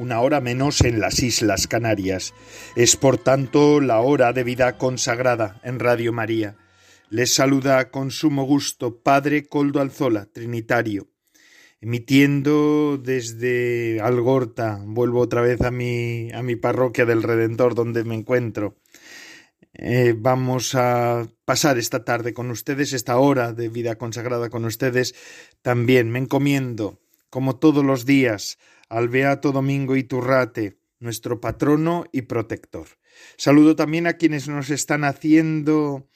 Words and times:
una 0.00 0.20
hora 0.20 0.40
menos 0.40 0.80
en 0.80 0.98
las 0.98 1.22
Islas 1.22 1.66
Canarias. 1.66 2.32
Es 2.74 2.96
por 2.96 3.18
tanto 3.18 3.80
la 3.80 4.00
hora 4.00 4.32
de 4.32 4.44
vida 4.44 4.78
consagrada 4.78 5.60
en 5.62 5.78
Radio 5.78 6.10
María. 6.12 6.56
Les 7.10 7.34
saluda 7.34 7.90
con 7.90 8.10
sumo 8.10 8.44
gusto 8.44 9.02
Padre 9.02 9.46
Coldo 9.46 9.80
Alzola, 9.80 10.24
Trinitario, 10.24 11.08
emitiendo 11.82 12.96
desde 12.96 14.00
Algorta. 14.00 14.80
Vuelvo 14.86 15.20
otra 15.20 15.42
vez 15.42 15.60
a 15.60 15.70
mi, 15.70 16.32
a 16.32 16.42
mi 16.42 16.56
parroquia 16.56 17.04
del 17.04 17.22
Redentor 17.22 17.74
donde 17.74 18.02
me 18.04 18.14
encuentro. 18.14 18.76
Eh, 19.74 20.14
vamos 20.16 20.74
a 20.74 21.28
pasar 21.44 21.76
esta 21.76 22.04
tarde 22.04 22.32
con 22.32 22.50
ustedes, 22.50 22.94
esta 22.94 23.18
hora 23.18 23.52
de 23.52 23.68
vida 23.68 23.96
consagrada 23.96 24.48
con 24.48 24.64
ustedes. 24.64 25.14
También 25.60 26.10
me 26.10 26.20
encomiendo, 26.20 27.00
como 27.28 27.56
todos 27.56 27.84
los 27.84 28.06
días, 28.06 28.58
al 28.90 29.08
Beato 29.08 29.52
Domingo 29.52 29.96
Iturrate, 29.96 30.78
nuestro 30.98 31.40
patrono 31.40 32.04
y 32.12 32.22
protector. 32.22 32.88
Saludo 33.36 33.76
también 33.76 34.06
a 34.06 34.14
quienes 34.14 34.48
nos 34.48 34.68
están 34.68 35.04
haciendo 35.04 36.08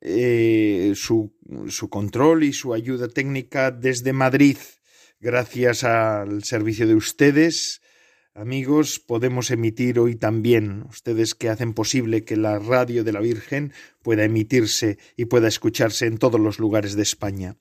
eh, 0.00 0.92
su, 0.96 1.36
su 1.68 1.88
control 1.88 2.42
y 2.42 2.52
su 2.52 2.74
ayuda 2.74 3.08
técnica 3.08 3.70
desde 3.70 4.12
Madrid. 4.12 4.56
Gracias 5.20 5.84
al 5.84 6.42
servicio 6.44 6.86
de 6.86 6.94
ustedes, 6.94 7.80
amigos, 8.34 8.98
podemos 8.98 9.50
emitir 9.52 9.98
hoy 10.00 10.16
también, 10.16 10.84
ustedes 10.88 11.34
que 11.34 11.48
hacen 11.48 11.72
posible 11.72 12.24
que 12.24 12.36
la 12.36 12.58
radio 12.58 13.04
de 13.04 13.12
la 13.12 13.20
Virgen 13.20 13.72
pueda 14.02 14.24
emitirse 14.24 14.98
y 15.16 15.26
pueda 15.26 15.46
escucharse 15.46 16.06
en 16.06 16.18
todos 16.18 16.40
los 16.40 16.58
lugares 16.58 16.96
de 16.96 17.02
España. 17.02 17.56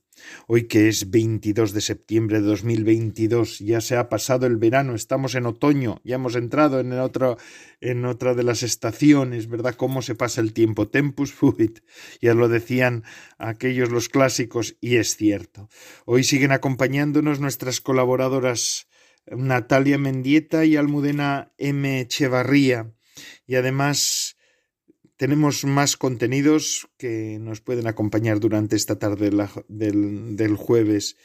Hoy 0.48 0.68
que 0.68 0.88
es 0.88 1.12
22 1.12 1.74
de 1.74 1.82
septiembre 1.82 2.42
de 2.42 2.48
2022, 2.48 3.60
ya 3.60 3.82
se 3.82 3.98
ha 3.98 4.10
pasado 4.10 4.48
el 4.48 4.58
verano, 4.58 4.96
estamos 4.96 5.36
en 5.36 5.46
otoño, 5.46 6.02
ya 6.04 6.16
hemos 6.16 6.36
entrado 6.36 6.80
en 6.80 6.92
otra, 6.94 7.38
en 7.80 8.06
otra 8.06 8.34
de 8.34 8.44
las 8.44 8.64
estaciones, 8.64 9.48
¿verdad? 9.48 9.76
¿Cómo 9.76 10.02
se 10.02 10.16
pasa 10.16 10.42
el 10.42 10.54
tiempo? 10.54 10.88
Tempus 10.88 11.34
fuit, 11.34 11.80
ya 12.22 12.34
lo 12.34 12.50
decían 12.50 13.04
aquellos 13.38 13.90
los 13.90 14.10
clásicos, 14.10 14.76
y 14.82 14.96
es 14.96 15.16
cierto. 15.18 15.70
Hoy 16.06 16.24
siguen 16.24 16.52
acompañándonos 16.52 17.40
nuestras 17.40 17.80
colaboradoras 17.80 18.88
Natalia 19.28 19.98
Mendieta 19.98 20.66
y 20.66 20.76
Almudena 20.76 21.54
M. 21.58 22.02
Echevarría, 22.02 22.94
y 23.46 23.56
además 23.56 24.38
tenemos 25.18 25.64
más 25.64 25.96
contenidos 25.96 26.90
que 26.98 27.38
nos 27.40 27.62
pueden 27.62 27.88
acompañar 27.88 28.40
durante 28.40 28.76
esta 28.76 29.00
tarde 29.00 29.32
del, 29.68 30.56
jueves 30.58 31.16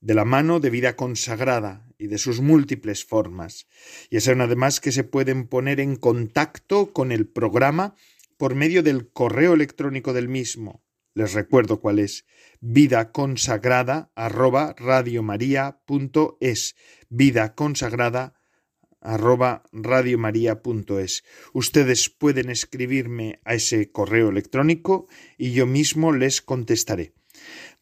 de 0.00 0.14
la 0.14 0.24
mano 0.24 0.60
de 0.60 0.70
vida 0.70 0.96
consagrada 0.96 1.88
y 1.98 2.08
de 2.08 2.18
sus 2.18 2.40
múltiples 2.40 3.04
formas. 3.04 3.66
Y 4.10 4.20
son 4.20 4.40
además 4.40 4.80
que 4.80 4.92
se 4.92 5.04
pueden 5.04 5.46
poner 5.46 5.80
en 5.80 5.96
contacto 5.96 6.92
con 6.92 7.10
el 7.12 7.26
programa 7.26 7.94
por 8.36 8.54
medio 8.54 8.82
del 8.82 9.10
correo 9.10 9.54
electrónico 9.54 10.12
del 10.12 10.28
mismo. 10.28 10.84
Les 11.14 11.32
recuerdo 11.32 11.80
cuál 11.80 11.98
es 11.98 12.26
vida 12.60 13.12
consagrada 13.12 14.12
arroba 14.14 14.74
vida 17.08 17.54
consagrada 17.54 18.34
arroba 19.00 19.62
radiomaria.es. 19.72 21.24
Ustedes 21.52 22.08
pueden 22.10 22.50
escribirme 22.50 23.40
a 23.44 23.54
ese 23.54 23.90
correo 23.90 24.28
electrónico 24.28 25.08
y 25.36 25.52
yo 25.52 25.66
mismo 25.66 26.12
les 26.12 26.42
contestaré. 26.42 27.14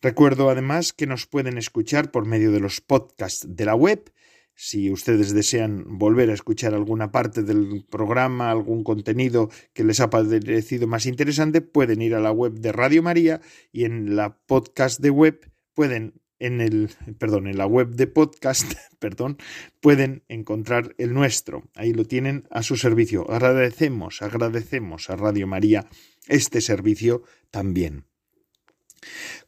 Recuerdo 0.03 0.51
además 0.51 0.93
que 0.93 1.07
nos 1.07 1.27
pueden 1.27 1.57
escuchar 1.59 2.11
por 2.11 2.27
medio 2.27 2.53
de 2.53 2.61
los 2.61 2.81
podcasts 2.81 3.47
de 3.49 3.65
la 3.65 3.75
web. 3.75 4.13
Si 4.55 4.91
ustedes 4.91 5.35
desean 5.35 5.99
volver 5.99 6.31
a 6.31 6.35
escuchar 6.35 6.75
alguna 6.75 7.13
parte 7.13 7.43
del 7.43 7.85
programa, 7.91 8.51
algún 8.51 8.85
contenido 8.85 9.51
que 9.75 9.85
les 9.85 10.01
ha 10.01 10.09
parecido 10.09 10.87
más 10.87 11.05
interesante, 11.05 11.61
pueden 11.61 12.01
ir 12.01 12.15
a 12.15 12.21
la 12.21 12.33
web 12.33 12.55
de 12.55 12.73
Radio 12.73 13.03
María 13.03 13.41
y 13.71 13.85
en 13.85 14.17
la 14.17 14.39
podcast 14.47 15.01
de 15.01 15.11
web 15.11 15.53
pueden 15.75 16.15
en 16.39 16.61
el, 16.61 16.91
perdón, 17.19 17.47
en 17.47 17.59
la 17.59 17.67
web 17.67 17.91
de 17.91 18.07
podcast, 18.07 18.75
perdón, 18.99 19.39
pueden 19.81 20.23
encontrar 20.29 20.95
el 20.99 21.13
nuestro. 21.13 21.65
Ahí 21.75 21.93
lo 21.93 22.05
tienen 22.05 22.47
a 22.51 22.63
su 22.63 22.77
servicio. 22.77 23.31
Agradecemos, 23.31 24.23
agradecemos 24.23 25.11
a 25.11 25.17
Radio 25.17 25.47
María 25.47 25.87
este 26.27 26.61
servicio 26.61 27.23
también. 27.51 28.05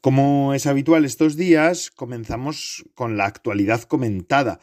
Como 0.01 0.55
es 0.55 0.67
habitual 0.67 1.05
estos 1.05 1.37
días, 1.37 1.91
comenzamos 1.91 2.85
con 2.95 3.17
la 3.17 3.27
actualidad 3.27 3.83
comentada. 3.83 4.61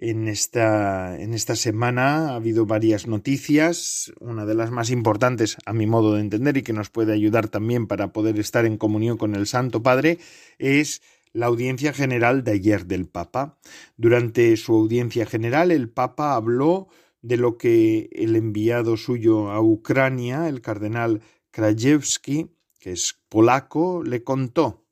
En 0.00 0.28
esta, 0.28 1.20
en 1.20 1.34
esta 1.34 1.56
semana 1.56 2.30
ha 2.30 2.36
habido 2.36 2.66
varias 2.66 3.08
noticias. 3.08 4.12
Una 4.20 4.46
de 4.46 4.54
las 4.54 4.70
más 4.70 4.90
importantes, 4.90 5.56
a 5.66 5.72
mi 5.72 5.86
modo 5.86 6.14
de 6.14 6.20
entender, 6.20 6.56
y 6.56 6.62
que 6.62 6.72
nos 6.72 6.88
puede 6.88 7.12
ayudar 7.12 7.48
también 7.48 7.88
para 7.88 8.12
poder 8.12 8.38
estar 8.38 8.64
en 8.64 8.78
comunión 8.78 9.18
con 9.18 9.34
el 9.34 9.48
Santo 9.48 9.82
Padre, 9.82 10.18
es 10.58 11.02
la 11.38 11.46
audiencia 11.46 11.92
general 11.92 12.42
de 12.42 12.50
ayer 12.50 12.86
del 12.86 13.06
Papa. 13.06 13.58
Durante 13.96 14.56
su 14.56 14.74
audiencia 14.74 15.24
general, 15.24 15.70
el 15.70 15.88
Papa 15.88 16.34
habló 16.34 16.88
de 17.22 17.36
lo 17.36 17.56
que 17.56 18.08
el 18.10 18.34
enviado 18.34 18.96
suyo 18.96 19.50
a 19.50 19.60
Ucrania, 19.62 20.48
el 20.48 20.60
cardenal 20.60 21.22
Krajewski, 21.52 22.50
que 22.80 22.90
es 22.90 23.20
polaco, 23.28 24.02
le 24.02 24.24
contó. 24.24 24.84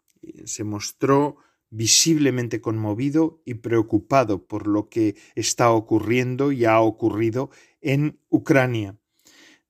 Se 0.45 0.63
mostró 0.63 1.39
visiblemente 1.71 2.61
conmovido 2.61 3.43
y 3.45 3.55
preocupado 3.55 4.47
por 4.47 4.69
lo 4.69 4.89
que 4.89 5.17
está 5.35 5.73
ocurriendo 5.73 6.53
y 6.53 6.65
ha 6.65 6.81
ocurrido 6.81 7.51
en 7.81 8.21
Ucrania. 8.29 8.97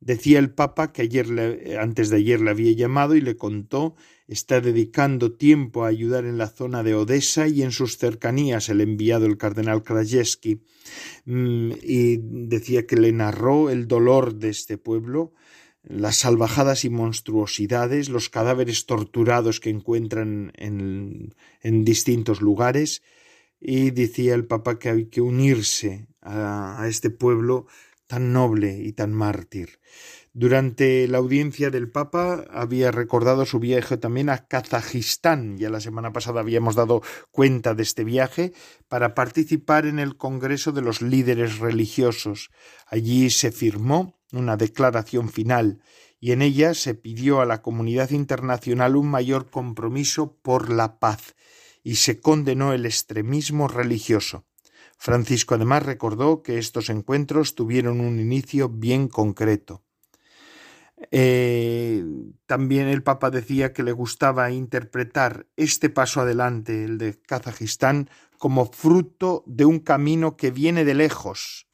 Decía 0.00 0.38
el 0.38 0.50
Papa 0.50 0.92
que 0.92 1.02
ayer 1.02 1.78
antes 1.80 2.10
de 2.10 2.18
ayer 2.18 2.42
le 2.42 2.50
había 2.50 2.72
llamado 2.72 3.14
y 3.14 3.22
le 3.22 3.36
contó 3.36 3.96
está 4.28 4.60
dedicando 4.60 5.32
tiempo 5.32 5.84
a 5.84 5.88
ayudar 5.88 6.24
en 6.24 6.38
la 6.38 6.48
zona 6.48 6.82
de 6.82 6.94
Odessa 6.94 7.46
y 7.46 7.62
en 7.62 7.70
sus 7.70 7.96
cercanías 7.96 8.68
el 8.68 8.80
enviado 8.80 9.26
el 9.26 9.38
cardenal 9.38 9.82
Krajewski 9.82 10.62
mm, 11.24 11.72
y 11.82 12.18
decía 12.20 12.86
que 12.86 12.96
le 12.96 13.12
narró 13.12 13.70
el 13.70 13.86
dolor 13.86 14.34
de 14.34 14.50
este 14.50 14.78
pueblo 14.78 15.32
las 15.88 16.16
salvajadas 16.16 16.84
y 16.84 16.90
monstruosidades, 16.90 18.08
los 18.08 18.28
cadáveres 18.28 18.86
torturados 18.86 19.60
que 19.60 19.70
encuentran 19.70 20.52
en, 20.56 21.32
distintos 21.84 22.40
lugares, 22.40 23.02
y 23.60 23.92
decía 23.92 24.34
el 24.34 24.46
Papa 24.46 24.80
que 24.80 24.88
hay 24.88 25.06
que 25.06 25.20
unirse 25.20 26.08
a 26.22 26.84
este 26.88 27.10
pueblo 27.10 27.68
tan 28.06 28.32
noble 28.32 28.82
y 28.82 28.92
tan 28.92 29.12
mártir. 29.12 29.78
Durante 30.38 31.08
la 31.08 31.16
audiencia 31.16 31.70
del 31.70 31.90
Papa 31.90 32.44
había 32.50 32.90
recordado 32.90 33.46
su 33.46 33.58
viaje 33.58 33.96
también 33.96 34.28
a 34.28 34.46
Kazajistán. 34.46 35.56
Ya 35.56 35.70
la 35.70 35.80
semana 35.80 36.12
pasada 36.12 36.40
habíamos 36.40 36.74
dado 36.74 37.00
cuenta 37.30 37.72
de 37.72 37.82
este 37.82 38.04
viaje 38.04 38.52
para 38.86 39.14
participar 39.14 39.86
en 39.86 39.98
el 39.98 40.18
Congreso 40.18 40.72
de 40.72 40.82
los 40.82 41.00
Líderes 41.00 41.58
Religiosos. 41.58 42.50
Allí 42.86 43.30
se 43.30 43.50
firmó 43.50 44.20
una 44.30 44.58
declaración 44.58 45.30
final 45.30 45.80
y 46.20 46.32
en 46.32 46.42
ella 46.42 46.74
se 46.74 46.94
pidió 46.94 47.40
a 47.40 47.46
la 47.46 47.62
comunidad 47.62 48.10
internacional 48.10 48.96
un 48.96 49.08
mayor 49.08 49.48
compromiso 49.48 50.36
por 50.42 50.68
la 50.68 50.98
paz 50.98 51.34
y 51.82 51.94
se 51.94 52.20
condenó 52.20 52.74
el 52.74 52.84
extremismo 52.84 53.68
religioso. 53.68 54.44
Francisco 54.98 55.54
además 55.54 55.84
recordó 55.84 56.42
que 56.42 56.58
estos 56.58 56.90
encuentros 56.90 57.54
tuvieron 57.54 58.00
un 58.00 58.20
inicio 58.20 58.68
bien 58.68 59.08
concreto. 59.08 59.85
Eh, 61.10 62.04
también 62.46 62.88
el 62.88 63.02
Papa 63.02 63.30
decía 63.30 63.72
que 63.72 63.82
le 63.82 63.92
gustaba 63.92 64.50
interpretar 64.50 65.46
este 65.56 65.90
paso 65.90 66.22
adelante, 66.22 66.84
el 66.84 66.98
de 66.98 67.20
Kazajistán, 67.20 68.08
como 68.38 68.66
fruto 68.66 69.42
de 69.46 69.64
un 69.64 69.80
camino 69.80 70.36
que 70.36 70.50
viene 70.50 70.84
de 70.84 70.94
lejos. 70.94 71.68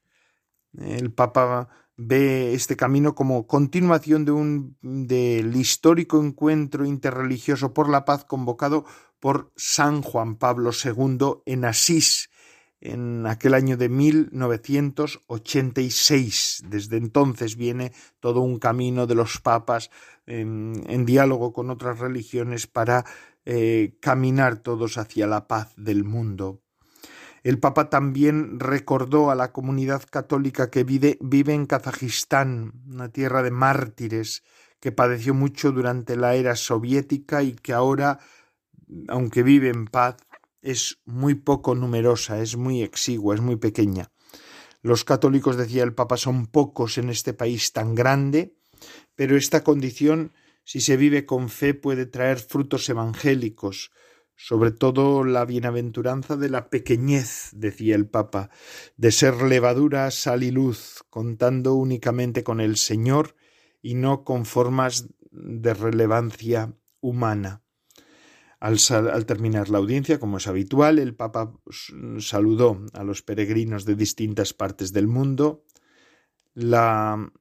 El 0.79 1.13
Papa 1.13 1.69
ve 1.97 2.55
este 2.55 2.77
camino 2.77 3.15
como 3.15 3.47
continuación 3.47 4.25
de 4.25 4.33
un 4.33 4.77
del 4.81 5.55
histórico 5.55 6.23
encuentro 6.23 6.85
interreligioso 6.85 7.75
por 7.75 7.89
la 7.89 8.05
paz 8.05 8.25
convocado 8.25 8.85
por 9.21 9.53
San 9.57 10.03
Juan 10.03 10.37
Pablo 10.37 10.71
II 10.73 11.43
en 11.47 11.65
Asís 11.65 12.31
en 12.83 13.27
aquel 13.27 13.55
año 13.55 13.77
de 13.77 13.89
1986. 13.89 16.65
Desde 16.69 16.97
entonces 16.97 17.57
viene 17.57 17.93
todo 18.21 18.41
un 18.41 18.59
camino 18.59 19.07
de 19.07 19.15
los 19.15 19.41
papas 19.41 19.93
en, 20.27 21.07
diálogo 21.07 21.53
con 21.53 21.71
otras 21.71 22.01
religiones 22.01 22.67
para 22.67 23.05
eh, 23.45 23.95
caminar 24.01 24.57
todos 24.57 24.99
hacia 24.99 25.29
la 25.29 25.47
paz 25.47 25.73
del 25.77 26.03
mundo. 26.05 26.61
El 27.45 27.59
Papa 27.59 27.91
también 27.91 28.61
recordó 28.61 29.33
a 29.33 29.35
la 29.35 29.51
comunidad 29.51 30.05
católica 30.09 30.71
que 30.71 30.85
vive, 30.85 31.19
vive 31.21 31.55
en 31.55 31.67
Kazajistán, 31.67 32.73
una 32.89 33.09
tierra 33.09 33.43
de 33.43 33.51
mártires, 33.51 34.45
que 34.79 34.93
padeció 34.93 35.35
mucho 35.35 35.73
durante 35.73 36.15
la 36.17 36.37
era 36.37 36.55
soviética 36.55 37.43
y 37.43 37.55
que 37.55 37.73
ahora, 37.73 38.21
aunque 39.09 39.43
vive 39.43 39.71
en 39.71 39.87
paz, 39.87 40.19
es 40.63 41.01
muy 41.05 41.35
poco 41.35 41.75
numerosa, 41.75 42.41
es 42.41 42.57
muy 42.57 42.83
exigua, 42.83 43.35
es 43.35 43.41
muy 43.41 43.57
pequeña. 43.57 44.11
Los 44.81 45.05
católicos, 45.05 45.57
decía 45.57 45.83
el 45.83 45.95
Papa, 45.95 46.17
son 46.17 46.47
pocos 46.47 46.99
en 46.99 47.11
este 47.11 47.35
país 47.35 47.73
tan 47.73 47.95
grande, 47.95 48.57
pero 49.15 49.37
esta 49.37 49.63
condición, 49.63 50.33
si 50.65 50.81
se 50.81 50.97
vive 50.97 51.27
con 51.27 51.49
fe, 51.49 51.75
puede 51.75 52.07
traer 52.07 52.39
frutos 52.39 52.89
evangélicos, 52.89 53.93
sobre 54.35 54.73
todo 54.73 55.23
la 55.23 55.45
bienaventuranza 55.45 56.37
de 56.37 56.49
la 56.49 56.69
pequeñez, 56.69 57.51
decía 57.53 57.95
el 57.95 58.09
Papa, 58.09 58.51
de 58.97 59.13
ser 59.13 59.43
levadura, 59.43 60.11
sal 60.11 60.43
y 60.43 60.51
luz, 60.51 61.05
contando 61.11 61.75
únicamente 61.75 62.43
con 62.43 62.61
el 62.61 62.77
Señor 62.77 63.37
y 63.83 63.95
no 63.95 64.25
con 64.25 64.45
formas 64.45 65.09
de 65.31 65.75
relevancia 65.75 66.75
humana. 67.01 67.62
Al, 68.63 68.79
al, 69.13 69.27
terminar 69.27 69.71
la 69.71 69.79
audiencia, 69.79 70.21
como 70.21 70.37
es 70.37 70.47
habitual, 70.47 71.01
el 71.01 71.17
Papa 71.17 71.53
saludó 72.19 72.81
a 72.93 73.03
los 73.03 73.21
peregrinos 73.21 73.85
de 73.85 73.97
distintas 73.97 74.55
partes 74.55 74.93
del 74.93 75.09
mundo. 75.09 75.65
La 76.55 77.33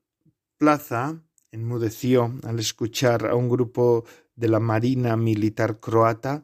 plaza 0.57 1.21
enmudeció 1.51 2.33
al 2.41 2.57
escuchar 2.57 3.27
a 3.27 3.35
un 3.35 3.49
grupo 3.49 4.03
de 4.35 4.47
la 4.47 4.59
Marina 4.59 5.15
Militar 5.15 5.79
croata 5.79 6.43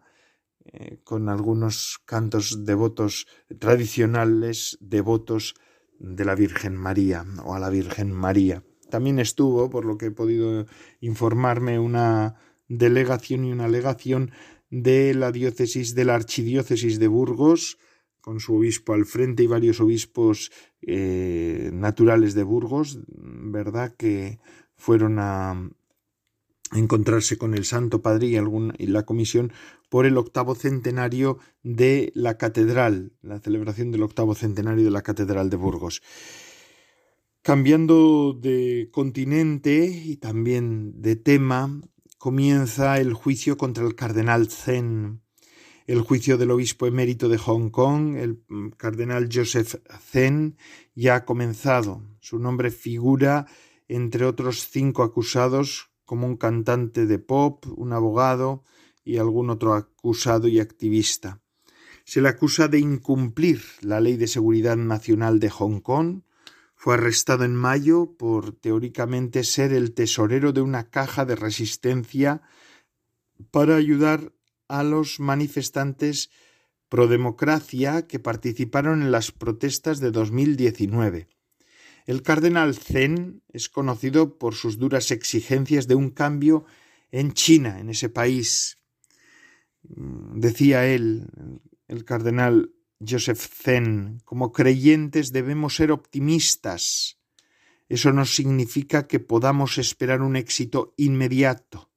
eh, 0.65 1.00
con 1.03 1.27
algunos 1.27 2.00
cantos 2.06 2.63
devotos 2.63 3.25
tradicionales 3.57 4.77
devotos 4.79 5.56
de 5.97 6.24
la 6.24 6.35
Virgen 6.35 6.75
María 6.75 7.25
o 7.45 7.56
a 7.56 7.59
la 7.59 7.71
Virgen 7.71 8.12
María. 8.12 8.63
También 8.91 9.18
estuvo, 9.18 9.71
por 9.71 9.85
lo 9.85 9.97
que 9.97 10.07
he 10.07 10.12
podido 10.12 10.68
informarme, 11.00 11.79
una 11.79 12.35
delegación 12.68 13.45
y 13.45 13.51
una 13.51 13.68
legación 13.68 14.31
de 14.69 15.14
la 15.14 15.31
diócesis 15.31 15.96
de 15.96 16.06
la 16.06 16.16
archidiócesis 16.16 17.00
de 17.00 17.08
Burgos, 17.08 17.78
con 18.22 18.40
su 18.40 18.56
obispo 18.56 18.94
al 18.94 19.06
frente 19.06 19.44
y 19.44 19.48
varios 19.48 19.80
obispos 19.80 20.52
eh, 20.81 21.69
naturales 21.74 22.34
de 22.34 22.44
Burgos, 22.44 23.00
¿verdad? 23.08 23.96
Que 23.96 24.40
fueron 24.75 25.18
a, 25.19 25.69
encontrarse 26.74 27.38
con 27.38 27.54
el 27.54 27.66
Santo 27.66 28.02
Padre 28.02 28.28
y, 28.28 28.36
y, 28.36 28.88
la 28.88 29.04
comisión 29.04 29.54
por 29.90 30.06
el 30.06 30.18
octavo 30.18 30.56
centenario 30.56 31.40
de 31.63 32.12
la 32.13 32.38
catedral, 32.38 33.13
la 33.22 33.40
celebración 33.40 33.92
del 33.92 34.04
octavo 34.04 34.36
centenario 34.36 34.84
de 34.84 34.92
la 34.92 35.02
catedral 35.02 35.50
de 35.50 35.58
Burgos. 35.58 36.02
Cambiando 37.42 38.34
de 38.34 38.90
continente 38.92 39.86
y 39.86 40.18
también 40.18 41.02
de 41.02 41.16
tema, 41.16 41.81
comienza 42.27 43.00
el 43.00 43.13
juicio 43.13 43.57
contra 43.57 43.85
el 43.85 43.95
cardenal 43.95 44.50
Zen. 44.50 45.21
El 45.85 46.01
juicio 46.01 46.38
del 46.38 46.51
obispo 46.51 46.85
emérito 46.85 47.29
de 47.29 47.38
Hong 47.38 47.69
Kong, 47.69 48.18
el 48.18 48.44
cardenal 48.75 49.29
Joseph 49.31 49.75
Zen, 50.12 50.57
ya 50.94 51.15
ha 51.15 51.24
comenzado. 51.24 52.01
Su 52.19 52.38
nombre 52.38 52.69
figura 52.69 53.45
entre 53.88 54.25
otros 54.25 54.68
cinco 54.69 55.03
acusados 55.03 55.89
como 56.03 56.27
un 56.27 56.35
cantante 56.35 57.06
de 57.06 57.18
pop, 57.18 57.63
un 57.77 57.94
abogado 57.94 58.65
y 59.06 59.19
algún 59.19 59.50
otro 59.50 59.74
acusado 59.74 60.50
y 60.50 60.59
activista. 60.59 61.39
Se 62.03 62.19
le 62.19 62.27
acusa 62.27 62.68
de 62.68 62.79
incumplir 62.79 63.62
la 63.79 64.01
Ley 64.01 64.18
de 64.18 64.27
Seguridad 64.27 64.75
Nacional 64.75 65.39
de 65.39 65.50
Hong 65.50 65.79
Kong. 65.79 66.24
Fue 66.79 66.94
arrestado 66.94 67.44
en 67.44 67.56
mayo 67.56 68.15
por 68.18 68.53
teóricamente 68.53 69.44
ser 69.44 69.74
el 69.74 69.95
tesorero 69.95 70.53
de 70.53 70.62
una 70.62 70.91
caja 70.91 71.25
de 71.25 71.35
resistencia 71.35 72.44
para 73.50 73.75
ayudar 73.75 74.31
a 74.68 74.83
los 74.83 75.19
manifestantes 75.19 76.29
pro 76.88 77.07
democracia 77.07 78.07
que 78.07 78.19
participaron 78.19 79.01
en 79.01 79.12
las 79.12 79.31
protestas 79.31 80.00
de 80.00 80.12
2019. 80.12 81.27
El 82.06 82.21
cardenal 82.21 82.75
Zen 82.75 83.41
es 83.50 83.69
conocido 83.69 84.38
por 84.38 84.53
sus 84.53 84.77
duras 84.77 85.09
exigencias 85.09 85.88
de 85.88 85.95
un 85.95 86.12
cambio 86.12 86.63
en 87.09 87.33
China, 87.33 87.79
en 87.79 87.89
ese 87.89 88.07
país. 88.07 88.77
Decía 89.81 90.85
él, 90.85 91.27
el 91.88 92.06
cardenal 92.06 92.71
Joseph 93.00 93.48
Zen, 93.64 94.22
como 94.26 94.52
creyentes 94.52 95.32
debemos 95.32 95.76
ser 95.76 95.92
optimistas. 95.92 97.20
Eso 97.90 98.12
no 98.12 98.26
significa 98.26 99.08
que 99.08 99.20
podamos 99.20 99.78
esperar 99.78 100.22
un 100.22 100.36
éxito 100.36 100.94
inmediato, 100.98 101.92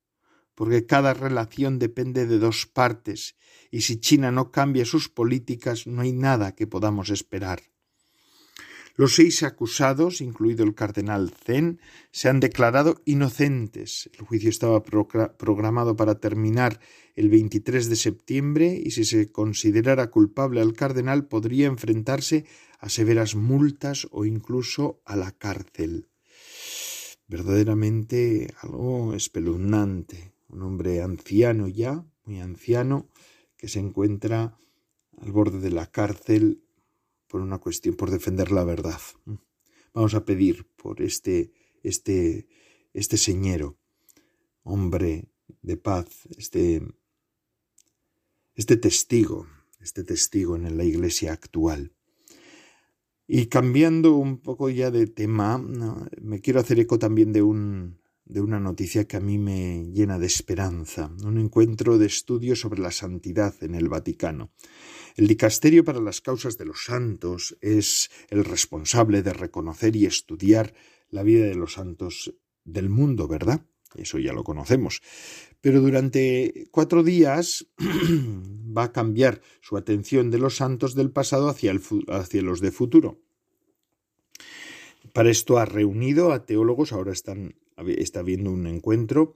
porque 0.55 0.87
cada 0.87 1.15
relación 1.15 1.79
depende 1.79 2.27
de 2.27 2.39
dos 2.39 2.67
partes, 2.67 3.37
y 3.71 3.81
si 3.81 3.99
China 3.99 4.31
no 4.31 4.51
cambia 4.51 4.85
sus 4.85 5.09
políticas 5.09 5.87
no 5.87 6.03
hay 6.03 6.13
nada 6.13 6.55
que 6.55 6.67
podamos 6.67 7.09
esperar. 7.09 7.70
Los 9.01 9.15
seis 9.15 9.43
acusados, 9.45 10.21
incluido 10.21 10.63
el 10.63 10.75
cardenal 10.75 11.31
Zen, 11.31 11.81
se 12.11 12.29
han 12.29 12.39
declarado 12.39 13.01
inocentes. 13.07 14.11
El 14.13 14.27
juicio 14.27 14.51
estaba 14.51 14.83
programado 14.83 15.97
para 15.97 16.21
terminar 16.21 16.81
el 17.17 17.31
23 17.31 17.89
de 17.89 17.97
septiembre 17.97 18.79
y 18.85 18.91
si 18.91 19.07
se 19.07 19.33
considerara 19.33 20.11
culpable 20.11 20.61
al 20.61 20.75
cardenal 20.75 21.29
podría 21.29 21.67
enfrentarse 21.67 22.45
a 22.79 22.91
severas 22.91 23.37
multas 23.37 24.07
o 24.11 24.27
incluso 24.27 25.01
a 25.07 25.17
la 25.17 25.33
cárcel. 25.33 26.11
Verdaderamente 27.27 28.53
algo 28.61 29.15
espeluznante. 29.15 30.35
Un 30.47 30.61
hombre 30.61 31.01
anciano 31.01 31.69
ya, 31.69 32.05
muy 32.25 32.41
anciano, 32.41 33.09
que 33.57 33.67
se 33.67 33.79
encuentra 33.79 34.59
al 35.17 35.33
borde 35.33 35.59
de 35.59 35.71
la 35.71 35.87
cárcel 35.87 36.65
por 37.31 37.41
una 37.41 37.59
cuestión, 37.59 37.95
por 37.95 38.11
defender 38.11 38.51
la 38.51 38.65
verdad. 38.65 39.01
Vamos 39.95 40.15
a 40.15 40.25
pedir 40.25 40.67
por 40.77 41.01
este, 41.01 41.53
este, 41.85 42.49
este 42.93 43.17
señero, 43.17 43.79
hombre 44.65 45.31
de 45.63 45.77
paz, 45.77 46.07
este, 46.37 46.83
este 48.57 48.77
testigo, 48.77 49.47
este 49.81 50.03
testigo 50.03 50.57
en 50.57 50.77
la 50.77 50.85
iglesia 50.85 51.33
actual. 51.33 51.93
Y 53.29 53.47
cambiando 53.47 54.17
un 54.17 54.39
poco 54.39 54.69
ya 54.69 54.91
de 54.91 55.07
tema, 55.07 55.59
me 56.21 56.41
quiero 56.41 56.59
hacer 56.59 56.81
eco 56.81 56.99
también 56.99 57.33
de 57.33 57.43
un, 57.43 58.00
de 58.31 58.41
una 58.41 58.61
noticia 58.61 59.07
que 59.07 59.17
a 59.17 59.21
mí 59.21 59.39
me 59.39 59.87
llena 59.93 60.19
de 60.19 60.27
esperanza, 60.27 61.11
un 61.25 61.39
encuentro 61.39 61.99
de 61.99 62.07
estudio 62.07 62.55
sobre 62.55 62.81
la 62.81 62.93
santidad 62.93 63.55
en 63.63 63.75
el 63.75 63.89
Vaticano. 63.89 64.53
El 65.17 65.27
dicasterio 65.27 65.85
para 65.85 66.01
las 66.01 66.21
causas 66.21 66.57
de 66.57 66.65
los 66.65 66.85
santos 66.85 67.57
es 67.61 68.11
el 68.29 68.45
responsable 68.45 69.23
de 69.23 69.33
reconocer 69.33 69.97
y 69.97 70.07
estudiar 70.07 70.75
la 71.11 71.25
vida 71.25 71.47
de 71.47 71.57
los 71.57 71.73
santos 71.73 72.35
del 72.65 72.89
mundo, 72.89 73.27
¿verdad? 73.27 73.67
Eso 73.97 74.21
ya 74.21 74.33
lo 74.33 74.45
conocemos. 74.45 75.03
Pero 75.61 75.81
durante 75.81 76.69
cuatro 76.71 77.03
días 77.03 77.67
va 78.77 78.85
a 78.85 78.93
cambiar 78.93 79.43
su 79.61 79.77
atención 79.77 80.31
de 80.31 80.39
los 80.39 80.57
santos 80.57 80.95
del 80.95 81.11
pasado 81.11 81.49
hacia, 81.49 81.73
hacia 82.09 82.43
los 82.43 82.61
de 82.61 82.71
futuro. 82.71 83.21
Para 85.13 85.31
esto 85.31 85.59
ha 85.59 85.65
reunido 85.65 86.33
a 86.33 86.47
teólogos, 86.47 86.93
ahora 86.93 87.11
están 87.11 87.57
está 87.99 88.21
habiendo 88.21 88.51
un 88.51 88.67
encuentro, 88.67 89.35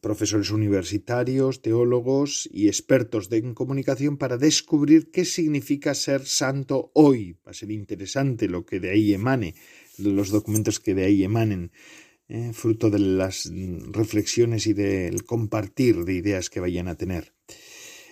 profesores 0.00 0.50
universitarios, 0.50 1.62
teólogos 1.62 2.48
y 2.52 2.68
expertos 2.68 3.30
en 3.32 3.54
comunicación 3.54 4.16
para 4.16 4.38
descubrir 4.38 5.10
qué 5.10 5.24
significa 5.24 5.94
ser 5.94 6.26
santo 6.26 6.90
hoy. 6.94 7.38
Va 7.46 7.50
a 7.50 7.54
ser 7.54 7.70
interesante 7.70 8.48
lo 8.48 8.64
que 8.64 8.80
de 8.80 8.90
ahí 8.90 9.14
emane, 9.14 9.54
los 9.98 10.30
documentos 10.30 10.80
que 10.80 10.94
de 10.94 11.04
ahí 11.04 11.24
emanen, 11.24 11.72
eh, 12.28 12.52
fruto 12.52 12.90
de 12.90 12.98
las 12.98 13.50
reflexiones 13.92 14.66
y 14.66 14.72
del 14.72 15.24
compartir 15.24 16.04
de 16.04 16.14
ideas 16.14 16.50
que 16.50 16.60
vayan 16.60 16.88
a 16.88 16.96
tener. 16.96 17.34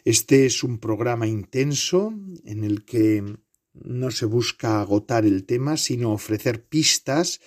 Este 0.04 0.46
es 0.46 0.62
un 0.62 0.78
programa 0.78 1.26
intenso 1.26 2.12
en 2.44 2.62
el 2.62 2.84
que 2.84 3.24
no 3.72 4.10
se 4.10 4.26
busca 4.26 4.80
agotar 4.80 5.24
el 5.24 5.44
tema, 5.44 5.76
sino 5.76 6.12
ofrecer 6.12 6.64
pistas 6.64 7.40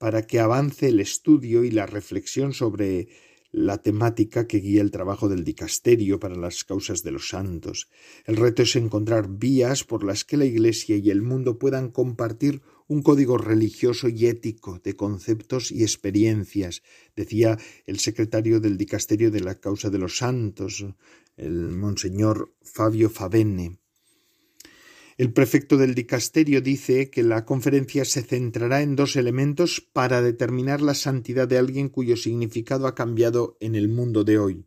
para 0.00 0.26
que 0.26 0.40
avance 0.40 0.88
el 0.88 0.98
estudio 0.98 1.62
y 1.62 1.70
la 1.70 1.84
reflexión 1.84 2.54
sobre 2.54 3.08
la 3.52 3.82
temática 3.82 4.46
que 4.46 4.60
guía 4.60 4.80
el 4.80 4.90
trabajo 4.90 5.28
del 5.28 5.44
dicasterio 5.44 6.18
para 6.18 6.36
las 6.36 6.64
causas 6.64 7.02
de 7.02 7.10
los 7.10 7.28
santos. 7.28 7.90
El 8.24 8.36
reto 8.36 8.62
es 8.62 8.76
encontrar 8.76 9.28
vías 9.28 9.84
por 9.84 10.02
las 10.02 10.24
que 10.24 10.38
la 10.38 10.46
Iglesia 10.46 10.96
y 10.96 11.10
el 11.10 11.20
mundo 11.20 11.58
puedan 11.58 11.90
compartir 11.90 12.62
un 12.86 13.02
código 13.02 13.36
religioso 13.36 14.08
y 14.08 14.26
ético 14.26 14.80
de 14.82 14.96
conceptos 14.96 15.70
y 15.70 15.82
experiencias, 15.82 16.82
decía 17.14 17.58
el 17.84 17.98
secretario 17.98 18.58
del 18.58 18.78
dicasterio 18.78 19.30
de 19.30 19.40
la 19.40 19.60
causa 19.60 19.90
de 19.90 19.98
los 19.98 20.16
santos, 20.16 20.86
el 21.36 21.76
monseñor 21.76 22.54
Fabio 22.62 23.10
Favenne. 23.10 23.78
El 25.20 25.34
prefecto 25.34 25.76
del 25.76 25.94
dicasterio 25.94 26.62
dice 26.62 27.10
que 27.10 27.22
la 27.22 27.44
conferencia 27.44 28.06
se 28.06 28.22
centrará 28.22 28.80
en 28.80 28.96
dos 28.96 29.16
elementos 29.16 29.82
para 29.82 30.22
determinar 30.22 30.80
la 30.80 30.94
santidad 30.94 31.46
de 31.46 31.58
alguien 31.58 31.90
cuyo 31.90 32.16
significado 32.16 32.86
ha 32.86 32.94
cambiado 32.94 33.58
en 33.60 33.74
el 33.74 33.90
mundo 33.90 34.24
de 34.24 34.38
hoy. 34.38 34.64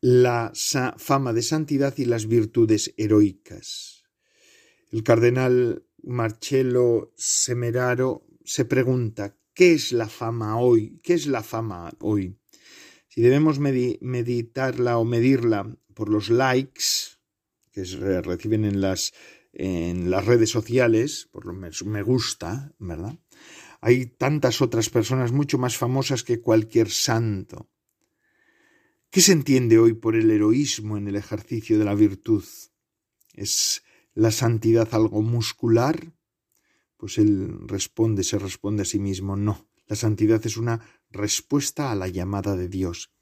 La 0.00 0.50
fama 0.96 1.32
de 1.32 1.42
santidad 1.42 1.96
y 1.98 2.04
las 2.04 2.26
virtudes 2.26 2.92
heroicas. 2.96 4.02
El 4.90 5.04
cardenal 5.04 5.84
Marcello 6.02 7.12
Semeraro 7.14 8.26
se 8.44 8.64
pregunta 8.64 9.36
¿qué 9.54 9.74
es 9.74 9.92
la 9.92 10.08
fama 10.08 10.58
hoy? 10.58 10.98
¿Qué 11.04 11.14
es 11.14 11.28
la 11.28 11.44
fama 11.44 11.92
hoy? 12.00 12.40
Si 13.06 13.20
debemos 13.20 13.60
meditarla 13.60 14.98
o 14.98 15.04
medirla 15.04 15.78
por 15.94 16.08
los 16.08 16.28
likes, 16.28 17.19
que 17.72 17.84
se 17.84 18.22
reciben 18.22 18.64
en 18.64 18.80
las, 18.80 19.12
en 19.52 20.10
las 20.10 20.24
redes 20.24 20.50
sociales, 20.50 21.28
por 21.32 21.46
lo 21.46 21.52
menos 21.52 21.84
me 21.84 22.02
gusta, 22.02 22.74
¿verdad? 22.78 23.18
Hay 23.80 24.06
tantas 24.06 24.60
otras 24.60 24.90
personas 24.90 25.32
mucho 25.32 25.58
más 25.58 25.76
famosas 25.76 26.22
que 26.22 26.40
cualquier 26.40 26.90
santo. 26.90 27.70
¿Qué 29.10 29.20
se 29.20 29.32
entiende 29.32 29.78
hoy 29.78 29.94
por 29.94 30.14
el 30.14 30.30
heroísmo 30.30 30.96
en 30.96 31.08
el 31.08 31.16
ejercicio 31.16 31.78
de 31.78 31.84
la 31.84 31.94
virtud? 31.94 32.44
¿Es 33.34 33.82
la 34.14 34.30
santidad 34.30 34.88
algo 34.92 35.22
muscular? 35.22 36.12
Pues 36.96 37.18
él 37.18 37.66
responde, 37.66 38.22
se 38.22 38.38
responde 38.38 38.82
a 38.82 38.84
sí 38.84 38.98
mismo, 38.98 39.36
no. 39.36 39.68
La 39.86 39.96
santidad 39.96 40.44
es 40.46 40.56
una 40.56 40.80
respuesta 41.10 41.90
a 41.90 41.96
la 41.96 42.06
llamada 42.06 42.54
de 42.54 42.68
Dios. 42.68 43.12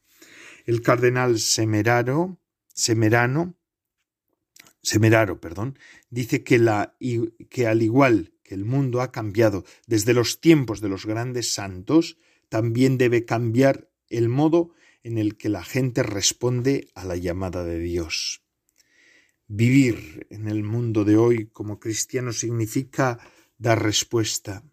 El 0.66 0.82
cardenal 0.82 1.38
Semeraro, 1.38 2.38
Semerano 2.74 3.56
Semeraro, 4.82 5.40
perdón, 5.40 5.78
dice 6.10 6.44
que, 6.44 6.56
al 7.66 7.82
igual 7.82 8.34
que 8.42 8.54
el 8.54 8.64
mundo 8.64 9.00
ha 9.00 9.12
cambiado 9.12 9.64
desde 9.86 10.14
los 10.14 10.40
tiempos 10.40 10.80
de 10.80 10.88
los 10.88 11.04
grandes 11.04 11.52
santos, 11.52 12.16
también 12.48 12.96
debe 12.96 13.24
cambiar 13.24 13.90
el 14.08 14.28
modo 14.28 14.72
en 15.02 15.18
el 15.18 15.36
que 15.36 15.48
la 15.48 15.64
gente 15.64 16.02
responde 16.02 16.88
a 16.94 17.04
la 17.04 17.16
llamada 17.16 17.64
de 17.64 17.78
Dios. 17.78 18.42
Vivir 19.46 20.26
en 20.30 20.48
el 20.48 20.62
mundo 20.62 21.04
de 21.04 21.16
hoy 21.16 21.46
como 21.46 21.78
cristiano 21.78 22.32
significa 22.32 23.18
dar 23.56 23.82
respuesta. 23.82 24.64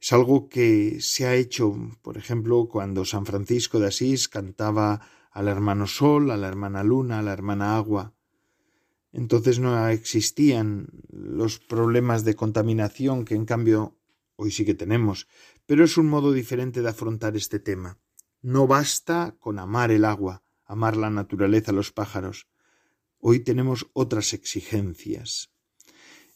Es 0.00 0.12
algo 0.12 0.48
que 0.48 0.98
se 1.00 1.26
ha 1.26 1.34
hecho, 1.34 1.74
por 2.02 2.16
ejemplo, 2.16 2.68
cuando 2.68 3.04
San 3.04 3.26
Francisco 3.26 3.78
de 3.78 3.88
Asís 3.88 4.28
cantaba 4.28 5.00
al 5.30 5.48
hermano 5.48 5.86
Sol, 5.86 6.30
a 6.30 6.36
la 6.36 6.48
hermana 6.48 6.82
Luna, 6.82 7.18
a 7.18 7.22
la 7.22 7.32
hermana 7.32 7.76
Agua. 7.76 8.14
Entonces 9.12 9.58
no 9.58 9.88
existían 9.88 10.88
los 11.08 11.58
problemas 11.58 12.24
de 12.24 12.34
contaminación 12.34 13.24
que 13.24 13.34
en 13.34 13.44
cambio 13.44 13.98
hoy 14.36 14.50
sí 14.52 14.64
que 14.64 14.74
tenemos, 14.74 15.26
pero 15.66 15.84
es 15.84 15.96
un 15.96 16.06
modo 16.06 16.32
diferente 16.32 16.82
de 16.82 16.88
afrontar 16.88 17.36
este 17.36 17.58
tema. 17.58 17.98
No 18.40 18.66
basta 18.66 19.36
con 19.38 19.58
amar 19.58 19.90
el 19.90 20.04
agua, 20.04 20.42
amar 20.64 20.96
la 20.96 21.10
naturaleza, 21.10 21.72
los 21.72 21.92
pájaros. 21.92 22.48
Hoy 23.18 23.40
tenemos 23.40 23.90
otras 23.92 24.32
exigencias. 24.32 25.50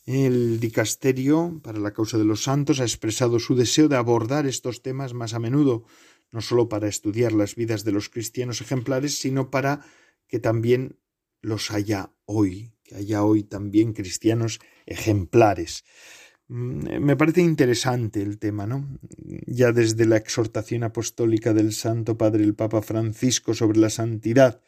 El 0.04 0.60
dicasterio 0.60 1.60
para 1.62 1.78
la 1.78 1.94
causa 1.94 2.18
de 2.18 2.24
los 2.24 2.42
santos 2.42 2.80
ha 2.80 2.84
expresado 2.84 3.38
su 3.38 3.54
deseo 3.54 3.88
de 3.88 3.96
abordar 3.96 4.46
estos 4.46 4.82
temas 4.82 5.14
más 5.14 5.32
a 5.32 5.38
menudo, 5.38 5.84
no 6.30 6.42
sólo 6.42 6.68
para 6.68 6.88
estudiar 6.88 7.32
las 7.32 7.54
vidas 7.54 7.84
de 7.84 7.92
los 7.92 8.10
cristianos 8.10 8.60
ejemplares, 8.60 9.16
sino 9.16 9.50
para 9.50 9.86
que 10.26 10.40
también 10.40 10.98
los 11.44 11.70
haya 11.70 12.10
hoy, 12.24 12.72
que 12.82 12.96
haya 12.96 13.22
hoy 13.22 13.44
también 13.44 13.92
cristianos 13.92 14.60
ejemplares. 14.86 15.84
Mm, 16.48 17.00
me 17.00 17.16
parece 17.16 17.42
interesante 17.42 18.22
el 18.22 18.38
tema, 18.38 18.66
¿no? 18.66 18.98
Ya 19.46 19.72
desde 19.72 20.06
la 20.06 20.16
exhortación 20.16 20.82
apostólica 20.82 21.52
del 21.52 21.72
Santo 21.72 22.18
Padre 22.18 22.44
el 22.44 22.54
Papa 22.54 22.82
Francisco 22.82 23.54
sobre 23.54 23.78
la 23.78 23.90
santidad, 23.90 24.60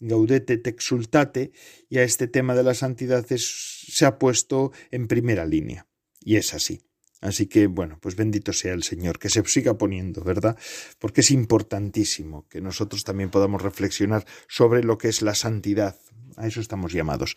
Gaudete 0.00 0.58
te 0.58 0.70
exultate, 0.70 1.52
ya 1.88 2.02
este 2.02 2.26
tema 2.26 2.54
de 2.54 2.62
la 2.62 2.74
santidad 2.74 3.24
se 3.26 4.06
ha 4.06 4.18
puesto 4.18 4.72
en 4.90 5.06
primera 5.06 5.46
línea. 5.46 5.86
Y 6.20 6.36
es 6.36 6.52
así. 6.52 6.82
Así 7.24 7.46
que, 7.46 7.68
bueno, 7.68 7.96
pues 8.02 8.16
bendito 8.16 8.52
sea 8.52 8.74
el 8.74 8.82
Señor, 8.82 9.18
que 9.18 9.30
se 9.30 9.42
siga 9.46 9.78
poniendo, 9.78 10.22
¿verdad? 10.22 10.58
Porque 10.98 11.22
es 11.22 11.30
importantísimo 11.30 12.46
que 12.50 12.60
nosotros 12.60 13.02
también 13.02 13.30
podamos 13.30 13.62
reflexionar 13.62 14.26
sobre 14.46 14.84
lo 14.84 14.98
que 14.98 15.08
es 15.08 15.22
la 15.22 15.34
santidad. 15.34 15.96
A 16.36 16.46
eso 16.46 16.60
estamos 16.60 16.92
llamados. 16.92 17.34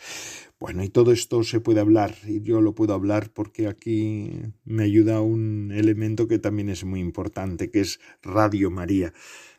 Bueno, 0.60 0.84
y 0.84 0.90
todo 0.90 1.14
esto 1.14 1.42
se 1.44 1.62
puede 1.62 1.80
hablar, 1.80 2.18
y 2.28 2.42
yo 2.42 2.60
lo 2.60 2.76
puedo 2.76 2.94
hablar 2.94 3.32
porque 3.32 3.68
aquí 3.68 4.30
me 4.66 4.84
ayuda 4.84 5.22
un 5.22 5.72
elemento 5.74 6.28
que 6.28 6.38
también 6.38 6.68
es 6.68 6.84
muy 6.84 7.00
importante, 7.00 7.72
que 7.72 7.80
es 7.80 8.02
Radio 8.22 8.70
María. 8.70 9.14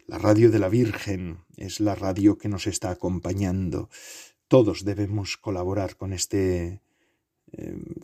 La 0.06 0.18
radio 0.18 0.50
de 0.50 0.58
la 0.58 0.68
Virgen 0.68 1.38
es 1.56 1.80
la 1.80 1.94
radio 1.94 2.36
que 2.36 2.50
nos 2.50 2.66
está 2.66 2.90
acompañando. 2.90 3.88
Todos 4.46 4.84
debemos 4.84 5.38
colaborar 5.38 5.96
con 5.96 6.12
este 6.12 6.82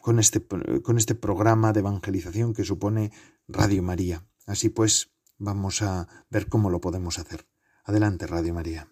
con, 0.01 0.19
este, 0.19 0.41
con 0.83 0.99
este 0.99 1.15
programa 1.15 1.73
de 1.73 1.81
evangelización 1.81 2.55
que 2.55 2.65
supone 2.65 3.13
Radio 3.49 3.83
María. 3.83 4.25
Así 4.47 4.69
pues, 4.69 5.11
vamos 5.39 5.83
a 5.83 6.09
ver 6.31 6.49
cómo 6.49 6.71
lo 6.71 6.81
podemos 6.81 7.19
hacer. 7.19 7.47
Adelante, 7.85 8.27
Radio 8.27 8.55
María. 8.55 8.89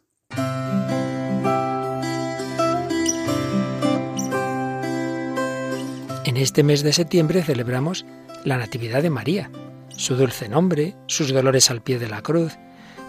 En 6.24 6.36
este 6.36 6.62
mes 6.62 6.82
de 6.82 6.92
septiembre 6.92 7.42
celebramos 7.42 8.06
la 8.44 8.56
Natividad 8.56 9.02
de 9.02 9.10
María, 9.10 9.50
su 9.88 10.16
dulce 10.16 10.48
nombre, 10.48 10.96
sus 11.06 11.32
dolores 11.32 11.70
al 11.70 11.82
pie 11.82 11.98
de 11.98 12.08
la 12.08 12.22
cruz 12.22 12.56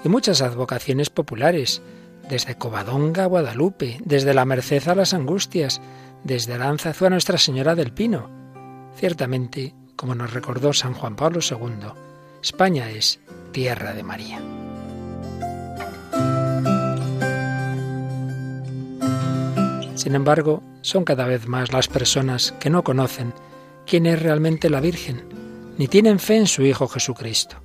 y 0.04 0.10
muchas 0.10 0.42
advocaciones 0.42 1.10
populares, 1.10 1.82
desde 2.30 2.56
Covadonga 2.56 3.24
a 3.24 3.28
Guadalupe, 3.28 4.00
desde 4.04 4.34
la 4.34 4.46
Merced 4.46 4.88
a 4.88 4.96
las 4.96 5.14
Angustias, 5.14 5.82
desde 6.24 6.54
Aranzazu 6.54 7.06
a 7.06 7.10
Nuestra 7.10 7.38
Señora 7.38 7.76
del 7.76 7.92
Pino. 7.92 8.30
Ciertamente, 8.96 9.74
como 9.96 10.16
nos 10.16 10.34
recordó 10.34 10.74
San 10.74 10.94
Juan 10.94 11.16
Pablo 11.16 11.40
II, 11.42 11.90
España 12.42 12.90
es 12.90 13.20
tierra 13.52 13.94
de 13.94 14.04
María. 14.04 14.42
Sin 19.96 20.16
embargo, 20.16 20.64
son 20.82 21.06
cada 21.06 21.26
vez 21.26 21.48
más 21.48 21.72
las 21.72 21.88
personas 21.88 22.54
que 22.60 22.70
no 22.70 22.84
conocen 22.84 23.34
quién 23.86 24.06
es 24.06 24.22
realmente 24.22 24.70
la 24.70 24.82
Virgen, 24.82 25.24
ni 25.78 25.88
tienen 25.88 26.20
fe 26.20 26.38
en 26.38 26.48
su 26.48 26.64
Hijo 26.64 26.88
Jesucristo. 26.88 27.58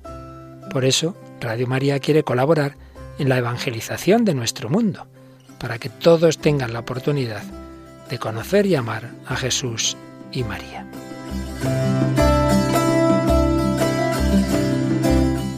Por 0.71 0.85
eso, 0.85 1.17
Radio 1.41 1.67
María 1.67 1.99
quiere 1.99 2.23
colaborar 2.23 2.75
en 3.17 3.27
la 3.27 3.37
evangelización 3.37 4.23
de 4.23 4.35
nuestro 4.35 4.69
mundo, 4.69 5.07
para 5.59 5.79
que 5.79 5.89
todos 5.89 6.37
tengan 6.37 6.71
la 6.71 6.79
oportunidad 6.79 7.43
de 8.09 8.19
conocer 8.19 8.65
y 8.65 8.75
amar 8.75 9.11
a 9.25 9.35
Jesús 9.35 9.95
y 10.31 10.43
María. 10.43 10.85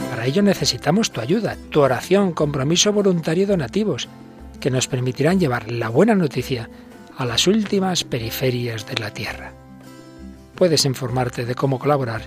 Para 0.10 0.26
ello 0.26 0.42
necesitamos 0.44 1.12
tu 1.12 1.22
ayuda, 1.22 1.58
tu 1.70 1.82
oración, 1.82 2.34
compromiso 2.34 2.94
voluntario 2.94 3.44
y 3.44 3.48
donativos, 3.48 4.08
que 4.60 4.70
nos 4.70 4.88
permitirán 4.88 5.40
llevar 5.40 5.72
la 5.72 5.90
buena 5.90 6.14
noticia 6.14 6.70
a 7.18 7.26
las 7.26 7.48
últimas 7.48 8.04
periferias 8.04 8.86
de 8.86 8.96
la 8.96 9.12
tierra. 9.12 9.54
Puedes 10.56 10.86
informarte 10.86 11.46
de 11.46 11.56
cómo 11.56 11.80
colaborar 11.80 12.22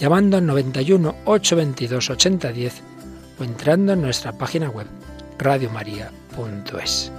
llamando 0.00 0.38
al 0.38 0.46
91 0.46 1.14
822 1.26 2.10
8010 2.10 2.82
o 3.38 3.44
entrando 3.44 3.92
en 3.92 4.02
nuestra 4.02 4.32
página 4.32 4.68
web 4.68 4.86
radiomaria.es. 5.38 7.12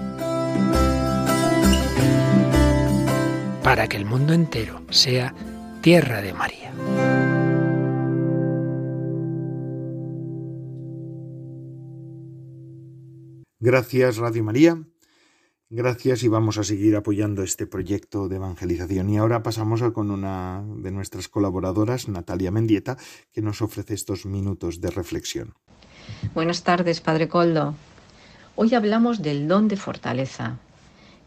para 3.72 3.88
que 3.88 3.96
el 3.96 4.04
mundo 4.04 4.34
entero 4.34 4.82
sea 4.90 5.34
tierra 5.80 6.22
de 6.22 6.34
María. 6.34 6.74
Gracias 13.62 14.18
Radio 14.18 14.44
María. 14.44 14.84
Gracias 15.70 16.22
y 16.24 16.28
vamos 16.28 16.58
a 16.58 16.66
seguir 16.66 16.98
apoyando 16.98 17.44
este 17.44 17.66
proyecto 17.66 18.28
de 18.28 18.36
evangelización. 18.36 19.10
Y 19.10 19.18
ahora 19.18 19.42
pasamos 19.42 19.82
a 19.84 19.92
con 19.92 20.12
una 20.12 20.66
de 20.76 20.92
nuestras 20.92 21.30
colaboradoras, 21.30 22.10
Natalia 22.10 22.52
Mendieta, 22.52 22.98
que 23.32 23.42
nos 23.42 23.62
ofrece 23.62 23.94
estos 23.94 24.26
minutos 24.26 24.82
de 24.82 24.92
reflexión. 24.92 25.54
Buenas 26.34 26.64
tardes, 26.64 27.00
Padre 27.00 27.30
Coldo. 27.30 27.76
Hoy 28.58 28.76
hablamos 28.76 29.22
del 29.22 29.48
don 29.48 29.70
de 29.70 29.78
fortaleza, 29.78 30.60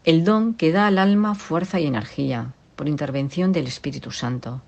el 0.05 0.23
don 0.23 0.53
que 0.53 0.71
da 0.71 0.85
al 0.85 0.99
alma 0.99 1.33
fuerza 1.33 1.79
y 1.79 1.87
energía 1.87 2.53
por 2.75 2.87
intervención 2.87 3.51
del 3.51 3.65
Espíritu 3.65 4.11
Santo, 4.11 4.61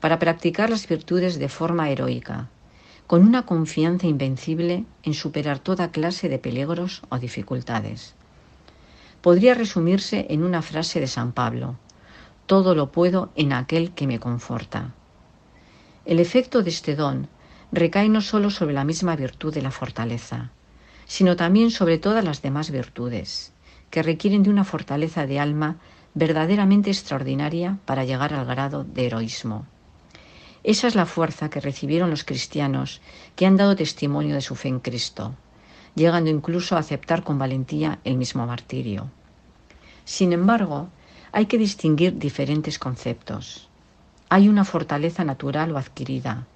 para 0.00 0.18
practicar 0.18 0.70
las 0.70 0.88
virtudes 0.88 1.38
de 1.38 1.50
forma 1.50 1.90
heroica, 1.90 2.48
con 3.06 3.22
una 3.22 3.44
confianza 3.44 4.06
invencible 4.06 4.86
en 5.02 5.12
superar 5.12 5.58
toda 5.58 5.90
clase 5.90 6.30
de 6.30 6.38
peligros 6.38 7.02
o 7.10 7.18
dificultades. 7.18 8.14
Podría 9.20 9.52
resumirse 9.52 10.26
en 10.30 10.42
una 10.42 10.62
frase 10.62 11.00
de 11.00 11.06
San 11.06 11.32
Pablo, 11.32 11.76
todo 12.46 12.74
lo 12.74 12.90
puedo 12.90 13.30
en 13.36 13.52
aquel 13.52 13.92
que 13.92 14.06
me 14.06 14.18
conforta. 14.18 14.94
El 16.06 16.18
efecto 16.18 16.62
de 16.62 16.70
este 16.70 16.96
don 16.96 17.28
recae 17.72 18.08
no 18.08 18.22
solo 18.22 18.48
sobre 18.48 18.72
la 18.72 18.84
misma 18.84 19.16
virtud 19.16 19.52
de 19.52 19.60
la 19.60 19.70
fortaleza, 19.70 20.50
sino 21.04 21.36
también 21.36 21.70
sobre 21.70 21.98
todas 21.98 22.24
las 22.24 22.40
demás 22.40 22.70
virtudes, 22.70 23.52
que 23.90 24.02
requieren 24.02 24.42
de 24.42 24.50
una 24.50 24.64
fortaleza 24.64 25.26
de 25.26 25.40
alma 25.40 25.76
verdaderamente 26.14 26.90
extraordinaria 26.90 27.78
para 27.84 28.04
llegar 28.04 28.34
al 28.34 28.44
grado 28.46 28.84
de 28.84 29.06
heroísmo. 29.06 29.66
Esa 30.64 30.88
es 30.88 30.94
la 30.94 31.06
fuerza 31.06 31.50
que 31.50 31.60
recibieron 31.60 32.10
los 32.10 32.24
cristianos 32.24 33.00
que 33.36 33.46
han 33.46 33.56
dado 33.56 33.76
testimonio 33.76 34.34
de 34.34 34.40
su 34.40 34.54
fe 34.54 34.68
en 34.68 34.80
Cristo, 34.80 35.34
llegando 35.94 36.30
incluso 36.30 36.76
a 36.76 36.80
aceptar 36.80 37.22
con 37.22 37.38
valentía 37.38 38.00
el 38.04 38.16
mismo 38.16 38.46
martirio. 38.46 39.10
Sin 40.04 40.32
embargo, 40.32 40.88
hay 41.32 41.46
que 41.46 41.58
distinguir 41.58 42.18
diferentes 42.18 42.78
conceptos. 42.78 43.68
Hay 44.28 44.48
una 44.48 44.64
fortaleza 44.64 45.24
natural 45.24 45.72
o 45.72 45.78
adquirida, 45.78 46.46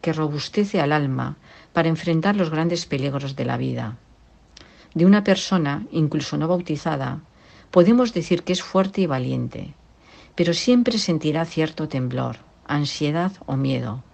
que 0.00 0.12
robustece 0.12 0.80
al 0.80 0.92
alma 0.92 1.36
para 1.72 1.88
enfrentar 1.88 2.36
los 2.36 2.50
grandes 2.50 2.86
peligros 2.86 3.36
de 3.36 3.44
la 3.44 3.56
vida. 3.56 3.96
De 4.94 5.04
una 5.04 5.24
persona, 5.24 5.86
incluso 5.90 6.38
no 6.38 6.48
bautizada, 6.48 7.20
podemos 7.70 8.14
decir 8.14 8.44
que 8.44 8.52
es 8.52 8.62
fuerte 8.62 9.00
y 9.00 9.06
valiente, 9.06 9.74
pero 10.34 10.54
siempre 10.54 10.98
sentirá 10.98 11.44
cierto 11.44 11.88
temblor, 11.88 12.36
ansiedad 12.66 13.32
o 13.46 13.56
miedo, 13.56 14.04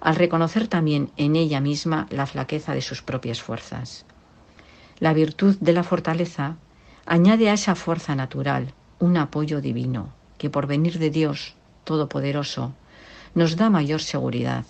al 0.00 0.16
reconocer 0.16 0.68
también 0.68 1.10
en 1.16 1.34
ella 1.34 1.60
misma 1.60 2.06
la 2.10 2.26
flaqueza 2.26 2.74
de 2.74 2.82
sus 2.82 3.02
propias 3.02 3.42
fuerzas. 3.42 4.06
La 5.00 5.12
virtud 5.12 5.56
de 5.60 5.72
la 5.72 5.82
fortaleza 5.82 6.56
añade 7.06 7.50
a 7.50 7.54
esa 7.54 7.74
fuerza 7.74 8.14
natural 8.14 8.74
un 9.00 9.16
apoyo 9.16 9.60
divino, 9.60 10.12
que 10.38 10.50
por 10.50 10.66
venir 10.66 10.98
de 10.98 11.10
Dios 11.10 11.54
Todopoderoso 11.84 12.74
nos 13.34 13.56
da 13.56 13.70
mayor 13.70 14.02
seguridad, 14.02 14.64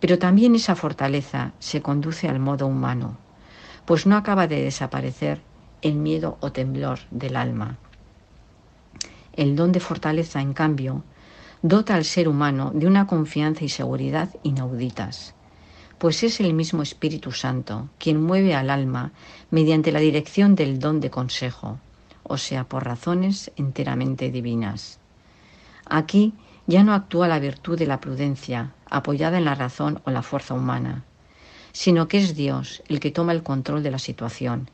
pero 0.00 0.18
también 0.18 0.54
esa 0.54 0.74
fortaleza 0.74 1.52
se 1.58 1.82
conduce 1.82 2.28
al 2.28 2.38
modo 2.38 2.66
humano, 2.66 3.18
pues 3.84 4.06
no 4.06 4.16
acaba 4.16 4.46
de 4.46 4.62
desaparecer 4.62 5.40
el 5.82 5.94
miedo 5.94 6.38
o 6.40 6.52
temblor 6.52 7.00
del 7.10 7.36
alma. 7.36 7.78
El 9.32 9.56
don 9.56 9.72
de 9.72 9.80
fortaleza, 9.80 10.40
en 10.40 10.52
cambio, 10.52 11.02
dota 11.62 11.94
al 11.94 12.04
ser 12.04 12.28
humano 12.28 12.70
de 12.74 12.86
una 12.86 13.06
confianza 13.06 13.64
y 13.64 13.68
seguridad 13.68 14.28
inauditas, 14.42 15.34
pues 15.98 16.22
es 16.22 16.40
el 16.40 16.54
mismo 16.54 16.82
Espíritu 16.82 17.32
Santo 17.32 17.88
quien 17.98 18.22
mueve 18.22 18.54
al 18.54 18.70
alma 18.70 19.12
mediante 19.50 19.92
la 19.92 20.00
dirección 20.00 20.54
del 20.54 20.78
don 20.78 21.00
de 21.00 21.10
consejo, 21.10 21.78
o 22.24 22.36
sea, 22.38 22.64
por 22.64 22.84
razones 22.84 23.52
enteramente 23.56 24.30
divinas. 24.30 24.98
Aquí 25.86 26.34
ya 26.66 26.84
no 26.84 26.94
actúa 26.94 27.28
la 27.28 27.38
virtud 27.38 27.78
de 27.78 27.86
la 27.86 28.00
prudencia, 28.00 28.72
apoyada 28.90 29.38
en 29.38 29.44
la 29.44 29.54
razón 29.54 30.00
o 30.04 30.10
la 30.10 30.22
fuerza 30.22 30.54
humana, 30.54 31.04
sino 31.72 32.08
que 32.08 32.18
es 32.18 32.34
Dios 32.36 32.82
el 32.88 33.00
que 33.00 33.10
toma 33.10 33.32
el 33.32 33.42
control 33.42 33.82
de 33.82 33.90
la 33.90 33.98
situación 33.98 34.70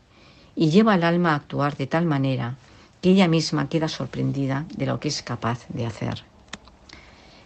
y 0.55 0.71
lleva 0.71 0.95
al 0.95 1.05
alma 1.05 1.33
a 1.33 1.37
actuar 1.37 1.77
de 1.77 1.87
tal 1.87 2.05
manera 2.05 2.57
que 3.01 3.11
ella 3.11 3.29
misma 3.29 3.69
queda 3.69 3.89
sorprendida 3.89 4.67
de 4.75 4.87
lo 4.87 4.99
que 4.99 5.09
es 5.09 5.23
capaz 5.23 5.67
de 5.69 5.87
hacer. 5.87 6.25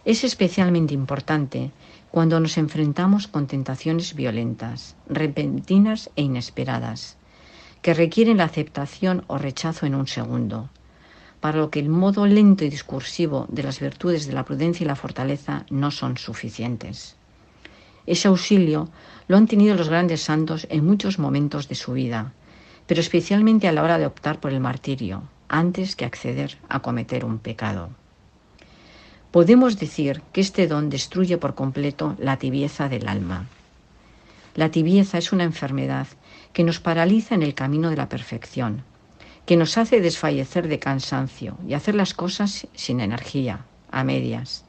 Es 0.05 0.23
especialmente 0.23 0.93
importante 0.93 1.71
cuando 2.11 2.39
nos 2.39 2.57
enfrentamos 2.57 3.27
con 3.27 3.47
tentaciones 3.47 4.15
violentas, 4.15 4.95
repentinas 5.07 6.09
e 6.15 6.23
inesperadas, 6.23 7.17
que 7.81 7.93
requieren 7.93 8.37
la 8.37 8.45
aceptación 8.45 9.23
o 9.27 9.37
rechazo 9.37 9.85
en 9.85 9.95
un 9.95 10.07
segundo, 10.07 10.69
para 11.39 11.57
lo 11.57 11.69
que 11.69 11.79
el 11.79 11.89
modo 11.89 12.25
lento 12.25 12.65
y 12.65 12.69
discursivo 12.69 13.45
de 13.49 13.63
las 13.63 13.79
virtudes 13.79 14.27
de 14.27 14.33
la 14.33 14.45
prudencia 14.45 14.83
y 14.83 14.87
la 14.87 14.95
fortaleza 14.95 15.65
no 15.69 15.91
son 15.91 16.17
suficientes. 16.17 17.15
Ese 18.05 18.27
auxilio 18.27 18.89
lo 19.27 19.37
han 19.37 19.47
tenido 19.47 19.75
los 19.75 19.89
grandes 19.89 20.21
santos 20.21 20.67
en 20.69 20.85
muchos 20.85 21.19
momentos 21.19 21.67
de 21.67 21.75
su 21.75 21.93
vida, 21.93 22.33
pero 22.87 23.01
especialmente 23.01 23.67
a 23.67 23.71
la 23.71 23.83
hora 23.83 23.97
de 23.97 24.05
optar 24.05 24.39
por 24.39 24.51
el 24.51 24.59
martirio, 24.59 25.23
antes 25.47 25.95
que 25.95 26.05
acceder 26.05 26.57
a 26.69 26.79
cometer 26.79 27.25
un 27.25 27.39
pecado. 27.39 27.89
Podemos 29.31 29.79
decir 29.79 30.21
que 30.31 30.41
este 30.41 30.67
don 30.67 30.89
destruye 30.89 31.37
por 31.37 31.55
completo 31.55 32.15
la 32.19 32.37
tibieza 32.37 32.89
del 32.89 33.07
alma. 33.07 33.47
La 34.55 34.69
tibieza 34.69 35.17
es 35.17 35.31
una 35.31 35.43
enfermedad 35.43 36.07
que 36.53 36.63
nos 36.63 36.79
paraliza 36.79 37.33
en 37.33 37.41
el 37.41 37.55
camino 37.55 37.89
de 37.89 37.97
la 37.97 38.09
perfección, 38.09 38.83
que 39.45 39.57
nos 39.57 39.77
hace 39.77 40.01
desfallecer 40.01 40.67
de 40.67 40.79
cansancio 40.79 41.57
y 41.67 41.73
hacer 41.73 41.95
las 41.95 42.13
cosas 42.13 42.67
sin 42.75 42.99
energía, 42.99 43.65
a 43.91 44.03
medias. 44.03 44.65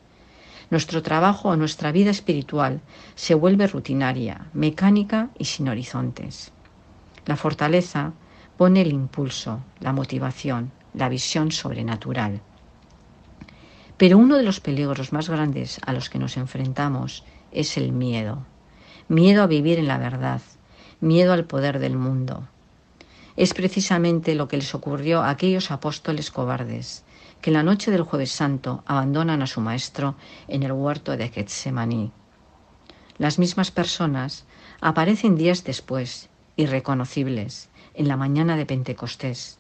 Nuestro 0.74 1.04
trabajo 1.04 1.50
o 1.50 1.56
nuestra 1.56 1.92
vida 1.92 2.10
espiritual 2.10 2.80
se 3.14 3.36
vuelve 3.36 3.68
rutinaria, 3.68 4.48
mecánica 4.54 5.30
y 5.38 5.44
sin 5.44 5.68
horizontes. 5.68 6.50
La 7.26 7.36
fortaleza 7.36 8.12
pone 8.56 8.80
el 8.80 8.90
impulso, 8.90 9.60
la 9.78 9.92
motivación, 9.92 10.72
la 10.92 11.08
visión 11.08 11.52
sobrenatural. 11.52 12.40
Pero 13.98 14.18
uno 14.18 14.36
de 14.36 14.42
los 14.42 14.58
peligros 14.58 15.12
más 15.12 15.28
grandes 15.28 15.78
a 15.86 15.92
los 15.92 16.10
que 16.10 16.18
nos 16.18 16.36
enfrentamos 16.36 17.22
es 17.52 17.76
el 17.76 17.92
miedo. 17.92 18.44
Miedo 19.06 19.44
a 19.44 19.46
vivir 19.46 19.78
en 19.78 19.86
la 19.86 19.98
verdad, 19.98 20.42
miedo 21.00 21.32
al 21.34 21.44
poder 21.44 21.78
del 21.78 21.96
mundo, 21.96 22.48
es 23.36 23.52
precisamente 23.52 24.34
lo 24.34 24.46
que 24.46 24.56
les 24.56 24.74
ocurrió 24.74 25.22
a 25.22 25.30
aquellos 25.30 25.70
apóstoles 25.70 26.30
cobardes, 26.30 27.04
que 27.44 27.50
la 27.50 27.62
noche 27.62 27.90
del 27.90 28.00
jueves 28.00 28.32
santo 28.32 28.82
abandonan 28.86 29.42
a 29.42 29.46
su 29.46 29.60
maestro 29.60 30.14
en 30.48 30.62
el 30.62 30.72
huerto 30.72 31.14
de 31.14 31.28
Getsemaní. 31.28 32.10
Las 33.18 33.38
mismas 33.38 33.70
personas 33.70 34.46
aparecen 34.80 35.36
días 35.36 35.62
después, 35.62 36.30
irreconocibles, 36.56 37.68
en 37.92 38.08
la 38.08 38.16
mañana 38.16 38.56
de 38.56 38.64
Pentecostés, 38.64 39.58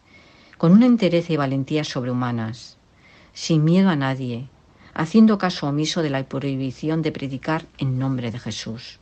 con 0.56 0.72
una 0.72 0.86
entereza 0.86 1.34
y 1.34 1.36
valentía 1.36 1.84
sobrehumanas, 1.84 2.78
sin 3.34 3.64
miedo 3.64 3.90
a 3.90 3.96
nadie, 3.96 4.48
haciendo 4.94 5.36
caso 5.36 5.68
omiso 5.68 6.00
de 6.00 6.08
la 6.08 6.26
prohibición 6.26 7.02
de 7.02 7.12
predicar 7.12 7.66
en 7.76 7.98
nombre 7.98 8.30
de 8.30 8.38
Jesús, 8.38 8.98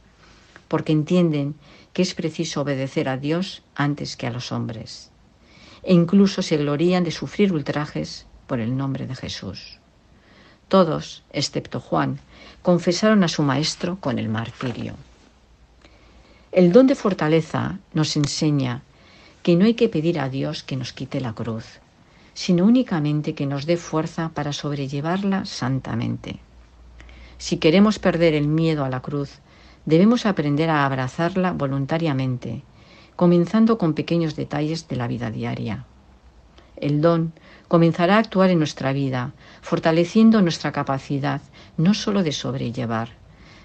porque 0.66 0.90
entienden 0.90 1.54
que 1.92 2.02
es 2.02 2.14
preciso 2.14 2.62
obedecer 2.62 3.08
a 3.08 3.16
Dios 3.16 3.62
antes 3.76 4.16
que 4.16 4.26
a 4.26 4.32
los 4.32 4.50
hombres. 4.50 5.12
E 5.84 5.94
incluso 5.94 6.42
se 6.42 6.56
glorían 6.56 7.04
de 7.04 7.12
sufrir 7.12 7.52
ultrajes 7.52 8.26
por 8.46 8.60
el 8.60 8.76
nombre 8.76 9.06
de 9.06 9.14
Jesús. 9.14 9.78
Todos, 10.68 11.22
excepto 11.32 11.80
Juan, 11.80 12.18
confesaron 12.62 13.24
a 13.24 13.28
su 13.28 13.42
Maestro 13.42 13.98
con 14.00 14.18
el 14.18 14.28
martirio. 14.28 14.94
El 16.50 16.72
don 16.72 16.86
de 16.86 16.94
fortaleza 16.94 17.78
nos 17.92 18.16
enseña 18.16 18.82
que 19.42 19.56
no 19.56 19.64
hay 19.64 19.74
que 19.74 19.88
pedir 19.88 20.20
a 20.20 20.28
Dios 20.28 20.62
que 20.62 20.76
nos 20.76 20.92
quite 20.92 21.20
la 21.20 21.32
cruz, 21.32 21.80
sino 22.34 22.64
únicamente 22.64 23.34
que 23.34 23.46
nos 23.46 23.66
dé 23.66 23.76
fuerza 23.76 24.30
para 24.30 24.52
sobrellevarla 24.52 25.44
santamente. 25.44 26.40
Si 27.38 27.56
queremos 27.56 27.98
perder 27.98 28.34
el 28.34 28.46
miedo 28.46 28.84
a 28.84 28.88
la 28.88 29.00
cruz, 29.00 29.40
debemos 29.84 30.26
aprender 30.26 30.70
a 30.70 30.86
abrazarla 30.86 31.52
voluntariamente, 31.52 32.62
comenzando 33.16 33.78
con 33.78 33.94
pequeños 33.94 34.36
detalles 34.36 34.88
de 34.88 34.96
la 34.96 35.08
vida 35.08 35.30
diaria. 35.30 35.84
El 36.76 37.00
don 37.00 37.32
comenzará 37.72 38.16
a 38.16 38.18
actuar 38.18 38.50
en 38.50 38.58
nuestra 38.58 38.92
vida, 38.92 39.32
fortaleciendo 39.62 40.42
nuestra 40.42 40.72
capacidad 40.72 41.40
no 41.78 41.94
sólo 41.94 42.22
de 42.22 42.32
sobrellevar, 42.32 43.08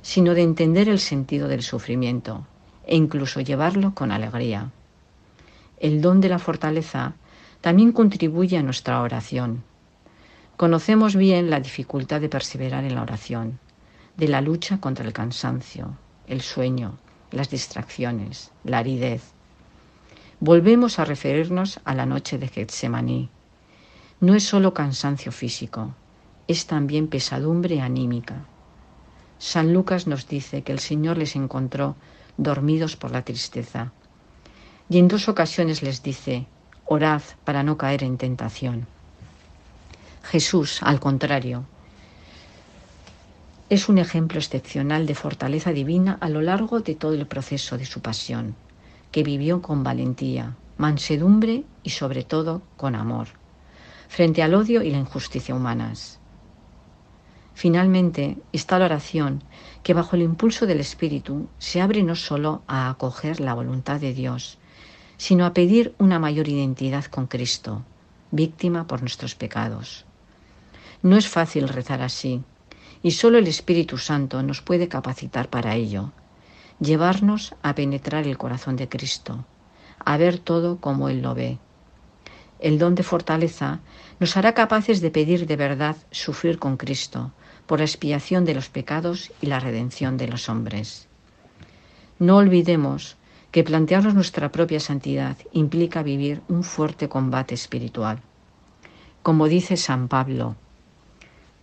sino 0.02 0.34
de 0.34 0.44
entender 0.44 0.88
el 0.88 1.00
sentido 1.00 1.50
del 1.50 1.62
sufrimiento 1.62 2.48
e 2.86 2.96
incluso 2.96 3.42
llevarlo 3.42 3.94
con 3.94 4.14
alegría. 4.14 4.72
El 5.82 6.00
don 6.00 6.22
de 6.22 6.30
la 6.30 6.40
fortaleza 6.40 7.16
también 7.60 7.92
contribuye 7.92 8.58
a 8.58 8.64
nuestra 8.64 9.02
oración. 9.02 9.66
Conocemos 10.56 11.18
bien 11.18 11.50
la 11.50 11.60
dificultad 11.60 12.22
de 12.22 12.30
perseverar 12.30 12.86
en 12.86 12.96
la 12.96 13.02
oración, 13.02 13.60
de 14.16 14.30
la 14.30 14.40
lucha 14.40 14.80
contra 14.80 15.06
el 15.06 15.12
cansancio, 15.12 15.98
el 16.28 16.40
sueño, 16.40 16.98
las 17.32 17.50
distracciones, 17.50 18.52
la 18.64 18.78
aridez. 18.78 19.34
Volvemos 20.40 20.98
a 20.98 21.04
referirnos 21.04 21.82
a 21.84 21.94
la 21.94 22.06
noche 22.06 22.38
de 22.38 22.48
Getsemaní. 22.48 23.32
No 24.20 24.34
es 24.34 24.44
solo 24.44 24.74
cansancio 24.74 25.32
físico, 25.32 25.94
es 26.48 26.66
también 26.66 27.08
pesadumbre 27.08 27.82
anímica. 27.82 28.46
San 29.38 29.74
Lucas 29.74 30.08
nos 30.08 30.28
dice 30.28 30.64
que 30.64 30.72
el 30.72 30.80
Señor 30.80 31.20
les 31.20 31.36
encontró 31.36 31.96
dormidos 32.36 32.96
por 32.96 33.12
la 33.12 33.22
tristeza. 33.22 33.92
Y 34.90 34.98
en 34.98 35.08
dos 35.08 35.30
ocasiones 35.30 35.84
les 35.84 36.02
dice, 36.02 36.48
orad 36.86 37.22
para 37.44 37.62
no 37.62 37.78
caer 37.78 38.04
en 38.04 38.18
tentación. 38.18 38.88
Jesús, 40.24 40.80
al 40.82 41.00
contrario, 41.00 41.66
es 43.70 43.88
un 43.88 44.00
ejemplo 44.00 44.40
excepcional 44.40 45.06
de 45.06 45.14
fortaleza 45.14 45.74
divina 45.74 46.18
a 46.22 46.30
lo 46.30 46.42
largo 46.42 46.80
de 46.80 46.96
todo 46.96 47.14
el 47.14 47.28
proceso 47.28 47.78
de 47.78 47.86
su 47.86 48.02
pasión, 48.02 48.56
que 49.12 49.22
vivió 49.22 49.62
con 49.62 49.84
valentía, 49.84 50.56
mansedumbre 50.78 51.66
y 51.84 51.92
sobre 51.92 52.24
todo 52.24 52.64
con 52.78 52.96
amor, 52.96 53.28
frente 54.08 54.44
al 54.44 54.54
odio 54.54 54.82
y 54.84 54.92
la 54.92 55.00
injusticia 55.00 55.56
humanas. 55.56 56.20
Finalmente 57.54 58.38
está 58.54 58.78
la 58.78 58.86
oración 58.86 59.44
que 59.82 59.94
bajo 59.94 60.16
el 60.16 60.22
impulso 60.22 60.68
del 60.68 60.80
Espíritu 60.80 61.48
se 61.58 61.82
abre 61.82 62.04
no 62.04 62.16
solo 62.16 62.62
a 62.68 62.90
acoger 62.90 63.40
la 63.40 63.54
voluntad 63.54 64.00
de 64.00 64.14
Dios, 64.14 64.60
sino 65.18 65.46
a 65.46 65.54
pedir 65.54 65.96
una 65.98 66.20
mayor 66.20 66.48
identidad 66.48 67.06
con 67.06 67.26
Cristo, 67.26 67.84
víctima 68.32 68.86
por 68.86 69.02
nuestros 69.02 69.34
pecados. 69.34 70.06
No 71.02 71.18
es 71.18 71.28
fácil 71.28 71.68
rezar 71.68 72.02
así, 72.02 72.44
y 73.02 73.12
solo 73.12 73.38
el 73.38 73.48
Espíritu 73.48 73.98
Santo 73.98 74.44
nos 74.44 74.62
puede 74.62 74.88
capacitar 74.88 75.50
para 75.50 75.76
ello, 75.76 76.12
llevarnos 76.80 77.56
a 77.64 77.74
penetrar 77.74 78.28
el 78.28 78.38
corazón 78.38 78.76
de 78.76 78.90
Cristo, 78.90 79.46
a 80.04 80.18
ver 80.18 80.38
todo 80.38 80.78
como 80.78 81.10
Él 81.10 81.22
lo 81.22 81.34
ve. 81.34 81.58
El 82.60 82.80
don 82.80 82.96
de 82.96 83.04
fortaleza 83.04 83.80
nos 84.20 84.38
hará 84.38 84.54
capaces 84.54 85.02
de 85.02 85.12
pedir 85.12 85.46
de 85.46 85.56
verdad 85.56 85.96
sufrir 86.12 86.60
con 86.60 86.78
Cristo 86.78 87.32
por 87.66 87.80
la 87.80 87.86
expiación 87.86 88.46
de 88.46 88.56
los 88.56 88.70
pecados 88.70 89.32
y 89.42 89.48
la 89.48 89.60
redención 89.60 90.18
de 90.18 90.28
los 90.28 90.50
hombres. 90.50 91.08
No 92.20 92.38
olvidemos 92.38 93.18
que 93.52 93.64
plantearnos 93.64 94.16
nuestra 94.16 94.52
propia 94.52 94.80
santidad 94.80 95.38
implica 95.52 96.04
vivir 96.04 96.42
un 96.48 96.64
fuerte 96.64 97.10
combate 97.10 97.54
espiritual. 97.56 98.20
Como 99.24 99.48
dice 99.48 99.78
San 99.78 100.08
Pablo, 100.08 100.56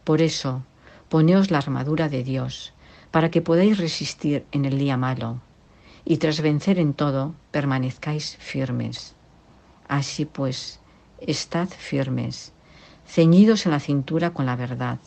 por 0.04 0.20
eso, 0.20 0.62
Poneos 1.08 1.50
la 1.50 1.58
armadura 1.58 2.08
de 2.08 2.24
Dios, 2.24 2.72
para 3.10 3.30
que 3.30 3.40
podáis 3.40 3.78
resistir 3.78 4.44
en 4.52 4.64
el 4.64 4.78
día 4.78 4.96
malo, 4.96 5.40
y 6.04 6.16
tras 6.18 6.40
vencer 6.40 6.78
en 6.78 6.92
todo, 6.92 7.34
permanezcáis 7.52 8.36
firmes. 8.40 9.14
Así 9.88 10.24
pues, 10.24 10.80
estad 11.26 11.68
firmes, 11.68 12.52
ceñidos 13.06 13.66
en 13.66 13.72
la 13.72 13.80
cintura 13.80 14.30
con 14.30 14.46
la 14.46 14.56
verdad, 14.56 14.98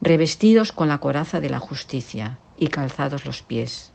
revestidos 0.00 0.72
con 0.72 0.88
la 0.88 0.98
coraza 0.98 1.40
de 1.40 1.50
la 1.50 1.58
justicia 1.58 2.38
y 2.58 2.68
calzados 2.68 3.24
los 3.24 3.42
pies, 3.42 3.92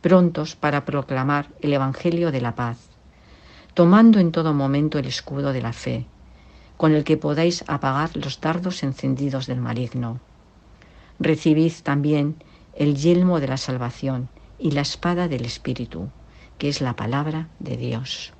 prontos 0.00 0.56
para 0.56 0.84
proclamar 0.84 1.48
el 1.60 1.72
Evangelio 1.72 2.32
de 2.32 2.40
la 2.40 2.54
paz, 2.54 2.78
tomando 3.74 4.18
en 4.18 4.32
todo 4.32 4.54
momento 4.54 4.98
el 4.98 5.06
escudo 5.06 5.52
de 5.52 5.62
la 5.62 5.72
fe, 5.72 6.06
con 6.76 6.94
el 6.94 7.04
que 7.04 7.16
podáis 7.16 7.64
apagar 7.68 8.16
los 8.16 8.40
dardos 8.40 8.82
encendidos 8.82 9.46
del 9.46 9.60
maligno 9.60 10.20
recibid 11.18 11.72
también 11.82 12.36
el 12.74 12.96
yelmo 12.96 13.40
de 13.40 13.48
la 13.48 13.56
salvación 13.56 14.28
y 14.58 14.72
la 14.72 14.82
espada 14.82 15.28
del 15.28 15.44
Espíritu, 15.44 16.10
que 16.58 16.68
es 16.68 16.80
la 16.80 16.94
palabra 16.94 17.48
de 17.58 17.76
Dios. 17.76 18.32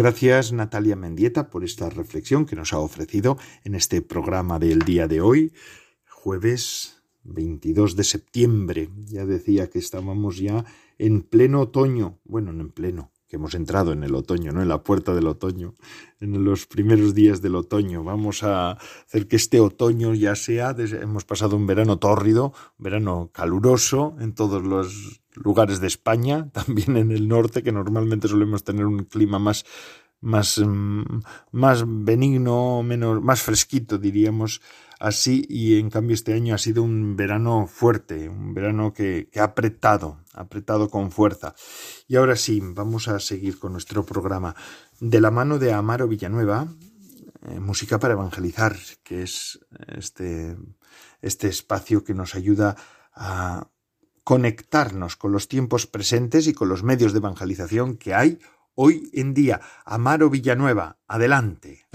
Gracias 0.00 0.50
Natalia 0.54 0.96
Mendieta 0.96 1.50
por 1.50 1.62
esta 1.62 1.90
reflexión 1.90 2.46
que 2.46 2.56
nos 2.56 2.72
ha 2.72 2.78
ofrecido 2.78 3.36
en 3.64 3.74
este 3.74 4.00
programa 4.00 4.58
del 4.58 4.78
día 4.78 5.06
de 5.06 5.20
hoy, 5.20 5.52
jueves 6.08 7.02
22 7.24 7.96
de 7.96 8.04
septiembre. 8.04 8.88
Ya 9.04 9.26
decía 9.26 9.68
que 9.68 9.78
estábamos 9.78 10.38
ya 10.38 10.64
en 10.96 11.20
pleno 11.20 11.60
otoño. 11.60 12.18
Bueno, 12.24 12.50
no 12.54 12.62
en 12.62 12.70
pleno, 12.70 13.12
que 13.30 13.36
hemos 13.36 13.54
entrado 13.54 13.92
en 13.92 14.02
el 14.02 14.16
otoño, 14.16 14.50
¿no? 14.50 14.60
En 14.60 14.68
la 14.68 14.82
puerta 14.82 15.14
del 15.14 15.28
otoño, 15.28 15.74
en 16.18 16.44
los 16.44 16.66
primeros 16.66 17.14
días 17.14 17.40
del 17.40 17.54
otoño. 17.54 18.02
Vamos 18.02 18.42
a 18.42 18.72
hacer 18.72 19.28
que 19.28 19.36
este 19.36 19.60
otoño 19.60 20.14
ya 20.14 20.34
sea, 20.34 20.74
hemos 20.76 21.24
pasado 21.24 21.56
un 21.56 21.64
verano 21.64 22.00
tórrido, 22.00 22.52
un 22.78 22.82
verano 22.82 23.30
caluroso 23.32 24.16
en 24.18 24.34
todos 24.34 24.64
los 24.64 25.22
lugares 25.34 25.80
de 25.80 25.86
España, 25.86 26.50
también 26.52 26.96
en 26.96 27.12
el 27.12 27.28
norte, 27.28 27.62
que 27.62 27.70
normalmente 27.70 28.26
solemos 28.26 28.64
tener 28.64 28.84
un 28.84 29.04
clima 29.04 29.38
más 29.38 29.64
más, 30.22 30.58
mm, 30.58 31.22
más 31.52 31.84
benigno, 31.86 32.82
menos, 32.82 33.22
más 33.22 33.40
fresquito, 33.40 33.96
diríamos, 33.96 34.60
así 35.00 35.44
y 35.48 35.78
en 35.78 35.90
cambio 35.90 36.14
este 36.14 36.34
año 36.34 36.54
ha 36.54 36.58
sido 36.58 36.82
un 36.84 37.16
verano 37.16 37.66
fuerte, 37.66 38.28
un 38.28 38.54
verano 38.54 38.92
que, 38.92 39.28
ha 39.34 39.42
apretado, 39.42 40.20
apretado 40.34 40.88
con 40.88 41.10
fuerza. 41.10 41.54
Y 42.06 42.16
ahora 42.16 42.36
sí, 42.36 42.60
vamos 42.62 43.08
a 43.08 43.18
seguir 43.18 43.58
con 43.58 43.72
nuestro 43.72 44.04
programa. 44.04 44.54
De 45.00 45.20
la 45.20 45.32
mano 45.32 45.58
de 45.58 45.72
Amaro 45.72 46.06
Villanueva, 46.06 46.68
eh, 47.48 47.58
Música 47.58 47.98
para 47.98 48.14
Evangelizar, 48.14 48.76
que 49.02 49.22
es 49.22 49.58
este, 49.88 50.56
este 51.22 51.48
espacio 51.48 52.04
que 52.04 52.14
nos 52.14 52.34
ayuda 52.34 52.76
a 53.14 53.68
conectarnos 54.22 55.16
con 55.16 55.32
los 55.32 55.48
tiempos 55.48 55.86
presentes 55.86 56.46
y 56.46 56.52
con 56.52 56.68
los 56.68 56.82
medios 56.82 57.12
de 57.12 57.18
evangelización 57.18 57.96
que 57.96 58.14
hay 58.14 58.38
hoy 58.74 59.10
en 59.14 59.32
día. 59.32 59.62
Amaro 59.86 60.28
Villanueva, 60.28 60.98
adelante. 61.08 61.86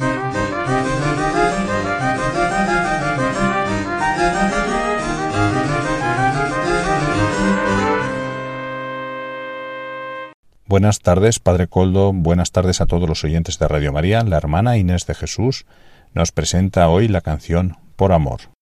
Buenas 10.75 10.99
tardes, 10.99 11.39
Padre 11.39 11.67
Coldo, 11.67 12.11
buenas 12.11 12.51
tardes 12.51 12.81
a 12.81 12.85
todos 12.85 13.07
los 13.07 13.23
oyentes 13.23 13.57
de 13.59 13.67
Radio 13.69 13.93
María. 13.93 14.25
La 14.25 14.35
hermana 14.35 14.75
Inés 14.75 15.05
de 15.05 15.15
Jesús 15.15 15.65
nos 16.13 16.33
presenta 16.33 16.89
hoy 16.89 17.07
la 17.07 17.21
canción 17.21 17.77
Por 17.95 18.11
Amor. 18.11 18.54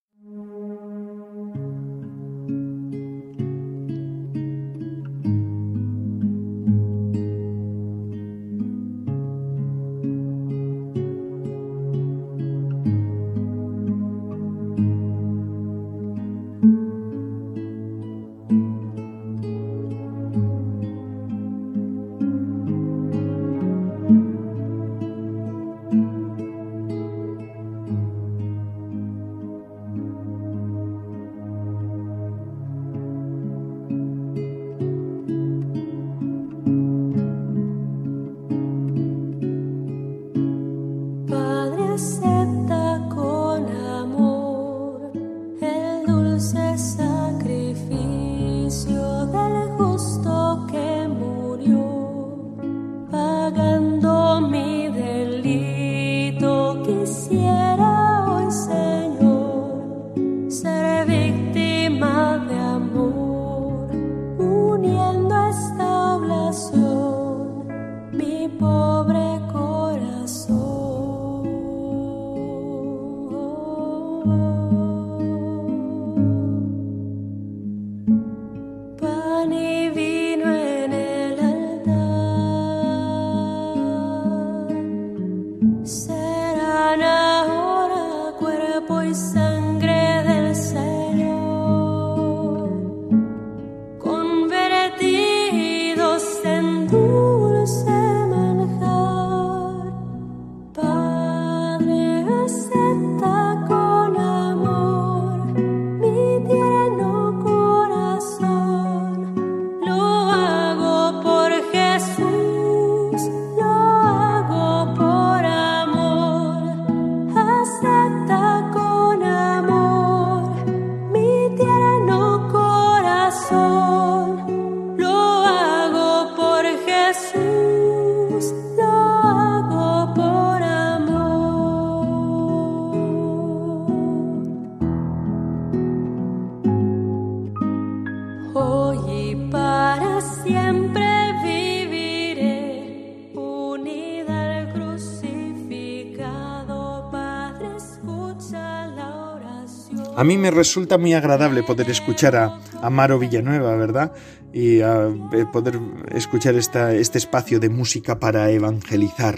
A 150.24 150.26
mí 150.26 150.38
me 150.38 150.52
resulta 150.52 150.98
muy 150.98 151.14
agradable 151.14 151.64
poder 151.64 151.90
escuchar 151.90 152.38
a 152.38 152.58
Amaro 152.82 153.20
Villanueva, 153.20 153.76
¿verdad? 153.76 154.14
Y 154.54 154.80
a 154.80 155.10
eh, 155.10 155.46
poder 155.52 155.82
escuchar 156.16 156.56
esta, 156.56 156.96
este 156.96 157.18
espacio 157.18 157.60
de 157.60 157.68
música 157.68 158.20
para 158.20 158.50
evangelizar. 158.50 159.38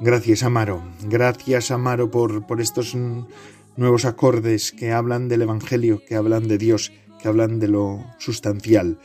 Gracias, 0.00 0.42
Amaro. 0.42 0.82
Gracias, 1.04 1.70
Amaro, 1.70 2.10
por, 2.10 2.48
por 2.48 2.60
estos 2.60 2.96
nuevos 3.76 4.04
acordes 4.04 4.72
que 4.72 4.90
hablan 4.90 5.28
del 5.28 5.42
Evangelio, 5.42 6.02
que 6.04 6.16
hablan 6.16 6.48
de 6.48 6.58
Dios, 6.58 6.92
que 7.20 7.28
hablan 7.28 7.60
de 7.60 7.68
lo 7.68 8.04
sustancial. 8.18 8.98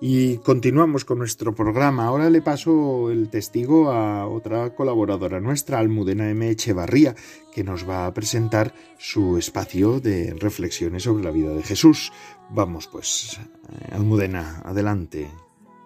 Y 0.00 0.38
continuamos 0.38 1.04
con 1.04 1.18
nuestro 1.18 1.54
programa. 1.54 2.06
Ahora 2.06 2.28
le 2.28 2.42
paso 2.42 3.10
el 3.10 3.28
testigo 3.28 3.90
a 3.90 4.26
otra 4.26 4.74
colaboradora 4.74 5.40
nuestra, 5.40 5.78
Almudena 5.78 6.28
M. 6.30 6.50
Echevarría, 6.50 7.14
que 7.52 7.62
nos 7.62 7.88
va 7.88 8.06
a 8.06 8.12
presentar 8.12 8.74
su 8.98 9.38
espacio 9.38 10.00
de 10.00 10.34
reflexiones 10.34 11.04
sobre 11.04 11.24
la 11.24 11.30
vida 11.30 11.50
de 11.50 11.62
Jesús. 11.62 12.12
Vamos 12.50 12.88
pues, 12.88 13.38
eh, 13.38 13.92
Almudena, 13.92 14.62
adelante, 14.64 15.30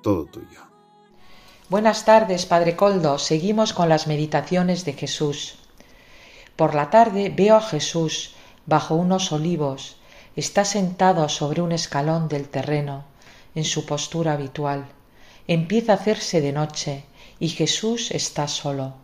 todo 0.03 0.25
tuyo. 0.25 0.63
Buenas 1.69 2.07
tardes, 2.07 2.47
Padre 2.47 2.77
Coldo. 2.77 3.19
Seguimos 3.19 3.75
con 3.75 3.91
las 3.91 4.07
meditaciones 4.07 4.87
de 4.87 4.95
Jesús. 4.95 5.59
Por 6.57 6.75
la 6.75 6.89
tarde 6.89 7.33
veo 7.37 7.57
a 7.57 7.61
Jesús 7.61 8.35
bajo 8.65 8.95
unos 8.95 9.33
olivos. 9.33 9.99
Está 10.35 10.65
sentado 10.65 11.29
sobre 11.29 11.61
un 11.61 11.73
escalón 11.73 12.29
del 12.29 12.49
terreno 12.49 13.05
en 13.59 13.65
su 13.65 13.85
postura 13.85 14.35
habitual. 14.35 14.87
Empieza 15.49 15.91
a 15.93 15.97
hacerse 15.97 16.41
de 16.41 16.53
noche 16.53 17.05
y 17.41 17.49
Jesús 17.49 18.13
está 18.13 18.47
solo. 18.47 18.95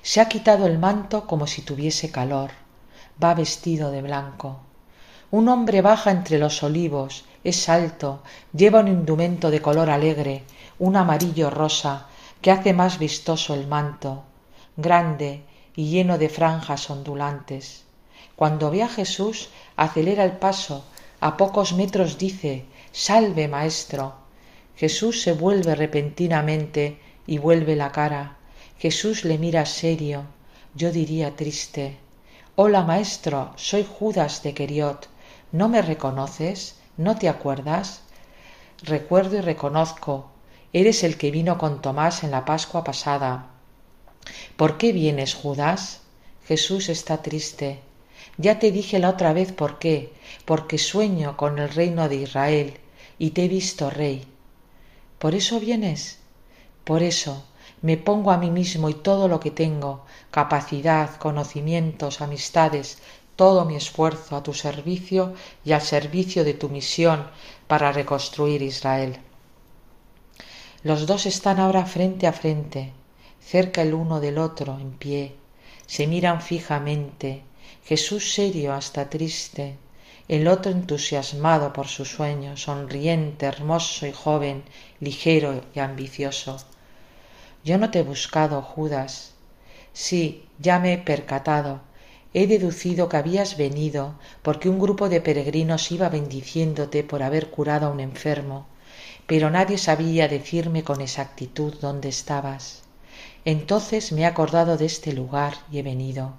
Se 0.00 0.22
ha 0.22 0.28
quitado 0.28 0.66
el 0.66 0.78
manto 0.78 1.26
como 1.26 1.46
si 1.46 1.60
tuviese 1.60 2.10
calor. 2.10 2.50
Va 3.22 3.34
vestido 3.34 3.90
de 3.90 4.00
blanco. 4.00 4.60
Un 5.30 5.50
hombre 5.50 5.82
baja 5.82 6.10
entre 6.12 6.38
los 6.38 6.62
olivos, 6.62 7.26
es 7.44 7.68
alto, 7.68 8.22
lleva 8.54 8.80
un 8.80 8.88
indumento 8.88 9.50
de 9.50 9.60
color 9.60 9.90
alegre, 9.90 10.44
un 10.78 10.96
amarillo 10.96 11.50
rosa, 11.50 12.06
que 12.40 12.50
hace 12.50 12.72
más 12.72 12.98
vistoso 12.98 13.52
el 13.52 13.66
manto, 13.66 14.24
grande 14.78 15.44
y 15.76 15.90
lleno 15.90 16.16
de 16.16 16.30
franjas 16.30 16.88
ondulantes. 16.88 17.84
Cuando 18.34 18.70
ve 18.70 18.82
a 18.82 18.88
Jesús, 18.88 19.50
acelera 19.76 20.24
el 20.24 20.32
paso, 20.32 20.84
a 21.20 21.36
pocos 21.36 21.74
metros 21.74 22.16
dice 22.16 22.64
Salve, 22.92 23.46
maestro. 23.46 24.14
Jesús 24.76 25.22
se 25.22 25.32
vuelve 25.32 25.76
repentinamente 25.76 26.98
y 27.26 27.38
vuelve 27.38 27.76
la 27.76 27.92
cara. 27.92 28.36
Jesús 28.78 29.24
le 29.24 29.38
mira 29.38 29.64
serio, 29.64 30.24
yo 30.74 30.90
diría 30.90 31.36
triste. 31.36 31.98
Hola, 32.56 32.82
maestro, 32.82 33.52
soy 33.56 33.86
Judas 33.88 34.42
de 34.42 34.54
Queriot. 34.54 35.08
¿No 35.52 35.68
me 35.68 35.82
reconoces? 35.82 36.76
¿No 36.96 37.16
te 37.16 37.28
acuerdas? 37.28 38.02
Recuerdo 38.82 39.36
y 39.36 39.40
reconozco. 39.40 40.30
Eres 40.72 41.04
el 41.04 41.16
que 41.16 41.30
vino 41.30 41.58
con 41.58 41.82
Tomás 41.82 42.24
en 42.24 42.32
la 42.32 42.44
Pascua 42.44 42.82
pasada. 42.82 43.50
¿Por 44.56 44.78
qué 44.78 44.92
vienes, 44.92 45.34
Judas? 45.34 46.00
Jesús 46.44 46.88
está 46.88 47.22
triste. 47.22 47.80
Ya 48.40 48.58
te 48.58 48.72
dije 48.72 48.98
la 48.98 49.10
otra 49.10 49.34
vez 49.34 49.52
por 49.52 49.78
qué, 49.78 50.14
porque 50.46 50.78
sueño 50.78 51.36
con 51.36 51.58
el 51.58 51.68
reino 51.68 52.08
de 52.08 52.16
Israel 52.16 52.78
y 53.18 53.32
te 53.32 53.44
he 53.44 53.48
visto 53.48 53.90
rey. 53.90 54.24
¿Por 55.18 55.34
eso 55.34 55.60
vienes? 55.60 56.20
Por 56.84 57.02
eso 57.02 57.44
me 57.82 57.98
pongo 57.98 58.30
a 58.30 58.38
mí 58.38 58.50
mismo 58.50 58.88
y 58.88 58.94
todo 58.94 59.28
lo 59.28 59.40
que 59.40 59.50
tengo, 59.50 60.06
capacidad, 60.30 61.16
conocimientos, 61.16 62.22
amistades, 62.22 62.96
todo 63.36 63.66
mi 63.66 63.76
esfuerzo 63.76 64.36
a 64.36 64.42
tu 64.42 64.54
servicio 64.54 65.34
y 65.62 65.72
al 65.72 65.82
servicio 65.82 66.42
de 66.42 66.54
tu 66.54 66.70
misión 66.70 67.26
para 67.66 67.92
reconstruir 67.92 68.62
Israel. 68.62 69.18
Los 70.82 71.06
dos 71.06 71.26
están 71.26 71.60
ahora 71.60 71.84
frente 71.84 72.26
a 72.26 72.32
frente, 72.32 72.94
cerca 73.38 73.82
el 73.82 73.92
uno 73.92 74.18
del 74.18 74.38
otro, 74.38 74.78
en 74.80 74.92
pie, 74.92 75.36
se 75.86 76.06
miran 76.06 76.40
fijamente, 76.40 77.44
Jesús 77.90 78.34
serio 78.34 78.72
hasta 78.72 79.10
triste, 79.10 79.76
el 80.28 80.46
otro 80.46 80.70
entusiasmado 80.70 81.72
por 81.72 81.88
su 81.88 82.04
sueño, 82.04 82.56
sonriente, 82.56 83.46
hermoso 83.46 84.06
y 84.06 84.12
joven, 84.12 84.62
ligero 85.00 85.64
y 85.74 85.80
ambicioso. 85.80 86.58
Yo 87.64 87.78
no 87.78 87.90
te 87.90 87.98
he 87.98 88.02
buscado, 88.04 88.62
Judas. 88.62 89.32
Sí, 89.92 90.44
ya 90.60 90.78
me 90.78 90.92
he 90.92 90.98
percatado. 90.98 91.80
He 92.32 92.46
deducido 92.46 93.08
que 93.08 93.16
habías 93.16 93.56
venido 93.56 94.14
porque 94.42 94.68
un 94.68 94.78
grupo 94.78 95.08
de 95.08 95.20
peregrinos 95.20 95.90
iba 95.90 96.08
bendiciéndote 96.08 97.02
por 97.02 97.24
haber 97.24 97.50
curado 97.50 97.88
a 97.88 97.90
un 97.90 97.98
enfermo, 97.98 98.68
pero 99.26 99.50
nadie 99.50 99.78
sabía 99.78 100.28
decirme 100.28 100.84
con 100.84 101.00
exactitud 101.00 101.74
dónde 101.80 102.08
estabas. 102.08 102.82
Entonces 103.44 104.12
me 104.12 104.20
he 104.20 104.26
acordado 104.26 104.76
de 104.76 104.86
este 104.86 105.12
lugar 105.12 105.54
y 105.72 105.80
he 105.80 105.82
venido. 105.82 106.34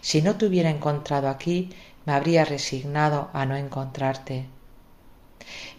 Si 0.00 0.22
no 0.22 0.36
te 0.36 0.46
hubiera 0.46 0.70
encontrado 0.70 1.28
aquí, 1.28 1.70
me 2.06 2.12
habría 2.12 2.44
resignado 2.44 3.30
a 3.32 3.46
no 3.46 3.56
encontrarte. 3.56 4.46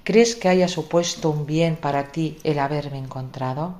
¿Crees 0.04 0.36
que 0.36 0.50
haya 0.50 0.68
supuesto 0.68 1.30
un 1.30 1.46
bien 1.46 1.76
para 1.76 2.12
ti 2.12 2.38
el 2.44 2.60
haberme 2.60 2.98
encontrado? 2.98 3.76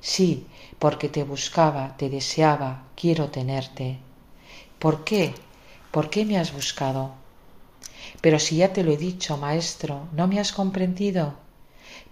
Sí, 0.00 0.46
porque 0.78 1.08
te 1.08 1.24
buscaba, 1.24 1.96
te 1.96 2.10
deseaba, 2.10 2.82
quiero 2.94 3.30
tenerte. 3.30 3.98
¿Por 4.78 5.04
qué? 5.04 5.34
¿Por 5.90 6.10
qué 6.10 6.24
me 6.24 6.38
has 6.38 6.52
buscado? 6.52 7.12
Pero 8.20 8.38
si 8.38 8.56
ya 8.56 8.72
te 8.72 8.84
lo 8.84 8.92
he 8.92 8.96
dicho, 8.96 9.36
maestro, 9.36 10.08
¿no 10.12 10.26
me 10.26 10.40
has 10.40 10.52
comprendido? 10.52 11.34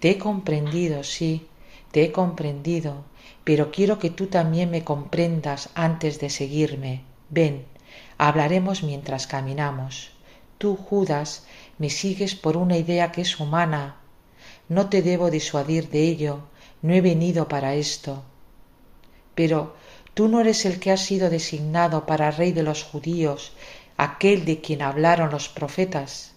Te 0.01 0.11
he 0.11 0.19
comprendido, 0.19 1.05
sí, 1.05 1.47
te 1.93 2.03
he 2.03 2.13
comprendido, 2.13 3.05
pero 3.45 3.71
quiero 3.71 3.99
que 3.99 4.11
tú 4.11 4.27
también 4.27 4.71
me 4.71 4.85
comprendas 4.85 5.71
antes 5.75 6.19
de 6.19 6.31
seguirme. 6.31 7.05
Ven, 7.31 7.65
Hablaremos 8.19 8.83
mientras 8.83 9.27
caminamos. 9.27 10.13
Tú, 10.59 10.77
Judas, 10.77 11.45
me 11.79 11.91
sigues 11.91 12.35
por 12.35 12.57
una 12.57 12.77
idea 12.77 13.11
que 13.13 13.23
es 13.23 13.41
humana. 13.41 13.97
No 14.69 14.89
te 14.89 15.03
debo 15.03 15.31
disuadir 15.31 15.91
de 15.91 16.03
ello, 16.03 16.41
no 16.83 16.95
he 16.95 17.01
venido 17.01 17.49
para 17.49 17.75
esto. 17.75 18.23
Pero 19.35 19.75
tú 20.15 20.29
no 20.29 20.41
eres 20.41 20.65
el 20.67 20.79
que 20.79 20.93
has 20.93 21.01
sido 21.01 21.31
designado 21.31 22.07
para 22.07 22.31
rey 22.31 22.53
de 22.53 22.63
los 22.63 22.85
judíos, 22.85 23.55
aquel 23.97 24.45
de 24.45 24.61
quien 24.61 24.83
hablaron 24.83 25.31
los 25.31 25.49
profetas. 25.49 26.35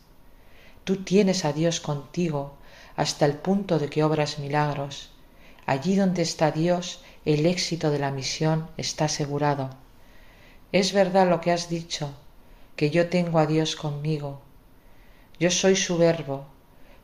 Tú 0.86 1.04
tienes 1.04 1.46
a 1.46 1.54
Dios 1.54 1.80
contigo 1.80 2.56
hasta 2.96 3.26
el 3.26 3.34
punto 3.34 3.80
de 3.80 3.90
que 3.90 4.04
obras 4.04 4.40
milagros. 4.40 5.12
Allí 5.66 5.96
donde 5.96 6.22
está 6.22 6.52
Dios, 6.52 7.02
el 7.26 7.48
éxito 7.48 7.90
de 7.90 7.98
la 7.98 8.12
misión 8.12 8.70
está 8.78 9.06
asegurado. 9.06 9.72
Es 10.72 10.94
verdad 10.94 11.28
lo 11.28 11.42
que 11.42 11.52
has 11.52 11.70
dicho, 11.70 12.14
que 12.76 12.92
yo 12.92 13.10
tengo 13.10 13.40
a 13.40 13.48
Dios 13.48 13.76
conmigo. 13.76 14.42
Yo 15.40 15.50
soy 15.50 15.76
su 15.76 15.98
verbo, 15.98 16.46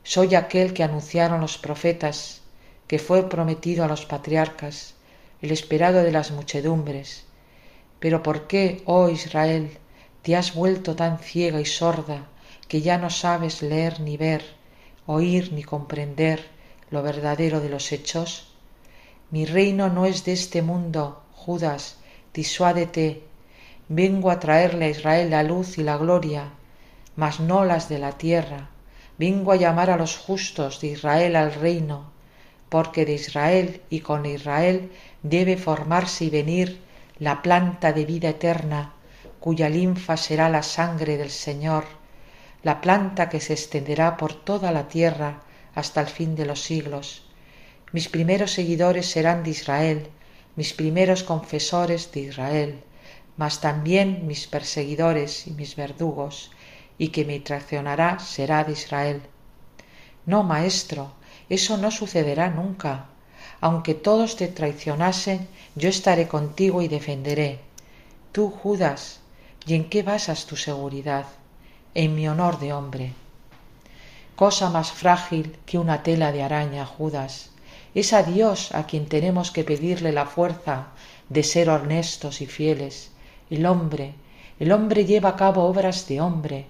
soy 0.04 0.34
aquel 0.36 0.74
que 0.74 0.84
anunciaron 0.84 1.40
los 1.40 1.58
profetas, 1.58 2.42
que 2.86 2.98
fue 2.98 3.28
prometido 3.28 3.84
a 3.84 3.88
los 3.88 4.06
patriarcas, 4.06 4.94
el 5.40 5.50
esperado 5.50 6.04
de 6.04 6.12
las 6.12 6.30
muchedumbres. 6.30 7.24
Pero 7.98 8.22
¿por 8.22 8.46
qué, 8.46 8.82
oh 8.86 9.08
Israel, 9.08 9.76
te 10.22 10.36
has 10.36 10.54
vuelto 10.54 10.94
tan 10.94 11.18
ciega 11.18 11.60
y 11.60 11.64
sorda 11.64 12.28
que 12.68 12.80
ya 12.80 12.96
no 12.96 13.10
sabes 13.10 13.60
leer 13.60 14.00
ni 14.00 14.16
ver, 14.16 14.44
oír 15.06 15.52
ni 15.52 15.64
comprender 15.64 16.48
lo 16.90 17.02
verdadero 17.02 17.60
de 17.60 17.68
los 17.68 17.90
hechos? 17.90 18.51
Mi 19.32 19.46
reino 19.46 19.88
no 19.88 20.04
es 20.04 20.26
de 20.26 20.34
este 20.34 20.60
mundo, 20.60 21.22
Judas, 21.34 21.96
disuádete 22.34 23.24
Vengo 23.88 24.30
a 24.30 24.38
traerle 24.38 24.84
a 24.84 24.90
Israel 24.90 25.30
la 25.30 25.42
luz 25.42 25.78
y 25.78 25.82
la 25.82 25.96
gloria, 25.96 26.50
mas 27.16 27.40
no 27.40 27.64
las 27.64 27.88
de 27.88 27.98
la 27.98 28.12
tierra. 28.18 28.68
Vengo 29.16 29.52
a 29.52 29.56
llamar 29.56 29.88
a 29.88 29.96
los 29.96 30.18
justos 30.18 30.82
de 30.82 30.88
Israel 30.88 31.36
al 31.36 31.54
reino, 31.54 32.12
porque 32.68 33.06
de 33.06 33.14
Israel 33.14 33.80
y 33.88 34.00
con 34.00 34.26
Israel 34.26 34.92
debe 35.22 35.56
formarse 35.56 36.26
y 36.26 36.30
venir 36.30 36.82
la 37.18 37.40
planta 37.40 37.94
de 37.94 38.04
vida 38.04 38.28
eterna, 38.28 38.92
cuya 39.40 39.70
linfa 39.70 40.18
será 40.18 40.50
la 40.50 40.62
sangre 40.62 41.16
del 41.16 41.30
Señor, 41.30 41.84
la 42.62 42.82
planta 42.82 43.30
que 43.30 43.40
se 43.40 43.54
extenderá 43.54 44.18
por 44.18 44.34
toda 44.34 44.72
la 44.72 44.88
tierra 44.88 45.40
hasta 45.74 46.02
el 46.02 46.08
fin 46.08 46.36
de 46.36 46.44
los 46.44 46.60
siglos. 46.60 47.31
Mis 47.92 48.08
primeros 48.08 48.52
seguidores 48.52 49.06
serán 49.06 49.44
de 49.44 49.50
Israel, 49.50 50.08
mis 50.56 50.72
primeros 50.72 51.22
confesores 51.22 52.10
de 52.12 52.20
Israel 52.20 52.82
mas 53.36 53.60
también 53.60 54.26
mis 54.26 54.46
perseguidores 54.46 55.46
y 55.46 55.50
mis 55.52 55.76
verdugos, 55.76 56.50
y 56.98 57.08
que 57.08 57.24
me 57.24 57.40
traicionará 57.40 58.18
será 58.18 58.64
de 58.64 58.72
Israel. 58.72 59.22
No, 60.26 60.42
maestro, 60.42 61.12
eso 61.48 61.76
no 61.76 61.90
sucederá 61.90 62.50
nunca. 62.50 63.06
Aunque 63.60 63.94
todos 63.94 64.36
te 64.36 64.48
traicionasen, 64.48 65.48
yo 65.74 65.88
estaré 65.88 66.28
contigo 66.28 66.82
y 66.82 66.88
defenderé. 66.88 67.60
Tú, 68.32 68.50
Judas, 68.50 69.20
¿y 69.66 69.74
en 69.74 69.88
qué 69.88 70.02
basas 70.02 70.46
tu 70.46 70.56
seguridad? 70.56 71.26
en 71.94 72.14
mi 72.14 72.26
honor 72.26 72.58
de 72.58 72.72
hombre. 72.72 73.12
Cosa 74.34 74.70
más 74.70 74.92
frágil 74.92 75.58
que 75.66 75.78
una 75.78 76.02
tela 76.02 76.32
de 76.32 76.42
araña, 76.42 76.86
Judas. 76.86 77.50
Es 77.94 78.12
a 78.12 78.22
Dios 78.22 78.74
a 78.74 78.86
quien 78.86 79.06
tenemos 79.06 79.50
que 79.50 79.64
pedirle 79.64 80.12
la 80.12 80.24
fuerza 80.24 80.88
de 81.28 81.42
ser 81.42 81.68
honestos 81.68 82.40
y 82.40 82.46
fieles. 82.46 83.12
El 83.50 83.66
hombre, 83.66 84.14
el 84.58 84.72
hombre 84.72 85.04
lleva 85.04 85.30
a 85.30 85.36
cabo 85.36 85.64
obras 85.64 86.08
de 86.08 86.20
hombre. 86.20 86.66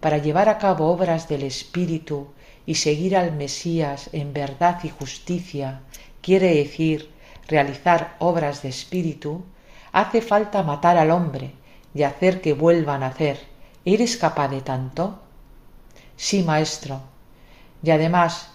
Para 0.00 0.18
llevar 0.18 0.48
a 0.48 0.58
cabo 0.58 0.90
obras 0.90 1.28
del 1.28 1.42
Espíritu 1.42 2.28
y 2.64 2.76
seguir 2.76 3.16
al 3.16 3.32
Mesías 3.32 4.08
en 4.12 4.32
verdad 4.32 4.80
y 4.84 4.88
justicia, 4.88 5.82
quiere 6.22 6.54
decir 6.54 7.10
realizar 7.46 8.16
obras 8.18 8.62
de 8.62 8.70
Espíritu, 8.70 9.44
hace 9.92 10.22
falta 10.22 10.62
matar 10.62 10.96
al 10.96 11.10
hombre 11.10 11.52
y 11.94 12.04
hacer 12.04 12.40
que 12.40 12.54
vuelva 12.54 12.94
a 12.94 12.98
nacer. 12.98 13.38
¿Eres 13.84 14.16
capaz 14.16 14.48
de 14.48 14.62
tanto? 14.62 15.20
Sí, 16.16 16.42
maestro. 16.42 17.02
Y 17.82 17.90
además, 17.90 18.53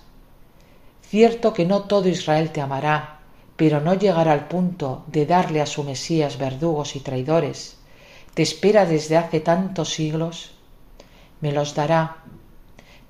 cierto 1.10 1.54
que 1.54 1.66
no 1.66 1.84
todo 1.84 2.08
Israel 2.08 2.52
te 2.52 2.62
amará, 2.62 3.20
pero 3.56 3.82
no 3.82 3.96
llegará 3.96 4.32
al 4.32 4.48
punto 4.48 5.04
de 5.08 5.26
darle 5.26 5.60
a 5.60 5.66
su 5.66 5.84
Mesías 5.84 6.38
verdugos 6.38 6.96
y 6.96 7.00
traidores. 7.00 7.78
Te 8.36 8.44
espera 8.44 8.86
desde 8.86 9.18
hace 9.18 9.40
tantos 9.40 9.90
siglos. 9.90 10.52
Me 11.42 11.52
los 11.52 11.74
dará. 11.74 12.18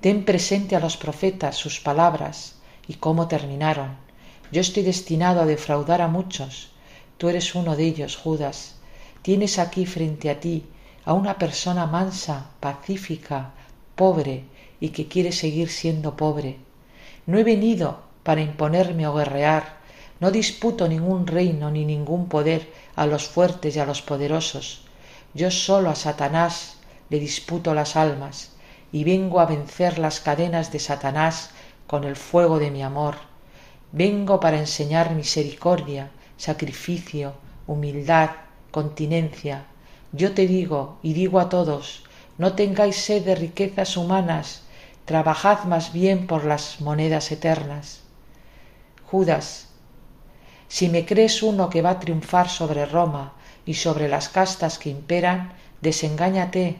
Ten 0.00 0.24
presente 0.24 0.76
a 0.76 0.80
los 0.80 0.96
profetas 0.96 1.56
sus 1.56 1.78
palabras 1.78 2.54
y 2.88 2.94
cómo 2.94 3.28
terminaron. 3.28 3.96
Yo 4.50 4.62
estoy 4.62 4.82
destinado 4.82 5.42
a 5.42 5.46
defraudar 5.46 6.00
a 6.00 6.08
muchos. 6.08 6.70
Tú 7.18 7.28
eres 7.28 7.54
uno 7.54 7.76
de 7.76 7.84
ellos, 7.84 8.16
Judas. 8.16 8.76
Tienes 9.20 9.58
aquí 9.58 9.84
frente 9.84 10.30
a 10.30 10.40
ti 10.40 10.64
a 11.04 11.12
una 11.12 11.36
persona 11.36 11.84
mansa, 11.84 12.46
pacífica, 12.60 13.52
pobre 13.94 14.44
y 14.80 14.88
que 14.88 15.06
quiere 15.06 15.32
seguir 15.32 15.68
siendo 15.68 16.16
pobre. 16.16 16.69
No 17.30 17.38
he 17.38 17.44
venido 17.44 18.00
para 18.24 18.40
imponerme 18.40 19.06
o 19.06 19.14
guerrear, 19.14 19.64
no 20.18 20.32
disputo 20.32 20.88
ningún 20.88 21.28
reino 21.28 21.70
ni 21.70 21.84
ningún 21.84 22.28
poder 22.28 22.62
a 22.96 23.06
los 23.06 23.28
fuertes 23.28 23.76
y 23.76 23.78
a 23.78 23.86
los 23.86 24.02
poderosos. 24.02 24.82
Yo 25.32 25.52
solo 25.52 25.90
a 25.90 25.94
Satanás 25.94 26.78
le 27.08 27.20
disputo 27.20 27.72
las 27.72 27.94
almas 27.94 28.50
y 28.90 29.04
vengo 29.04 29.38
a 29.38 29.46
vencer 29.46 30.00
las 30.00 30.18
cadenas 30.18 30.72
de 30.72 30.80
Satanás 30.80 31.50
con 31.86 32.02
el 32.02 32.16
fuego 32.16 32.58
de 32.58 32.72
mi 32.72 32.82
amor. 32.82 33.14
Vengo 33.92 34.40
para 34.40 34.58
enseñar 34.58 35.14
misericordia, 35.14 36.10
sacrificio, 36.36 37.34
humildad, 37.68 38.30
continencia. 38.72 39.66
Yo 40.10 40.32
te 40.32 40.48
digo 40.48 40.98
y 41.00 41.12
digo 41.12 41.38
a 41.38 41.48
todos, 41.48 42.02
no 42.38 42.54
tengáis 42.54 42.96
sed 42.96 43.24
de 43.24 43.36
riquezas 43.36 43.96
humanas, 43.96 44.64
trabajad 45.10 45.64
más 45.64 45.92
bien 45.92 46.28
por 46.28 46.44
las 46.44 46.80
monedas 46.80 47.32
eternas. 47.32 48.02
Judas, 49.10 49.66
si 50.68 50.88
me 50.88 51.04
crees 51.04 51.42
uno 51.42 51.68
que 51.68 51.82
va 51.82 51.90
a 51.90 51.98
triunfar 51.98 52.48
sobre 52.48 52.86
Roma 52.86 53.32
y 53.66 53.74
sobre 53.74 54.06
las 54.06 54.28
castas 54.28 54.78
que 54.78 54.88
imperan, 54.88 55.52
desengáñate. 55.80 56.76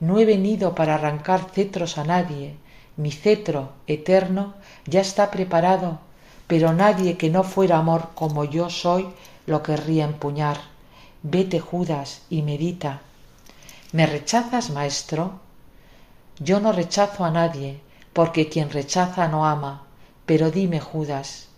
No 0.00 0.18
he 0.18 0.24
venido 0.24 0.74
para 0.74 0.94
arrancar 0.94 1.50
cetros 1.52 1.98
a 1.98 2.04
nadie. 2.04 2.56
Mi 2.96 3.12
cetro 3.12 3.72
eterno 3.86 4.54
ya 4.86 5.02
está 5.02 5.30
preparado, 5.30 5.98
pero 6.46 6.72
nadie 6.72 7.18
que 7.18 7.28
no 7.28 7.44
fuera 7.44 7.76
amor 7.76 8.08
como 8.14 8.44
yo 8.44 8.70
soy 8.70 9.06
lo 9.44 9.62
querría 9.62 10.06
empuñar. 10.06 10.56
Vete, 11.22 11.60
Judas, 11.60 12.22
y 12.30 12.40
medita. 12.40 13.02
¿Me 13.92 14.06
rechazas, 14.06 14.70
maestro? 14.70 15.44
Yo 16.38 16.60
no 16.60 16.72
rechazo 16.72 17.24
a 17.24 17.30
nadie, 17.30 17.80
porque 18.12 18.48
quien 18.48 18.70
rechaza 18.70 19.28
no 19.28 19.46
ama. 19.46 19.84
Pero 20.26 20.50
dime, 20.50 20.80
Judas, 20.80 21.48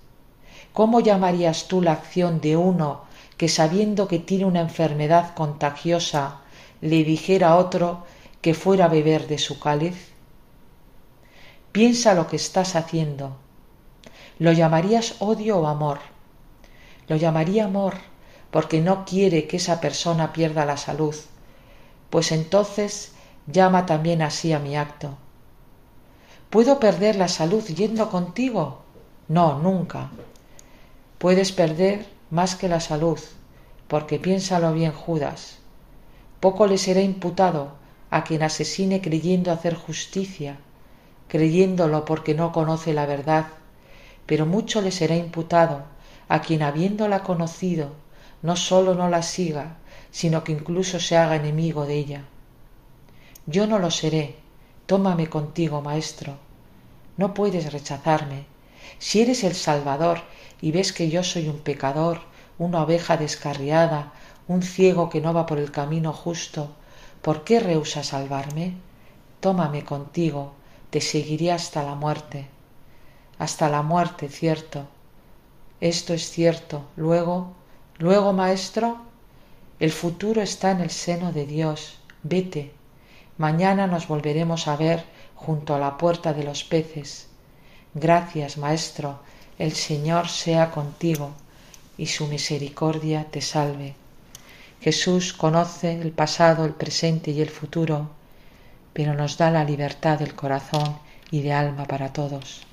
¿cómo 0.72 1.00
llamarías 1.00 1.68
tú 1.68 1.82
la 1.82 1.92
acción 1.92 2.40
de 2.40 2.56
uno 2.56 3.02
que 3.36 3.48
sabiendo 3.48 4.08
que 4.08 4.18
tiene 4.18 4.44
una 4.44 4.60
enfermedad 4.60 5.34
contagiosa 5.34 6.40
le 6.80 7.02
dijera 7.02 7.50
a 7.50 7.56
otro 7.56 8.04
que 8.40 8.54
fuera 8.54 8.84
a 8.84 8.88
beber 8.88 9.26
de 9.26 9.38
su 9.38 9.58
cáliz? 9.58 10.12
Piensa 11.72 12.14
lo 12.14 12.28
que 12.28 12.36
estás 12.36 12.76
haciendo. 12.76 13.36
¿Lo 14.38 14.52
llamarías 14.52 15.16
odio 15.18 15.58
o 15.58 15.66
amor? 15.66 15.98
Lo 17.08 17.16
llamaría 17.16 17.64
amor 17.64 17.94
porque 18.50 18.80
no 18.80 19.04
quiere 19.04 19.46
que 19.46 19.56
esa 19.56 19.80
persona 19.80 20.32
pierda 20.32 20.64
la 20.64 20.76
salud, 20.76 21.14
pues 22.10 22.32
entonces 22.32 23.12
llama 23.50 23.86
también 23.86 24.22
así 24.22 24.52
a 24.52 24.58
mi 24.58 24.76
acto. 24.76 25.16
¿Puedo 26.50 26.78
perder 26.78 27.16
la 27.16 27.28
salud 27.28 27.64
yendo 27.64 28.10
contigo? 28.10 28.82
No, 29.28 29.58
nunca. 29.58 30.10
Puedes 31.18 31.52
perder 31.52 32.06
más 32.30 32.54
que 32.54 32.68
la 32.68 32.80
salud, 32.80 33.18
porque 33.88 34.18
piénsalo 34.18 34.72
bien, 34.72 34.92
Judas. 34.92 35.58
Poco 36.40 36.66
le 36.66 36.78
será 36.78 37.00
imputado 37.00 37.72
a 38.10 38.24
quien 38.24 38.42
asesine 38.42 39.00
creyendo 39.00 39.50
hacer 39.50 39.74
justicia, 39.74 40.58
creyéndolo 41.26 42.04
porque 42.04 42.34
no 42.34 42.52
conoce 42.52 42.94
la 42.94 43.06
verdad, 43.06 43.46
pero 44.26 44.46
mucho 44.46 44.80
le 44.80 44.90
será 44.90 45.16
imputado 45.16 45.82
a 46.28 46.40
quien 46.40 46.62
habiéndola 46.62 47.22
conocido 47.22 47.90
no 48.42 48.56
sólo 48.56 48.94
no 48.94 49.08
la 49.08 49.22
siga, 49.22 49.76
sino 50.10 50.44
que 50.44 50.52
incluso 50.52 51.00
se 51.00 51.16
haga 51.16 51.36
enemigo 51.36 51.86
de 51.86 51.94
ella. 51.94 52.24
Yo 53.54 53.66
no 53.66 53.78
lo 53.78 53.90
seré, 53.90 54.36
tómame 54.86 55.26
contigo, 55.28 55.80
maestro. 55.80 56.34
No 57.16 57.32
puedes 57.32 57.72
rechazarme. 57.72 58.44
Si 59.00 59.22
eres 59.22 59.42
el 59.42 59.54
Salvador 59.54 60.20
y 60.60 60.70
ves 60.70 60.92
que 60.92 61.10
yo 61.10 61.24
soy 61.24 61.48
un 61.48 61.58
pecador, 61.58 62.20
una 62.58 62.82
oveja 62.82 63.16
descarriada, 63.16 64.12
un 64.46 64.62
ciego 64.62 65.08
que 65.08 65.20
no 65.20 65.32
va 65.32 65.46
por 65.46 65.58
el 65.58 65.72
camino 65.72 66.12
justo, 66.12 66.68
¿por 67.22 67.42
qué 67.44 67.58
rehúsa 67.58 68.02
salvarme? 68.04 68.74
Tómame 69.40 69.82
contigo, 69.84 70.52
te 70.90 71.00
seguiré 71.00 71.50
hasta 71.50 71.82
la 71.82 71.94
muerte. 71.94 72.46
Hasta 73.38 73.68
la 73.68 73.82
muerte, 73.82 74.28
cierto. 74.28 74.86
Esto 75.80 76.12
es 76.12 76.30
cierto. 76.30 76.84
Luego 76.96 77.58
Luego, 78.00 78.32
maestro, 78.32 78.98
el 79.80 79.90
futuro 79.90 80.40
está 80.40 80.70
en 80.70 80.82
el 80.82 80.90
seno 80.90 81.32
de 81.32 81.46
Dios. 81.46 81.98
Vete. 82.22 82.77
Mañana 83.38 83.86
nos 83.86 84.08
volveremos 84.08 84.66
a 84.66 84.76
ver 84.76 85.04
junto 85.36 85.74
a 85.74 85.78
la 85.78 85.96
puerta 85.96 86.32
de 86.32 86.42
los 86.42 86.64
peces. 86.64 87.28
Gracias, 87.94 88.58
maestro. 88.58 89.20
El 89.58 89.72
Señor 89.72 90.28
sea 90.28 90.72
contigo 90.72 91.30
y 91.96 92.06
su 92.06 92.26
misericordia 92.26 93.26
te 93.30 93.40
salve. 93.40 93.94
Jesús 94.80 95.32
conoce 95.32 96.00
el 96.00 96.10
pasado, 96.10 96.64
el 96.64 96.72
presente 96.72 97.30
y 97.30 97.40
el 97.40 97.50
futuro, 97.50 98.10
pero 98.92 99.14
nos 99.14 99.38
da 99.38 99.50
la 99.50 99.64
libertad 99.64 100.18
del 100.18 100.34
corazón 100.34 100.98
y 101.30 101.42
de 101.42 101.52
alma 101.52 101.84
para 101.84 102.12
todos. 102.12 102.67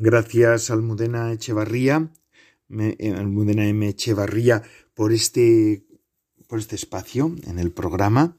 Gracias 0.00 0.70
Almudena 0.70 1.32
Echevarría, 1.32 2.12
eh, 2.70 3.14
Almudena 3.16 3.66
M. 3.66 3.88
Echevarría, 3.88 4.62
por 4.94 5.12
este, 5.12 5.86
por 6.46 6.60
este 6.60 6.76
espacio 6.76 7.34
en 7.44 7.58
el 7.58 7.72
programa. 7.72 8.36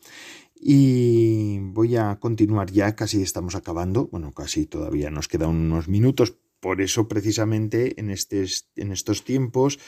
Y 0.56 1.60
voy 1.60 1.98
a 1.98 2.18
continuar 2.22 2.72
ya, 2.72 2.96
casi 2.96 3.22
estamos 3.22 3.56
acabando, 3.56 4.08
bueno, 4.08 4.32
casi 4.32 4.68
todavía 4.68 5.12
nos 5.12 5.28
quedan 5.28 5.50
unos 5.50 5.90
minutos, 5.90 6.38
por 6.62 6.80
eso 6.80 7.10
precisamente 7.10 8.00
en, 8.00 8.10
en 8.10 8.92
estos 8.94 9.24
tiempos 9.26 9.80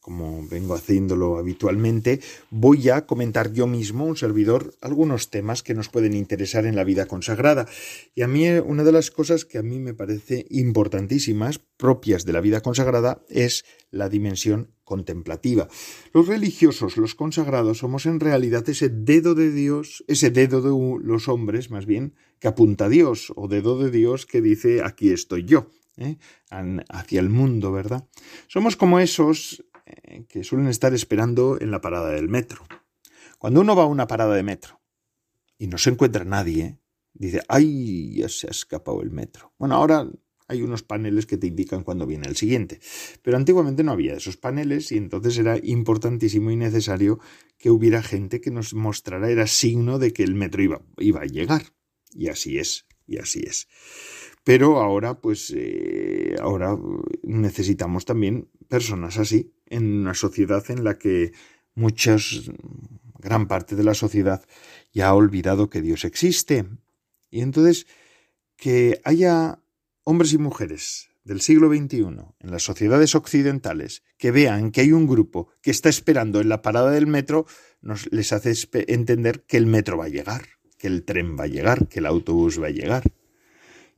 como 0.00 0.46
vengo 0.48 0.74
haciéndolo 0.74 1.36
habitualmente, 1.36 2.20
voy 2.50 2.88
a 2.88 3.06
comentar 3.06 3.52
yo 3.52 3.66
mismo, 3.66 4.06
un 4.06 4.16
servidor, 4.16 4.74
algunos 4.80 5.30
temas 5.30 5.62
que 5.62 5.74
nos 5.74 5.88
pueden 5.88 6.14
interesar 6.14 6.64
en 6.64 6.74
la 6.74 6.84
vida 6.84 7.06
consagrada. 7.06 7.68
Y 8.14 8.22
a 8.22 8.28
mí 8.28 8.48
una 8.48 8.82
de 8.82 8.92
las 8.92 9.10
cosas 9.10 9.44
que 9.44 9.58
a 9.58 9.62
mí 9.62 9.78
me 9.78 9.94
parece 9.94 10.46
importantísimas, 10.50 11.60
propias 11.76 12.24
de 12.24 12.32
la 12.32 12.40
vida 12.40 12.62
consagrada, 12.62 13.22
es 13.28 13.64
la 13.90 14.08
dimensión 14.08 14.70
contemplativa. 14.84 15.68
Los 16.12 16.26
religiosos, 16.26 16.96
los 16.96 17.14
consagrados, 17.14 17.78
somos 17.78 18.06
en 18.06 18.20
realidad 18.20 18.68
ese 18.68 18.88
dedo 18.88 19.34
de 19.34 19.52
Dios, 19.52 20.02
ese 20.08 20.30
dedo 20.30 20.62
de 20.62 21.04
los 21.04 21.28
hombres, 21.28 21.70
más 21.70 21.86
bien, 21.86 22.14
que 22.40 22.48
apunta 22.48 22.86
a 22.86 22.88
Dios, 22.88 23.32
o 23.36 23.48
dedo 23.48 23.78
de 23.78 23.90
Dios 23.90 24.26
que 24.26 24.40
dice 24.40 24.82
aquí 24.82 25.10
estoy 25.10 25.44
yo. 25.44 25.70
¿eh? 26.00 26.16
hacia 26.88 27.20
el 27.20 27.28
mundo, 27.28 27.72
¿verdad? 27.72 28.08
Somos 28.48 28.76
como 28.76 28.98
esos 28.98 29.60
eh, 29.60 29.69
que 30.28 30.44
suelen 30.44 30.68
estar 30.68 30.94
esperando 30.94 31.60
en 31.60 31.70
la 31.70 31.80
parada 31.80 32.10
del 32.10 32.28
metro. 32.28 32.64
Cuando 33.38 33.60
uno 33.60 33.74
va 33.74 33.84
a 33.84 33.86
una 33.86 34.06
parada 34.06 34.34
de 34.34 34.42
metro, 34.42 34.80
y 35.58 35.66
no 35.66 35.78
se 35.78 35.90
encuentra 35.90 36.24
nadie, 36.24 36.78
dice, 37.12 37.42
ay, 37.48 38.14
ya 38.16 38.28
se 38.28 38.46
ha 38.46 38.50
escapado 38.50 39.02
el 39.02 39.10
metro. 39.10 39.52
Bueno, 39.58 39.74
ahora 39.74 40.08
hay 40.50 40.62
unos 40.62 40.82
paneles 40.82 41.26
que 41.26 41.36
te 41.36 41.46
indican 41.46 41.84
cuándo 41.84 42.06
viene 42.06 42.26
el 42.26 42.34
siguiente. 42.34 42.80
Pero 43.22 43.36
antiguamente 43.36 43.84
no 43.84 43.92
había 43.92 44.14
esos 44.14 44.36
paneles 44.36 44.90
y 44.90 44.96
entonces 44.96 45.38
era 45.38 45.58
importantísimo 45.62 46.50
y 46.50 46.56
necesario 46.56 47.20
que 47.56 47.70
hubiera 47.70 48.02
gente 48.02 48.40
que 48.40 48.50
nos 48.50 48.74
mostrara, 48.74 49.30
era 49.30 49.46
signo 49.46 49.98
de 50.00 50.12
que 50.12 50.24
el 50.24 50.34
metro 50.34 50.62
iba, 50.62 50.82
iba 50.98 51.20
a 51.20 51.26
llegar. 51.26 51.62
Y 52.12 52.28
así 52.28 52.58
es, 52.58 52.86
y 53.06 53.18
así 53.18 53.44
es. 53.46 53.68
Pero 54.44 54.80
ahora, 54.80 55.20
pues, 55.20 55.52
eh, 55.54 56.36
ahora 56.40 56.76
necesitamos 57.22 58.04
también 58.04 58.48
personas 58.68 59.18
así, 59.18 59.52
en 59.66 60.00
una 60.00 60.14
sociedad 60.14 60.68
en 60.70 60.84
la 60.84 60.98
que 60.98 61.32
muchas, 61.74 62.50
gran 63.18 63.46
parte 63.48 63.76
de 63.76 63.84
la 63.84 63.94
sociedad 63.94 64.44
ya 64.92 65.08
ha 65.08 65.14
olvidado 65.14 65.70
que 65.70 65.82
Dios 65.82 66.04
existe. 66.04 66.66
Y 67.30 67.42
entonces, 67.42 67.86
que 68.56 69.00
haya 69.04 69.62
hombres 70.04 70.32
y 70.32 70.38
mujeres 70.38 71.10
del 71.24 71.40
siglo 71.40 71.68
XXI 71.68 71.98
en 72.40 72.50
las 72.50 72.62
sociedades 72.62 73.14
occidentales 73.14 74.02
que 74.18 74.30
vean 74.30 74.70
que 74.72 74.80
hay 74.80 74.92
un 74.92 75.06
grupo 75.06 75.48
que 75.62 75.70
está 75.70 75.88
esperando 75.88 76.40
en 76.40 76.48
la 76.48 76.62
parada 76.62 76.90
del 76.90 77.06
metro, 77.06 77.46
nos 77.82 78.10
les 78.10 78.32
hace 78.32 78.52
entender 78.88 79.44
que 79.44 79.56
el 79.56 79.66
metro 79.66 79.98
va 79.98 80.06
a 80.06 80.08
llegar, 80.08 80.42
que 80.78 80.86
el 80.86 81.04
tren 81.04 81.36
va 81.38 81.44
a 81.44 81.48
llegar, 81.48 81.88
que 81.88 82.00
el 82.00 82.06
autobús 82.06 82.60
va 82.60 82.68
a 82.68 82.70
llegar. 82.70 83.04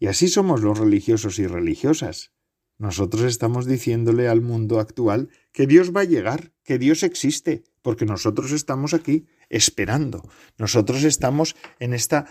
Y 0.02 0.08
así 0.08 0.26
somos 0.26 0.62
los 0.62 0.80
religiosos 0.80 1.38
y 1.38 1.46
religiosas. 1.46 2.32
Nosotros 2.76 3.22
estamos 3.22 3.66
diciéndole 3.66 4.26
al 4.26 4.40
mundo 4.40 4.80
actual 4.80 5.28
que 5.52 5.68
Dios 5.68 5.94
va 5.94 6.00
a 6.00 6.10
llegar, 6.12 6.52
que 6.64 6.76
Dios 6.76 7.04
existe, 7.04 7.62
porque 7.82 8.04
nosotros 8.04 8.50
estamos 8.50 8.94
aquí 8.94 9.26
esperando. 9.48 10.28
Nosotros 10.58 11.04
estamos 11.04 11.54
en 11.78 11.94
esta 11.94 12.26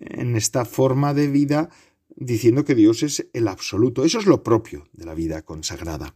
en 0.00 0.36
esta 0.36 0.66
forma 0.66 1.14
de 1.14 1.28
vida 1.28 1.70
diciendo 2.14 2.66
que 2.66 2.74
Dios 2.74 3.02
es 3.02 3.26
el 3.32 3.48
absoluto. 3.48 4.04
Eso 4.04 4.18
es 4.18 4.26
lo 4.26 4.42
propio 4.42 4.86
de 4.92 5.06
la 5.06 5.14
vida 5.14 5.40
consagrada. 5.40 6.14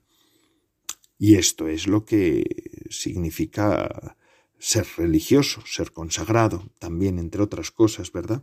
Y 1.16 1.36
esto 1.36 1.68
es 1.68 1.86
lo 1.86 2.05
que 2.05 2.45
significa 2.90 4.18
ser 4.59 4.86
religioso, 4.99 5.62
ser 5.64 5.93
consagrado, 5.93 6.70
también, 6.78 7.18
entre 7.18 7.43
otras 7.43 7.70
cosas, 7.70 8.12
¿verdad? 8.12 8.43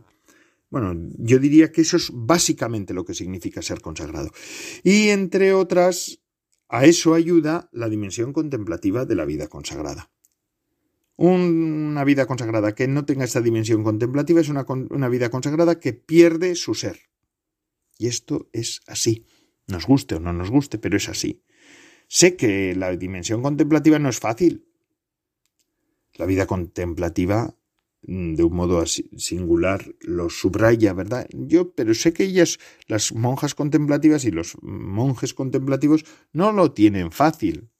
Bueno, 0.70 0.94
yo 1.18 1.38
diría 1.40 1.72
que 1.72 1.80
eso 1.80 1.96
es 1.96 2.10
básicamente 2.12 2.94
lo 2.94 3.04
que 3.04 3.14
significa 3.14 3.60
ser 3.60 3.80
consagrado. 3.80 4.30
Y 4.84 5.08
entre 5.08 5.52
otras, 5.52 6.20
a 6.68 6.84
eso 6.84 7.14
ayuda 7.14 7.68
la 7.72 7.88
dimensión 7.88 8.32
contemplativa 8.32 9.04
de 9.04 9.16
la 9.16 9.24
vida 9.24 9.48
consagrada. 9.48 10.10
Una 11.16 12.04
vida 12.04 12.26
consagrada 12.26 12.74
que 12.74 12.88
no 12.88 13.04
tenga 13.04 13.24
esta 13.24 13.40
dimensión 13.40 13.82
contemplativa 13.82 14.40
es 14.40 14.48
una, 14.48 14.64
una 14.68 15.08
vida 15.08 15.28
consagrada 15.28 15.80
que 15.80 15.92
pierde 15.92 16.54
su 16.54 16.74
ser. 16.74 17.10
Y 17.98 18.06
esto 18.06 18.48
es 18.52 18.80
así. 18.86 19.26
Nos 19.66 19.86
guste 19.86 20.14
o 20.14 20.20
no 20.20 20.32
nos 20.32 20.50
guste, 20.50 20.78
pero 20.78 20.96
es 20.96 21.08
así. 21.08 21.42
Sé 22.08 22.36
que 22.36 22.74
la 22.74 22.96
dimensión 22.96 23.42
contemplativa 23.42 23.98
no 23.98 24.08
es 24.08 24.18
fácil. 24.18 24.66
La 26.14 26.26
vida 26.26 26.46
contemplativa, 26.46 27.56
de 28.02 28.42
un 28.42 28.54
modo 28.54 28.84
singular, 28.86 29.94
lo 30.00 30.30
subraya, 30.30 30.92
¿verdad? 30.92 31.26
Yo, 31.32 31.72
pero 31.74 31.94
sé 31.94 32.12
que 32.12 32.24
ellas, 32.24 32.58
las 32.86 33.12
monjas 33.12 33.54
contemplativas 33.54 34.24
y 34.24 34.30
los 34.30 34.56
monjes 34.62 35.34
contemplativos, 35.34 36.04
no 36.32 36.52
lo 36.52 36.72
tienen 36.72 37.12
fácil. 37.12 37.70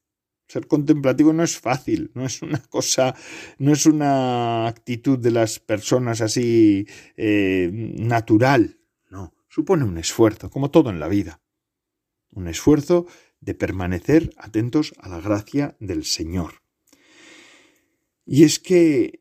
Ser 0.47 0.67
contemplativo 0.67 1.33
no 1.33 1.45
es 1.45 1.59
fácil, 1.59 2.11
no 2.15 2.27
es 2.27 2.43
una 2.43 2.59
cosa, 2.59 3.15
no 3.59 3.73
es 3.73 3.87
una 3.87 4.67
actitud 4.67 5.19
de 5.19 5.31
las 5.31 5.61
personas 5.61 6.21
así 6.21 6.87
eh, 7.17 7.71
natural 7.73 8.81
supone 9.51 9.85
un 9.85 9.99
esfuerzo, 9.99 10.49
como 10.49 10.71
todo 10.71 10.89
en 10.89 11.01
la 11.01 11.09
vida. 11.09 11.43
Un 12.31 12.47
esfuerzo 12.47 13.07
de 13.41 13.55
permanecer 13.55 14.33
atentos 14.39 14.95
a 14.99 15.09
la 15.09 15.21
gracia 15.21 15.77
del 15.81 16.05
Señor. 16.05 16.63
Y 18.25 18.45
es 18.45 18.59
que 18.61 19.20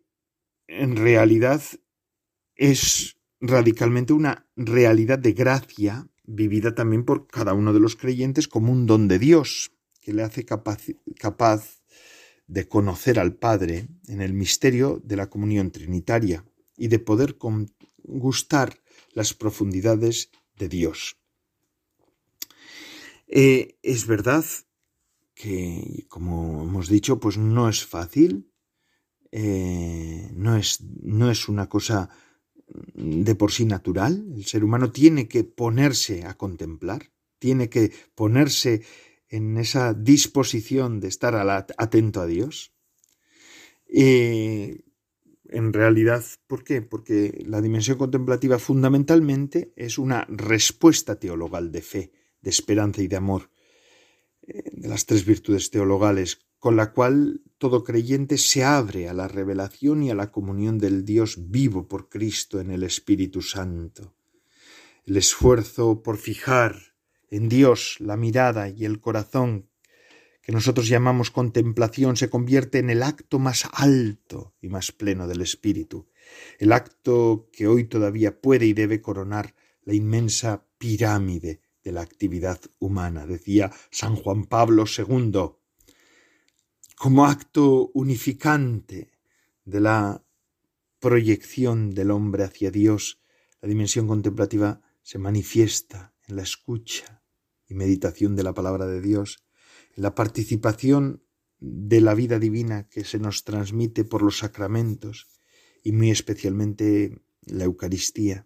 en 0.70 0.96
realidad 0.96 1.62
es 2.56 3.18
radicalmente 3.42 4.14
una 4.14 4.48
realidad 4.56 5.18
de 5.18 5.34
gracia 5.34 6.08
vivida 6.24 6.76
también 6.76 7.06
por 7.06 7.28
cada 7.28 7.54
uno 7.54 7.74
de 7.74 7.80
los 7.80 7.96
creyentes 7.96 8.48
como 8.48 8.72
un 8.72 8.86
don 8.86 9.08
de 9.08 9.18
Dios, 9.18 9.72
que 10.00 10.14
le 10.14 10.24
hace 10.24 10.46
capaz, 10.46 10.84
capaz 11.18 11.82
de 12.48 12.68
conocer 12.68 13.20
al 13.20 13.36
Padre 13.36 13.88
en 14.08 14.22
el 14.22 14.34
misterio 14.34 15.02
de 15.04 15.16
la 15.16 15.30
comunión 15.30 15.72
trinitaria 15.72 16.46
y 16.78 16.88
de 16.88 17.00
poder 17.00 17.38
gustar 18.04 18.80
las 19.14 19.34
profundidades 19.34 20.30
de 20.56 20.70
Dios. 20.70 21.18
Eh, 23.28 23.78
es 23.82 24.06
verdad 24.06 24.46
que, 25.34 26.06
como 26.10 26.64
hemos 26.64 26.90
dicho, 26.90 27.20
pues 27.20 27.38
no 27.38 27.70
es 27.70 27.86
fácil, 27.86 28.52
eh, 29.32 30.30
no, 30.34 30.56
es, 30.56 30.82
no 30.82 31.30
es 31.30 31.48
una 31.48 31.70
cosa 31.70 32.10
de 32.94 33.36
por 33.36 33.52
sí 33.52 33.66
natural. 33.66 34.26
El 34.36 34.46
ser 34.46 34.64
humano 34.64 34.92
tiene 34.92 35.28
que 35.28 35.44
ponerse 35.44 36.26
a 36.26 36.36
contemplar, 36.36 37.12
tiene 37.40 37.70
que 37.70 37.92
ponerse 38.16 38.84
en 39.30 39.58
esa 39.58 39.94
disposición 39.94 41.00
de 41.00 41.08
estar 41.08 41.36
atento 41.78 42.22
a 42.22 42.26
Dios. 42.26 42.74
Eh, 43.88 44.82
en 45.50 45.74
realidad, 45.74 46.24
¿por 46.48 46.64
qué? 46.64 46.82
Porque 46.82 47.44
la 47.46 47.62
dimensión 47.62 47.98
contemplativa 47.98 48.60
fundamentalmente 48.60 49.74
es 49.76 49.98
una 49.98 50.26
respuesta 50.30 51.20
teologal 51.20 51.72
de 51.72 51.82
fe, 51.82 52.12
de 52.42 52.50
esperanza 52.50 53.02
y 53.02 53.08
de 53.08 53.16
amor, 53.16 53.50
eh, 54.48 54.64
de 54.72 54.88
las 54.88 55.06
tres 55.06 55.26
virtudes 55.26 55.72
teologales, 55.72 56.40
con 56.60 56.76
la 56.76 56.92
cual 56.92 57.42
todo 57.58 57.84
creyente 57.84 58.38
se 58.38 58.64
abre 58.64 59.10
a 59.10 59.14
la 59.14 59.28
revelación 59.28 60.04
y 60.04 60.12
a 60.12 60.16
la 60.16 60.32
comunión 60.32 60.78
del 60.78 61.06
Dios 61.06 61.50
vivo 61.50 61.88
por 61.88 62.10
Cristo 62.10 62.60
en 62.60 62.72
el 62.72 62.84
Espíritu 62.84 63.42
Santo. 63.42 64.14
El 65.06 65.18
esfuerzo 65.18 66.04
por 66.04 66.18
fijar 66.18 66.76
en 67.30 67.50
Dios 67.50 67.98
la 68.00 68.18
mirada 68.18 68.70
y 68.70 68.86
el 68.86 69.00
corazón 69.00 69.70
que 70.42 70.52
nosotros 70.52 70.88
llamamos 70.88 71.32
contemplación 71.32 72.18
se 72.18 72.30
convierte 72.30 72.80
en 72.80 72.90
el 72.90 73.04
acto 73.04 73.40
más 73.40 73.68
alto 73.72 74.56
y 74.62 74.70
más 74.70 74.92
pleno 74.92 75.28
del 75.28 75.42
espíritu, 75.42 76.08
el 76.58 76.72
acto 76.72 77.50
que 77.52 77.68
hoy 77.68 77.84
todavía 77.84 78.42
puede 78.42 78.66
y 78.66 78.74
debe 78.74 79.02
coronar 79.02 79.54
la 79.84 79.94
inmensa 79.94 80.66
pirámide 80.78 81.62
de 81.84 81.92
la 81.92 82.02
actividad 82.02 82.60
humana, 82.80 83.26
decía 83.26 83.72
San 83.92 84.16
Juan 84.16 84.46
Pablo 84.46 84.86
II, 84.86 85.59
como 87.00 87.26
acto 87.26 87.92
unificante 87.94 89.14
de 89.64 89.80
la 89.80 90.22
proyección 91.00 91.92
del 91.92 92.12
hombre 92.12 92.44
hacia 92.44 92.72
Dios, 92.72 93.22
la 93.62 93.70
dimensión 93.70 94.06
contemplativa 94.06 94.82
se 95.02 95.18
manifiesta 95.18 96.14
en 96.28 96.36
la 96.36 96.44
escucha 96.44 97.24
y 97.70 97.74
meditación 97.74 98.36
de 98.36 98.44
la 98.44 98.54
palabra 98.54 98.86
de 98.86 99.00
Dios, 99.00 99.46
la 99.96 100.14
participación 100.14 101.24
de 101.62 102.02
la 102.02 102.16
vida 102.16 102.38
divina 102.38 102.90
que 102.90 103.06
se 103.06 103.18
nos 103.18 103.46
transmite 103.46 104.04
por 104.04 104.22
los 104.22 104.40
sacramentos 104.40 105.30
y 105.82 105.94
muy 105.94 106.12
especialmente 106.12 107.18
la 107.46 107.64
Eucaristía, 107.64 108.46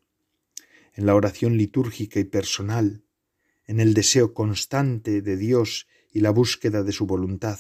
en 0.94 1.08
la 1.08 1.16
oración 1.16 1.58
litúrgica 1.58 2.20
y 2.20 2.26
personal, 2.26 3.04
en 3.66 3.80
el 3.80 3.96
deseo 3.96 4.36
constante 4.36 5.24
de 5.24 5.38
Dios 5.38 5.88
y 6.12 6.20
la 6.20 6.30
búsqueda 6.30 6.84
de 6.84 6.92
su 6.92 7.08
voluntad, 7.08 7.58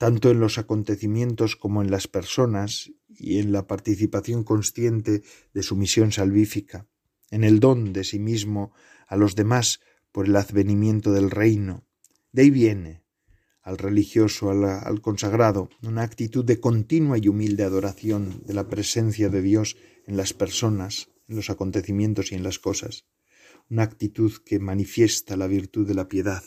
tanto 0.00 0.30
en 0.30 0.40
los 0.40 0.56
acontecimientos 0.56 1.56
como 1.56 1.82
en 1.82 1.90
las 1.90 2.08
personas 2.08 2.90
y 3.06 3.38
en 3.38 3.52
la 3.52 3.66
participación 3.66 4.44
consciente 4.44 5.22
de 5.52 5.62
su 5.62 5.76
misión 5.76 6.10
salvífica, 6.10 6.86
en 7.30 7.44
el 7.44 7.60
don 7.60 7.92
de 7.92 8.04
sí 8.04 8.18
mismo 8.18 8.72
a 9.06 9.16
los 9.16 9.36
demás 9.36 9.80
por 10.10 10.24
el 10.24 10.36
advenimiento 10.36 11.12
del 11.12 11.30
reino, 11.30 11.84
de 12.32 12.40
ahí 12.40 12.50
viene 12.50 13.04
al 13.60 13.76
religioso, 13.76 14.48
al, 14.48 15.02
consagrado, 15.02 15.68
una 15.82 16.00
actitud 16.00 16.46
de 16.46 16.60
continua 16.60 17.18
y 17.18 17.28
humilde 17.28 17.64
adoración 17.64 18.42
de 18.46 18.54
la 18.54 18.68
presencia 18.68 19.28
de 19.28 19.42
Dios 19.42 19.76
en 20.06 20.16
las 20.16 20.32
personas, 20.32 21.10
en 21.28 21.36
los 21.36 21.50
acontecimientos 21.50 22.32
y 22.32 22.36
en 22.36 22.42
las 22.42 22.58
cosas, 22.58 23.04
una 23.68 23.82
actitud 23.82 24.32
que 24.46 24.60
manifiesta 24.60 25.36
la 25.36 25.46
virtud 25.46 25.86
de 25.86 25.94
la 25.94 26.08
piedad, 26.08 26.42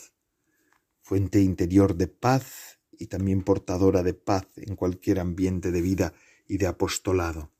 fuente 1.02 1.40
interior 1.40 1.94
de 1.94 2.08
paz 2.08 2.73
y 2.98 3.06
también 3.06 3.42
portadora 3.42 4.02
de 4.02 4.14
paz 4.14 4.46
en 4.56 4.76
cualquier 4.76 5.20
ambiente 5.20 5.70
de 5.72 5.82
vida 5.82 6.14
y 6.46 6.58
de 6.58 6.66
apostolado. 6.66 7.50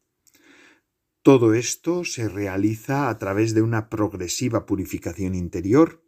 Todo 1.22 1.54
esto 1.54 2.04
se 2.04 2.28
realiza 2.28 3.08
a 3.08 3.18
través 3.18 3.54
de 3.54 3.62
una 3.62 3.88
progresiva 3.88 4.66
purificación 4.66 5.34
interior 5.34 6.04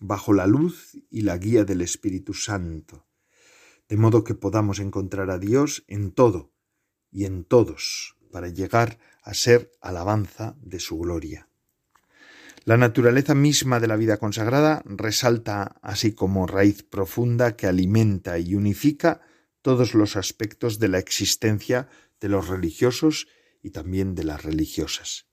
bajo 0.00 0.32
la 0.32 0.46
luz 0.46 0.96
y 1.10 1.22
la 1.22 1.36
guía 1.36 1.64
del 1.64 1.82
Espíritu 1.82 2.32
Santo, 2.32 3.06
de 3.88 3.96
modo 3.96 4.24
que 4.24 4.34
podamos 4.34 4.78
encontrar 4.78 5.30
a 5.30 5.38
Dios 5.38 5.84
en 5.88 6.10
todo 6.10 6.52
y 7.10 7.24
en 7.24 7.44
todos, 7.44 8.16
para 8.32 8.48
llegar 8.48 8.98
a 9.22 9.34
ser 9.34 9.72
alabanza 9.80 10.56
de 10.60 10.80
su 10.80 10.98
gloria. 10.98 11.48
La 12.66 12.76
naturaleza 12.76 13.36
misma 13.36 13.78
de 13.78 13.86
la 13.86 13.94
vida 13.94 14.16
consagrada 14.16 14.82
resalta 14.86 15.76
así 15.82 16.14
como 16.14 16.48
raíz 16.48 16.82
profunda 16.82 17.54
que 17.54 17.68
alimenta 17.68 18.40
y 18.40 18.56
unifica 18.56 19.20
todos 19.62 19.94
los 19.94 20.16
aspectos 20.16 20.80
de 20.80 20.88
la 20.88 20.98
existencia 20.98 21.88
de 22.20 22.28
los 22.28 22.48
religiosos 22.48 23.28
y 23.62 23.70
también 23.70 24.16
de 24.16 24.24
las 24.24 24.42
religiosas. 24.42 25.28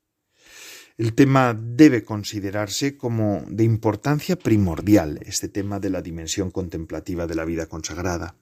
El 0.96 1.16
tema 1.16 1.60
debe 1.60 2.04
considerarse 2.04 2.98
como 2.98 3.44
de 3.48 3.64
importancia 3.64 4.38
primordial, 4.38 5.20
este 5.26 5.50
tema 5.50 5.80
de 5.80 5.90
la 5.90 6.04
dimensión 6.04 6.52
contemplativa 6.52 7.26
de 7.26 7.34
la 7.34 7.46
vida 7.46 7.66
consagrada. 7.66 8.36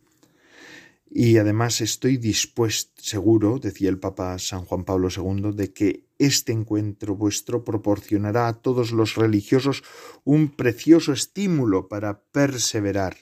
Y 1.14 1.38
además 1.39 1.82
estoy 1.82 2.16
dispuesto, 2.16 3.01
seguro, 3.03 3.59
decía 3.59 3.89
el 3.89 3.99
Papa 3.99 4.39
San 4.39 4.64
Juan 4.64 4.86
Pablo 4.86 5.09
II, 5.14 5.51
de 5.53 5.74
que 5.74 6.05
este 6.18 6.53
encuentro 6.53 7.18
vuestro 7.18 7.66
proporcionará 7.66 8.47
a 8.47 8.62
todos 8.62 8.93
los 8.93 9.16
religiosos 9.16 9.84
un 10.24 10.55
precioso 10.55 11.12
estímulo 11.12 11.89
para 11.89 12.24
perseverar 12.32 13.18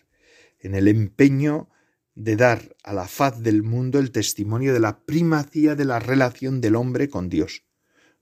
en 0.59 0.75
el 0.75 0.87
empeño 0.87 1.69
de 2.13 2.35
dar 2.35 2.75
a 2.83 2.93
la 2.93 3.07
faz 3.07 3.41
del 3.41 3.63
mundo 3.63 3.97
el 3.97 4.11
testimonio 4.11 4.71
de 4.71 4.81
la 4.81 4.99
primacía 4.99 5.73
de 5.73 5.85
la 5.85 5.97
relación 5.97 6.61
del 6.61 6.75
hombre 6.75 7.09
con 7.09 7.27
Dios. 7.27 7.63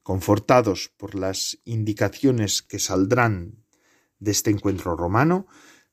Confortados 0.01 0.93
por 0.95 1.13
las 1.13 1.59
indicaciones 1.65 2.61
que 2.61 2.79
saldrán 2.79 3.65
de 4.19 4.31
este 4.31 4.49
encuentro 4.49 4.95
romano, 4.95 5.45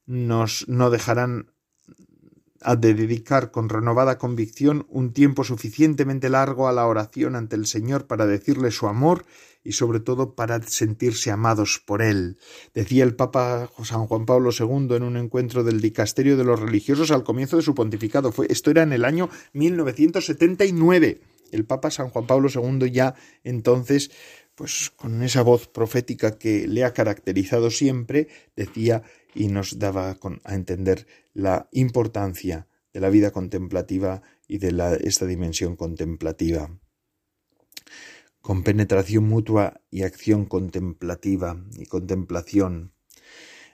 nos 0.07 0.69
no 0.69 0.91
dejarán 0.91 1.54
de 2.77 2.95
dedicar 2.95 3.51
con 3.51 3.69
renovada 3.69 4.19
convicción 4.19 4.87
un 4.89 5.13
tiempo 5.13 5.45
suficientemente 5.45 6.31
largo 6.31 6.69
a 6.69 6.73
la 6.73 6.87
oración 6.87 7.37
ante 7.37 7.57
el 7.57 7.67
Señor 7.67 8.07
para 8.07 8.27
decirle 8.27 8.71
su 8.71 8.89
amor 8.89 9.27
y 9.63 9.73
sobre 9.73 10.01
todo 10.01 10.35
para 10.35 10.63
sentirse 10.63 11.31
amados 11.31 11.83
por 11.85 12.03
Él. 12.03 12.39
Decía 12.75 13.05
el 13.05 13.17
Papa 13.17 13.71
San 13.83 14.07
Juan 14.07 14.27
Pablo 14.27 14.51
II 14.59 14.97
en 14.97 15.03
un 15.03 15.17
encuentro 15.17 15.65
del 15.65 15.81
dicasterio 15.81 16.37
de 16.37 16.45
los 16.45 16.61
religiosos 16.61 17.11
al 17.11 17.25
comienzo 17.25 17.57
de 17.57 17.63
su 17.63 17.75
pontificado. 17.75 18.33
Fue, 18.33 18.47
esto 18.51 18.71
era 18.71 18.83
en 18.83 18.93
el 18.93 19.05
año 19.05 19.31
1979 19.53 21.21
el 21.55 21.65
Papa 21.65 21.91
San 21.91 22.09
Juan 22.11 22.27
Pablo 22.27 22.49
II 22.53 22.91
ya 22.91 23.15
entonces, 23.45 24.11
pues 24.55 24.91
con 24.91 25.23
esa 25.23 25.43
voz 25.43 25.69
profética 25.69 26.39
que 26.39 26.69
le 26.69 26.85
ha 26.85 26.93
caracterizado 26.93 27.71
siempre, 27.71 28.29
decía 28.57 29.03
y 29.35 29.49
nos 29.49 29.79
daba 29.79 30.17
a 30.45 30.55
entender 30.55 31.07
la 31.33 31.69
importancia 31.73 32.69
de 32.93 33.01
la 33.01 33.11
vida 33.11 33.33
contemplativa 33.33 34.23
y 34.47 34.59
de 34.59 35.01
esta 35.03 35.27
dimensión 35.27 35.77
contemplativa. 35.77 36.79
Con 38.41 38.63
penetración 38.63 39.25
mutua 39.25 39.81
y 39.91 40.03
acción 40.03 40.45
contemplativa 40.45 41.65
y 41.77 41.87
contemplación. 41.87 42.93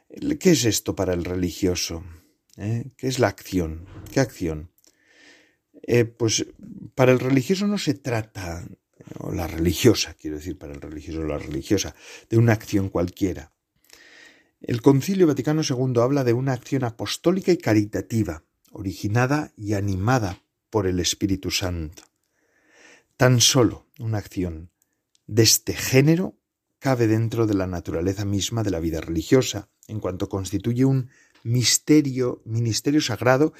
¿Qué 0.08 0.50
es 0.50 0.64
esto 0.64 0.96
para 0.96 1.12
el 1.12 1.24
religioso? 1.24 2.04
¿Eh? 2.56 2.90
¿Qué 2.96 3.08
es 3.08 3.18
la 3.18 3.28
acción? 3.28 3.86
¿Qué 4.12 4.20
acción? 4.20 4.70
Eh, 5.82 6.04
pues 6.04 6.46
para 6.94 7.12
el 7.12 7.18
religioso 7.18 7.66
no 7.66 7.78
se 7.78 7.94
trata, 7.94 8.66
o 9.18 9.32
la 9.32 9.46
religiosa, 9.46 10.14
quiero 10.14 10.36
decir, 10.36 10.58
para 10.58 10.72
el 10.72 10.80
religioso 10.80 11.22
la 11.22 11.38
religiosa, 11.38 11.94
de 12.28 12.38
una 12.38 12.52
acción 12.52 12.88
cualquiera. 12.88 13.52
El 14.60 14.82
Concilio 14.82 15.26
Vaticano 15.26 15.62
II 15.62 16.00
habla 16.00 16.22
de 16.24 16.32
una 16.32 16.52
acción 16.52 16.84
apostólica 16.84 17.50
y 17.50 17.56
caritativa, 17.56 18.44
originada 18.72 19.52
y 19.56 19.72
animada 19.72 20.42
por 20.68 20.86
el 20.86 21.00
Espíritu 21.00 21.50
Santo. 21.50 22.02
Tan 23.16 23.40
solo 23.40 23.86
una 23.98 24.18
acción 24.18 24.70
de 25.26 25.42
este 25.42 25.74
género 25.74 26.36
cabe 26.78 27.06
dentro 27.06 27.46
de 27.46 27.54
la 27.54 27.66
naturaleza 27.66 28.24
misma 28.24 28.62
de 28.62 28.70
la 28.70 28.80
vida 28.80 29.00
religiosa, 29.00 29.68
en 29.88 30.00
cuanto 30.00 30.28
constituye 30.28 30.84
un 30.84 31.10
misterio, 31.42 32.42
ministerio 32.44 33.00
sagrado 33.00 33.52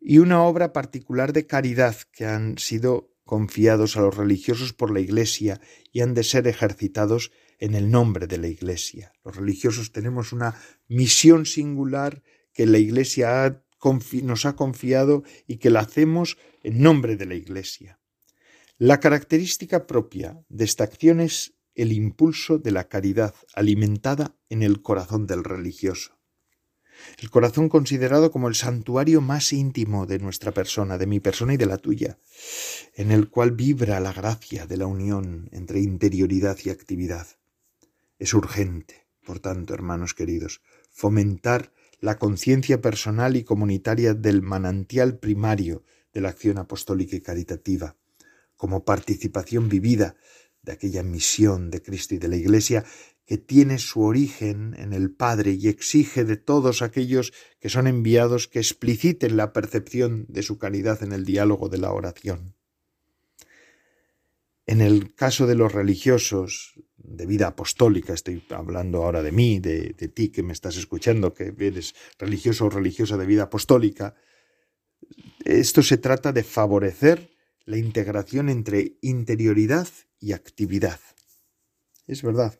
y 0.00 0.18
una 0.18 0.42
obra 0.42 0.72
particular 0.72 1.32
de 1.32 1.46
caridad 1.46 1.96
que 2.12 2.26
han 2.26 2.58
sido 2.58 3.09
confiados 3.30 3.96
a 3.96 4.00
los 4.00 4.16
religiosos 4.16 4.72
por 4.72 4.90
la 4.90 4.98
Iglesia 4.98 5.60
y 5.92 6.00
han 6.00 6.14
de 6.14 6.24
ser 6.24 6.48
ejercitados 6.48 7.30
en 7.60 7.76
el 7.76 7.88
nombre 7.88 8.26
de 8.26 8.38
la 8.38 8.48
Iglesia. 8.48 9.12
Los 9.24 9.36
religiosos 9.36 9.92
tenemos 9.92 10.32
una 10.32 10.56
misión 10.88 11.46
singular 11.46 12.24
que 12.52 12.66
la 12.66 12.78
Iglesia 12.78 13.62
nos 14.24 14.46
ha 14.46 14.56
confiado 14.56 15.22
y 15.46 15.58
que 15.58 15.70
la 15.70 15.78
hacemos 15.78 16.38
en 16.64 16.82
nombre 16.82 17.14
de 17.16 17.26
la 17.26 17.36
Iglesia. 17.36 18.00
La 18.78 18.98
característica 18.98 19.86
propia 19.86 20.44
de 20.48 20.64
esta 20.64 20.82
acción 20.82 21.20
es 21.20 21.54
el 21.76 21.92
impulso 21.92 22.58
de 22.58 22.72
la 22.72 22.88
caridad 22.88 23.36
alimentada 23.54 24.34
en 24.48 24.64
el 24.64 24.82
corazón 24.82 25.28
del 25.28 25.44
religioso 25.44 26.19
el 27.18 27.30
corazón 27.30 27.68
considerado 27.68 28.30
como 28.30 28.48
el 28.48 28.54
santuario 28.54 29.20
más 29.20 29.52
íntimo 29.52 30.06
de 30.06 30.18
nuestra 30.18 30.52
persona, 30.52 30.98
de 30.98 31.06
mi 31.06 31.20
persona 31.20 31.54
y 31.54 31.56
de 31.56 31.66
la 31.66 31.78
tuya, 31.78 32.18
en 32.94 33.10
el 33.10 33.28
cual 33.28 33.52
vibra 33.52 34.00
la 34.00 34.12
gracia 34.12 34.66
de 34.66 34.76
la 34.76 34.86
unión 34.86 35.48
entre 35.52 35.80
interioridad 35.80 36.58
y 36.64 36.70
actividad. 36.70 37.26
Es 38.18 38.34
urgente, 38.34 39.06
por 39.24 39.40
tanto, 39.40 39.74
hermanos 39.74 40.14
queridos, 40.14 40.60
fomentar 40.90 41.72
la 42.00 42.18
conciencia 42.18 42.80
personal 42.80 43.36
y 43.36 43.44
comunitaria 43.44 44.14
del 44.14 44.42
manantial 44.42 45.18
primario 45.18 45.84
de 46.12 46.20
la 46.20 46.30
acción 46.30 46.58
apostólica 46.58 47.16
y 47.16 47.20
caritativa, 47.20 47.96
como 48.56 48.84
participación 48.84 49.68
vivida 49.68 50.16
de 50.62 50.72
aquella 50.72 51.02
misión 51.02 51.70
de 51.70 51.82
Cristo 51.82 52.14
y 52.14 52.18
de 52.18 52.28
la 52.28 52.36
Iglesia 52.36 52.84
que 53.30 53.38
tiene 53.38 53.78
su 53.78 54.02
origen 54.02 54.74
en 54.76 54.92
el 54.92 55.12
Padre 55.12 55.52
y 55.52 55.68
exige 55.68 56.24
de 56.24 56.36
todos 56.36 56.82
aquellos 56.82 57.32
que 57.60 57.68
son 57.68 57.86
enviados 57.86 58.48
que 58.48 58.58
expliciten 58.58 59.36
la 59.36 59.52
percepción 59.52 60.26
de 60.28 60.42
su 60.42 60.58
calidad 60.58 61.04
en 61.04 61.12
el 61.12 61.24
diálogo 61.24 61.68
de 61.68 61.78
la 61.78 61.92
oración. 61.92 62.56
En 64.66 64.80
el 64.80 65.14
caso 65.14 65.46
de 65.46 65.54
los 65.54 65.70
religiosos 65.70 66.74
de 66.96 67.24
vida 67.24 67.46
apostólica, 67.46 68.14
estoy 68.14 68.42
hablando 68.50 69.04
ahora 69.04 69.22
de 69.22 69.30
mí, 69.30 69.60
de, 69.60 69.94
de 69.96 70.08
ti 70.08 70.30
que 70.30 70.42
me 70.42 70.52
estás 70.52 70.76
escuchando, 70.76 71.32
que 71.32 71.54
eres 71.56 71.94
religioso 72.18 72.66
o 72.66 72.70
religiosa 72.70 73.16
de 73.16 73.26
vida 73.26 73.44
apostólica, 73.44 74.16
esto 75.44 75.84
se 75.84 75.98
trata 75.98 76.32
de 76.32 76.42
favorecer 76.42 77.30
la 77.64 77.76
integración 77.76 78.48
entre 78.48 78.98
interioridad 79.02 79.86
y 80.18 80.32
actividad. 80.32 80.98
Es 82.08 82.22
verdad. 82.24 82.58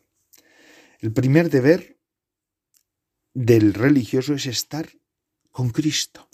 El 1.01 1.13
primer 1.13 1.49
deber 1.49 1.97
del 3.33 3.73
religioso 3.73 4.35
es 4.35 4.45
estar 4.45 4.87
con 5.49 5.71
Cristo. 5.71 6.29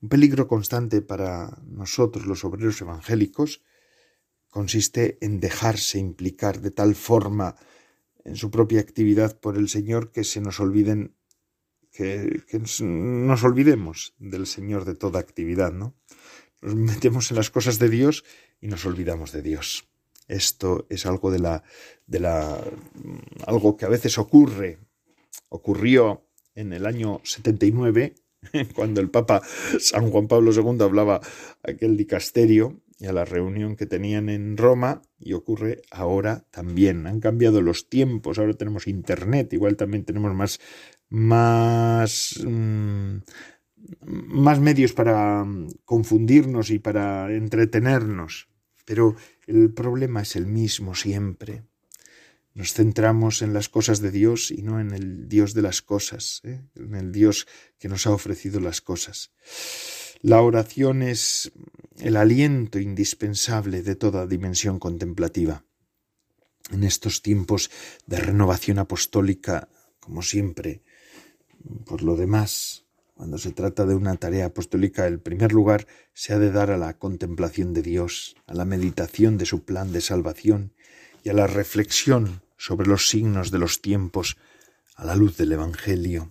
Un 0.00 0.08
peligro 0.08 0.48
constante 0.48 1.02
para 1.02 1.62
nosotros 1.64 2.26
los 2.26 2.44
obreros 2.44 2.80
evangélicos 2.80 3.62
consiste 4.48 5.18
en 5.20 5.38
dejarse 5.38 6.00
implicar 6.00 6.60
de 6.60 6.72
tal 6.72 6.96
forma 6.96 7.54
en 8.24 8.34
su 8.34 8.50
propia 8.50 8.80
actividad 8.80 9.38
por 9.38 9.56
el 9.56 9.68
Señor 9.68 10.10
que 10.10 10.24
se 10.24 10.40
nos 10.40 10.58
olviden 10.58 11.14
que, 11.92 12.42
nos 12.80 13.44
olvidemos 13.44 14.14
del 14.18 14.48
Señor 14.48 14.84
de 14.84 14.96
toda 14.96 15.20
actividad, 15.20 15.72
¿no? 15.72 15.94
Nos 16.60 16.74
metemos 16.74 17.30
en 17.30 17.36
las 17.36 17.52
cosas 17.52 17.78
de 17.78 17.88
Dios 17.88 18.24
y 18.60 18.66
nos 18.66 18.84
olvidamos 18.84 19.30
de 19.30 19.42
Dios. 19.42 19.88
Esto 20.28 20.86
es 20.90 21.06
algo 21.06 21.30
de 21.30 21.38
la, 21.38 21.64
de 22.06 22.20
la, 22.20 22.62
algo 23.46 23.76
que 23.76 23.86
a 23.86 23.88
veces 23.88 24.18
ocurre, 24.18 24.78
ocurrió 25.48 26.28
en 26.54 26.72
el 26.72 26.86
año 26.86 27.20
79, 27.24 28.14
cuando 28.74 29.00
el 29.00 29.10
Papa 29.10 29.42
San 29.80 30.10
Juan 30.10 30.28
Pablo 30.28 30.52
II 30.52 30.82
hablaba 30.82 31.20
aquel 31.62 31.96
dicasterio 31.96 32.80
y 33.00 33.06
a 33.06 33.12
la 33.12 33.24
reunión 33.24 33.76
que 33.76 33.86
tenían 33.86 34.28
en 34.28 34.56
Roma, 34.56 35.02
y 35.20 35.32
ocurre 35.32 35.82
ahora 35.90 36.44
también. 36.50 37.06
Han 37.06 37.20
cambiado 37.20 37.62
los 37.62 37.88
tiempos, 37.88 38.38
ahora 38.38 38.54
tenemos 38.54 38.88
internet, 38.88 39.52
igual 39.52 39.76
también 39.76 40.04
tenemos 40.04 40.34
más, 40.34 40.58
más, 41.08 42.42
mm, 42.44 43.18
más 44.16 44.60
medios 44.60 44.92
para 44.92 45.46
confundirnos 45.84 46.70
y 46.70 46.80
para 46.80 47.32
entretenernos. 47.32 48.48
Pero 48.84 49.14
el 49.48 49.72
problema 49.72 50.22
es 50.22 50.36
el 50.36 50.46
mismo 50.46 50.94
siempre. 50.94 51.64
Nos 52.54 52.74
centramos 52.74 53.40
en 53.40 53.54
las 53.54 53.68
cosas 53.68 54.00
de 54.00 54.10
Dios 54.10 54.50
y 54.50 54.62
no 54.62 54.78
en 54.78 54.92
el 54.92 55.28
Dios 55.28 55.54
de 55.54 55.62
las 55.62 55.80
cosas, 55.80 56.40
¿eh? 56.44 56.60
en 56.74 56.94
el 56.94 57.12
Dios 57.12 57.46
que 57.78 57.88
nos 57.88 58.06
ha 58.06 58.10
ofrecido 58.10 58.60
las 58.60 58.80
cosas. 58.80 59.32
La 60.20 60.42
oración 60.42 61.02
es 61.02 61.52
el 61.98 62.16
aliento 62.16 62.78
indispensable 62.78 63.82
de 63.82 63.94
toda 63.94 64.26
dimensión 64.26 64.78
contemplativa. 64.78 65.64
En 66.70 66.84
estos 66.84 67.22
tiempos 67.22 67.70
de 68.06 68.18
renovación 68.18 68.78
apostólica, 68.78 69.70
como 70.00 70.22
siempre, 70.22 70.82
por 71.86 72.02
lo 72.02 72.16
demás, 72.16 72.87
Cuando 73.18 73.36
se 73.36 73.50
trata 73.50 73.84
de 73.84 73.96
una 73.96 74.14
tarea 74.14 74.46
apostólica, 74.46 75.04
el 75.08 75.18
primer 75.18 75.52
lugar 75.52 75.88
se 76.14 76.34
ha 76.34 76.38
de 76.38 76.52
dar 76.52 76.70
a 76.70 76.78
la 76.78 76.98
contemplación 76.98 77.74
de 77.74 77.82
Dios, 77.82 78.36
a 78.46 78.54
la 78.54 78.64
meditación 78.64 79.38
de 79.38 79.44
su 79.44 79.64
plan 79.64 79.90
de 79.90 80.00
salvación 80.00 80.72
y 81.24 81.30
a 81.30 81.32
la 81.32 81.48
reflexión 81.48 82.42
sobre 82.56 82.86
los 82.86 83.08
signos 83.08 83.50
de 83.50 83.58
los 83.58 83.82
tiempos 83.82 84.36
a 84.94 85.04
la 85.04 85.16
luz 85.16 85.36
del 85.36 85.50
Evangelio. 85.50 86.30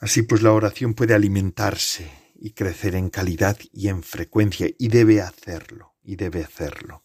Así 0.00 0.22
pues 0.22 0.42
la 0.42 0.50
oración 0.50 0.94
puede 0.94 1.14
alimentarse 1.14 2.10
y 2.34 2.50
crecer 2.50 2.96
en 2.96 3.08
calidad 3.08 3.56
y 3.72 3.86
en 3.86 4.02
frecuencia 4.02 4.68
y 4.76 4.88
debe 4.88 5.20
hacerlo, 5.20 5.94
y 6.02 6.16
debe 6.16 6.42
hacerlo. 6.42 7.04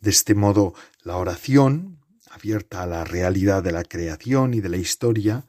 De 0.00 0.08
este 0.08 0.34
modo, 0.34 0.72
la 1.02 1.18
oración, 1.18 2.00
abierta 2.30 2.82
a 2.82 2.86
la 2.86 3.04
realidad 3.04 3.62
de 3.62 3.72
la 3.72 3.84
creación 3.84 4.54
y 4.54 4.62
de 4.62 4.70
la 4.70 4.78
historia, 4.78 5.44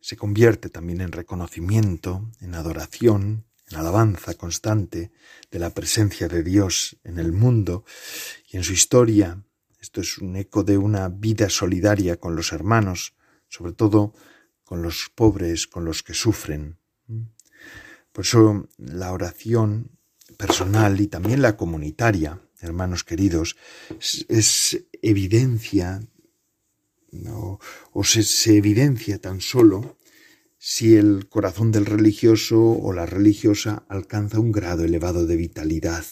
se 0.00 0.16
convierte 0.16 0.68
también 0.68 1.00
en 1.00 1.12
reconocimiento, 1.12 2.30
en 2.40 2.54
adoración, 2.54 3.44
en 3.70 3.76
alabanza 3.76 4.34
constante 4.34 5.12
de 5.50 5.58
la 5.58 5.70
presencia 5.70 6.28
de 6.28 6.42
Dios 6.42 6.96
en 7.04 7.18
el 7.18 7.32
mundo 7.32 7.84
y 8.48 8.56
en 8.56 8.64
su 8.64 8.72
historia. 8.72 9.42
Esto 9.80 10.00
es 10.00 10.18
un 10.18 10.36
eco 10.36 10.64
de 10.64 10.78
una 10.78 11.08
vida 11.08 11.48
solidaria 11.50 12.18
con 12.18 12.34
los 12.34 12.52
hermanos, 12.52 13.14
sobre 13.48 13.72
todo 13.72 14.14
con 14.64 14.82
los 14.82 15.10
pobres, 15.14 15.66
con 15.66 15.84
los 15.84 16.02
que 16.02 16.14
sufren. 16.14 16.78
Por 18.12 18.24
eso 18.24 18.68
la 18.76 19.12
oración 19.12 19.98
personal 20.36 21.00
y 21.00 21.06
también 21.06 21.42
la 21.42 21.56
comunitaria, 21.56 22.40
hermanos 22.60 23.04
queridos, 23.04 23.56
es, 24.28 24.84
evidencia 25.00 26.00
o, 27.92 28.04
se, 28.04 28.56
evidencia 28.56 29.18
tan 29.18 29.40
solo 29.40 29.96
si 30.58 30.96
el 30.96 31.28
corazón 31.28 31.72
del 31.72 31.86
religioso 31.86 32.60
o 32.60 32.92
la 32.92 33.06
religiosa 33.06 33.84
alcanza 33.88 34.40
un 34.40 34.52
grado 34.52 34.84
elevado 34.84 35.26
de 35.26 35.36
vitalidad 35.36 36.04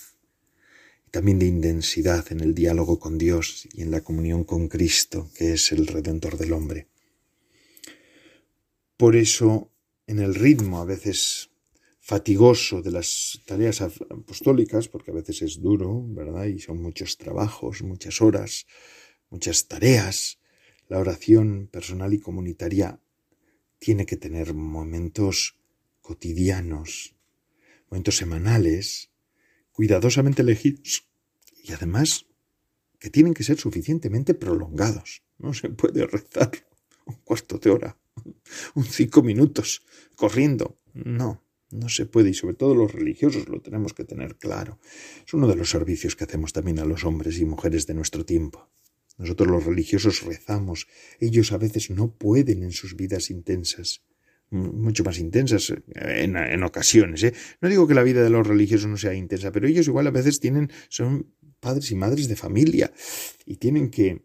y 1.06 1.10
también 1.10 1.38
de 1.38 1.46
intensidad 1.46 2.30
en 2.30 2.40
el 2.40 2.54
diálogo 2.54 2.98
con 2.98 3.18
Dios 3.18 3.68
y 3.72 3.82
en 3.82 3.90
la 3.90 4.02
comunión 4.02 4.44
con 4.44 4.68
Cristo, 4.68 5.30
que 5.34 5.52
es 5.54 5.72
el 5.72 5.86
Redentor 5.86 6.38
del 6.38 6.52
hombre. 6.52 6.88
Por 8.96 9.16
eso, 9.16 9.70
en 10.06 10.20
el 10.20 10.34
ritmo 10.34 10.80
a 10.80 10.84
veces 10.84 11.50
fatigoso 12.00 12.82
de 12.82 12.92
las 12.92 13.42
tareas 13.46 13.80
apostólicas, 13.80 14.86
porque 14.88 15.10
a 15.10 15.14
veces 15.14 15.42
es 15.42 15.60
duro, 15.60 16.04
¿verdad? 16.06 16.44
Y 16.44 16.60
son 16.60 16.80
muchos 16.80 17.18
trabajos, 17.18 17.82
muchas 17.82 18.22
horas, 18.22 18.66
muchas 19.28 19.66
tareas, 19.66 20.38
la 20.88 20.98
oración 20.98 21.68
personal 21.70 22.14
y 22.14 22.20
comunitaria 22.20 23.00
tiene 23.78 24.06
que 24.06 24.16
tener 24.16 24.54
momentos 24.54 25.56
cotidianos, 26.00 27.16
momentos 27.90 28.16
semanales, 28.16 29.10
cuidadosamente 29.72 30.42
elegidos 30.42 31.08
y 31.62 31.72
además 31.72 32.26
que 32.98 33.10
tienen 33.10 33.34
que 33.34 33.44
ser 33.44 33.58
suficientemente 33.58 34.34
prolongados. 34.34 35.22
No 35.38 35.52
se 35.52 35.68
puede 35.68 36.06
rezar 36.06 36.50
un 37.04 37.16
cuarto 37.24 37.58
de 37.58 37.70
hora, 37.70 37.98
un 38.74 38.84
cinco 38.84 39.22
minutos, 39.22 39.82
corriendo. 40.14 40.78
No, 40.94 41.44
no 41.70 41.88
se 41.88 42.06
puede 42.06 42.30
y 42.30 42.34
sobre 42.34 42.54
todo 42.54 42.74
los 42.74 42.92
religiosos 42.92 43.48
lo 43.48 43.60
tenemos 43.60 43.92
que 43.92 44.04
tener 44.04 44.36
claro. 44.36 44.78
Es 45.26 45.34
uno 45.34 45.46
de 45.46 45.56
los 45.56 45.70
servicios 45.70 46.16
que 46.16 46.24
hacemos 46.24 46.52
también 46.52 46.78
a 46.78 46.84
los 46.84 47.04
hombres 47.04 47.38
y 47.38 47.44
mujeres 47.44 47.86
de 47.86 47.94
nuestro 47.94 48.24
tiempo. 48.24 48.70
Nosotros 49.18 49.48
los 49.48 49.64
religiosos 49.64 50.22
rezamos. 50.22 50.86
Ellos 51.20 51.52
a 51.52 51.58
veces 51.58 51.90
no 51.90 52.12
pueden 52.12 52.62
en 52.62 52.72
sus 52.72 52.96
vidas 52.96 53.30
intensas, 53.30 54.02
mucho 54.50 55.04
más 55.04 55.18
intensas 55.18 55.72
en, 55.94 56.62
ocasiones. 56.62 57.22
¿eh? 57.24 57.34
No 57.60 57.68
digo 57.68 57.86
que 57.86 57.94
la 57.94 58.02
vida 58.02 58.22
de 58.22 58.30
los 58.30 58.46
religiosos 58.46 58.88
no 58.88 58.96
sea 58.96 59.14
intensa, 59.14 59.52
pero 59.52 59.66
ellos 59.66 59.88
igual 59.88 60.06
a 60.06 60.10
veces 60.10 60.38
tienen, 60.38 60.70
son 60.88 61.32
padres 61.60 61.90
y 61.90 61.96
madres 61.96 62.28
de 62.28 62.36
familia 62.36 62.92
y 63.44 63.56
tienen 63.56 63.90
que, 63.90 64.22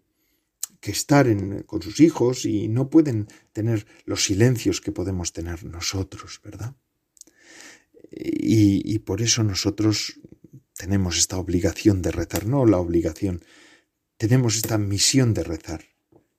que 0.79 0.91
estar 0.91 1.25
con 1.65 1.81
sus 1.81 1.99
hijos 2.01 2.45
y 2.45 2.67
no 2.67 2.89
pueden 2.89 3.27
tener 3.53 3.87
los 4.05 4.25
silencios 4.25 4.81
que 4.81 4.91
podemos 4.91 5.31
tener 5.31 5.63
nosotros, 5.63 6.41
¿verdad? 6.43 6.75
Y, 8.11 8.93
y 8.93 8.99
por 8.99 9.21
eso 9.21 9.41
nosotros 9.43 10.19
tenemos 10.75 11.17
esta 11.17 11.37
obligación 11.37 12.01
de 12.01 12.11
rezar, 12.11 12.45
no 12.45 12.65
la 12.65 12.77
obligación 12.77 13.41
tenemos 14.21 14.55
esta 14.55 14.77
misión 14.77 15.33
de 15.33 15.43
rezar. 15.43 15.81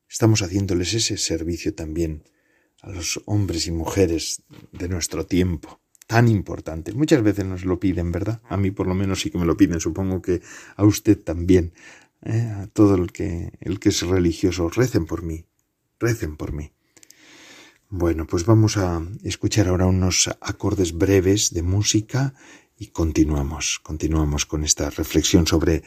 Estamos 0.08 0.40
haciéndoles 0.42 0.94
ese 0.94 1.16
servicio 1.16 1.74
también 1.74 2.22
a 2.80 2.88
los 2.90 3.20
hombres 3.26 3.66
y 3.66 3.72
mujeres 3.72 4.44
de 4.70 4.88
nuestro 4.88 5.26
tiempo, 5.26 5.80
tan 6.06 6.28
importante. 6.28 6.92
Muchas 6.92 7.24
veces 7.24 7.44
nos 7.44 7.64
lo 7.64 7.80
piden, 7.80 8.12
¿verdad? 8.12 8.40
A 8.48 8.56
mí 8.56 8.70
por 8.70 8.86
lo 8.86 8.94
menos 8.94 9.20
sí 9.20 9.30
que 9.30 9.38
me 9.38 9.46
lo 9.46 9.56
piden, 9.56 9.80
supongo 9.80 10.22
que 10.22 10.42
a 10.76 10.84
usted 10.84 11.18
también, 11.18 11.72
¿eh? 12.24 12.52
a 12.54 12.68
todo 12.68 12.94
el 12.94 13.10
que, 13.10 13.50
el 13.58 13.80
que 13.80 13.88
es 13.88 14.00
religioso, 14.02 14.68
recen 14.68 15.04
por 15.04 15.24
mí, 15.24 15.44
recen 15.98 16.36
por 16.36 16.52
mí. 16.52 16.70
Bueno, 17.88 18.28
pues 18.28 18.46
vamos 18.46 18.76
a 18.76 19.04
escuchar 19.24 19.66
ahora 19.66 19.86
unos 19.86 20.30
acordes 20.40 20.92
breves 20.92 21.52
de 21.52 21.64
música 21.64 22.32
y 22.78 22.88
continuamos, 22.88 23.80
continuamos 23.82 24.46
con 24.46 24.64
esta 24.64 24.90
reflexión 24.90 25.48
sobre 25.48 25.82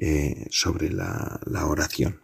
eh, 0.00 0.46
sobre 0.50 0.90
la, 0.90 1.40
oración. 1.66 2.20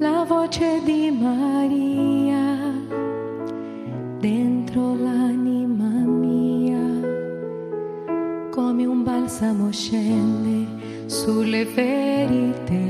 La 0.00 0.24
voce 0.24 0.80
di 0.86 1.10
Maria 1.10 2.72
dentro 4.20 4.94
l'anima 4.94 5.88
mia, 6.06 6.80
come 8.50 8.86
un 8.86 9.02
balsamo 9.04 9.70
scende 9.70 11.06
sulle 11.06 11.66
ferite 11.66 12.87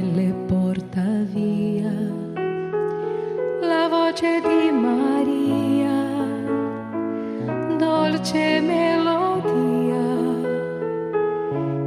dolce 8.28 8.60
melodia 8.60 9.96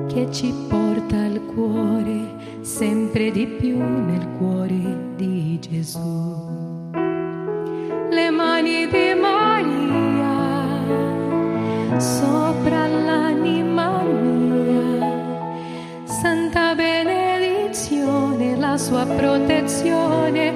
che 0.07 0.27
ci 0.31 0.51
porta 0.67 1.17
al 1.17 1.41
cuore 1.53 2.59
sempre 2.61 3.29
di 3.31 3.45
più 3.45 3.77
nel 3.77 4.27
cuore 4.37 5.13
di 5.15 5.59
Gesù. 5.59 6.89
Le 8.09 8.29
mani 8.31 8.87
di 8.87 9.13
Maria 9.19 10.29
sopra 11.99 12.87
l'anima 12.87 14.01
mia, 14.03 14.99
santa 16.05 16.73
benedizione, 16.75 18.57
la 18.57 18.77
sua 18.77 19.05
protezione 19.05 20.50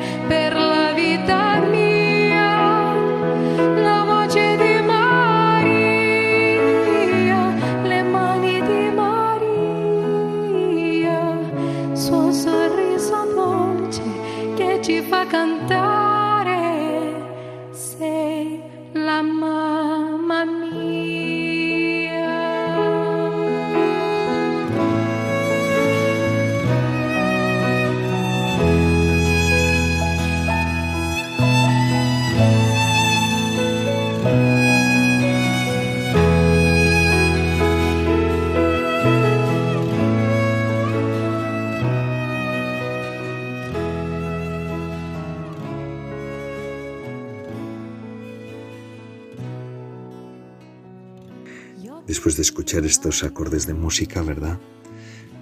estos 52.84 53.24
acordes 53.24 53.68
de 53.68 53.74
música, 53.74 54.22
¿verdad? 54.22 54.60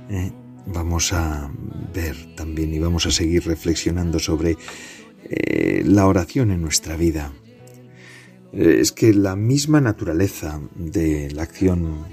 Eh, 0.10 0.32
vamos 0.68 1.14
a 1.14 1.52
ver 1.94 2.36
también 2.36 2.74
y 2.74 2.80
vamos 2.80 3.06
a 3.06 3.12
seguir 3.12 3.46
reflexionando 3.46 4.20
sobre 4.20 4.58
eh, 5.24 5.84
la 5.86 6.06
oración 6.06 6.52
en 6.52 6.62
nuestra 6.62 6.98
vida. 6.98 7.34
Eh, 8.52 8.78
es 8.80 8.92
que 8.92 9.14
la 9.14 9.36
misma 9.36 9.82
naturaleza 9.82 10.62
de 10.76 11.32
la 11.32 11.44
acción 11.44 12.06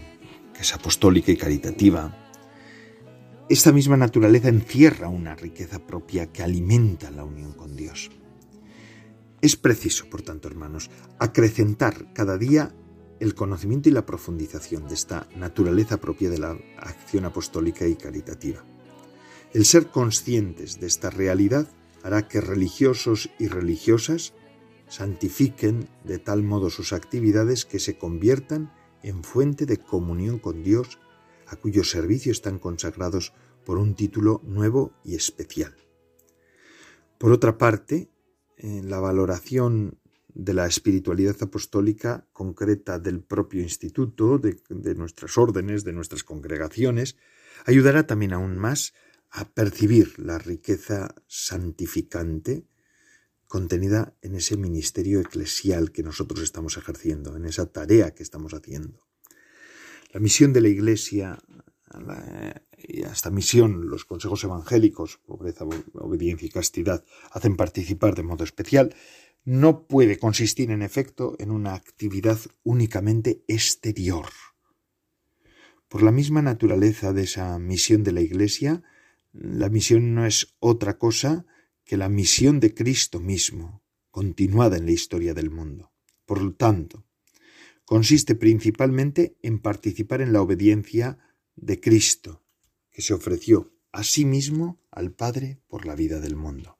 que 0.54 0.62
es 0.62 0.74
apostólica 0.74 1.32
y 1.32 1.36
caritativa, 1.36 2.16
esta 3.48 3.72
misma 3.72 3.96
naturaleza 3.96 4.48
encierra 4.48 5.08
una 5.08 5.34
riqueza 5.34 5.84
propia 5.84 6.32
que 6.32 6.42
alimenta 6.42 7.10
la 7.10 7.24
unión 7.24 7.52
con 7.52 7.76
Dios. 7.76 8.10
Es 9.42 9.56
preciso, 9.56 10.08
por 10.08 10.22
tanto, 10.22 10.48
hermanos, 10.48 10.90
acrecentar 11.18 12.12
cada 12.12 12.38
día 12.38 12.74
el 13.20 13.34
conocimiento 13.34 13.88
y 13.88 13.92
la 13.92 14.06
profundización 14.06 14.88
de 14.88 14.94
esta 14.94 15.28
naturaleza 15.36 16.00
propia 16.00 16.30
de 16.30 16.38
la 16.38 16.58
acción 16.78 17.26
apostólica 17.26 17.86
y 17.86 17.94
caritativa. 17.94 18.64
El 19.52 19.64
ser 19.66 19.88
conscientes 19.88 20.80
de 20.80 20.86
esta 20.86 21.10
realidad 21.10 21.68
hará 22.02 22.28
que 22.28 22.40
religiosos 22.40 23.30
y 23.38 23.48
religiosas 23.48 24.32
santifiquen 24.88 25.88
de 26.04 26.18
tal 26.18 26.42
modo 26.42 26.70
sus 26.70 26.92
actividades 26.92 27.64
que 27.64 27.78
se 27.78 27.98
conviertan 27.98 28.72
en 29.02 29.22
fuente 29.22 29.66
de 29.66 29.76
comunión 29.76 30.38
con 30.38 30.62
Dios, 30.62 30.98
a 31.46 31.56
cuyo 31.56 31.84
servicio 31.84 32.32
están 32.32 32.58
consagrados 32.58 33.32
por 33.64 33.78
un 33.78 33.94
título 33.94 34.40
nuevo 34.44 34.92
y 35.04 35.14
especial. 35.14 35.74
Por 37.18 37.32
otra 37.32 37.58
parte, 37.58 38.10
en 38.56 38.90
la 38.90 38.98
valoración 38.98 39.99
de 40.42 40.54
la 40.54 40.66
espiritualidad 40.66 41.36
apostólica 41.42 42.26
concreta 42.32 42.98
del 42.98 43.22
propio 43.22 43.60
instituto, 43.60 44.38
de, 44.38 44.94
nuestras 44.94 45.36
órdenes, 45.36 45.84
de 45.84 45.92
nuestras 45.92 46.24
congregaciones, 46.24 47.16
ayudará 47.66 48.06
también 48.06 48.32
aún 48.32 48.56
más 48.56 48.94
a 49.30 49.44
percibir 49.44 50.18
la 50.18 50.38
riqueza 50.38 51.14
santificante 51.26 52.66
contenida 53.48 54.16
en 54.22 54.34
ese 54.34 54.56
ministerio 54.56 55.20
eclesial 55.20 55.92
que 55.92 56.02
nosotros 56.02 56.40
estamos 56.40 56.78
ejerciendo, 56.78 57.36
en 57.36 57.44
esa 57.44 57.66
tarea 57.66 58.14
que 58.14 58.22
estamos 58.22 58.54
haciendo. 58.54 59.06
La 60.12 60.20
misión 60.20 60.54
de 60.54 60.62
la 60.62 60.68
Iglesia 60.68 61.38
y 62.78 63.02
a 63.02 63.12
esta 63.12 63.30
misión 63.30 63.90
los 63.90 64.06
consejos 64.06 64.42
evangélicos, 64.44 65.18
pobreza, 65.18 65.66
obediencia 65.94 66.46
y 66.46 66.50
castidad, 66.50 67.04
hacen 67.30 67.56
participar 67.56 68.14
de 68.14 68.22
modo 68.22 68.44
especial, 68.44 68.94
no 69.44 69.86
puede 69.86 70.18
consistir 70.18 70.70
en 70.70 70.82
efecto 70.82 71.36
en 71.38 71.50
una 71.50 71.74
actividad 71.74 72.38
únicamente 72.62 73.42
exterior. 73.48 74.26
Por 75.88 76.02
la 76.02 76.12
misma 76.12 76.42
naturaleza 76.42 77.12
de 77.12 77.22
esa 77.22 77.58
misión 77.58 78.04
de 78.04 78.12
la 78.12 78.20
Iglesia, 78.20 78.82
la 79.32 79.68
misión 79.68 80.14
no 80.14 80.26
es 80.26 80.54
otra 80.60 80.98
cosa 80.98 81.46
que 81.84 81.96
la 81.96 82.08
misión 82.08 82.60
de 82.60 82.74
Cristo 82.74 83.20
mismo, 83.20 83.82
continuada 84.10 84.76
en 84.76 84.86
la 84.86 84.92
historia 84.92 85.34
del 85.34 85.50
mundo. 85.50 85.92
Por 86.26 86.42
lo 86.42 86.54
tanto, 86.54 87.04
consiste 87.84 88.34
principalmente 88.34 89.36
en 89.42 89.58
participar 89.58 90.20
en 90.20 90.32
la 90.32 90.42
obediencia 90.42 91.18
de 91.56 91.80
Cristo, 91.80 92.44
que 92.90 93.02
se 93.02 93.14
ofreció 93.14 93.72
a 93.92 94.04
sí 94.04 94.24
mismo 94.24 94.80
al 94.90 95.12
Padre 95.12 95.60
por 95.66 95.86
la 95.86 95.96
vida 95.96 96.20
del 96.20 96.36
mundo. 96.36 96.79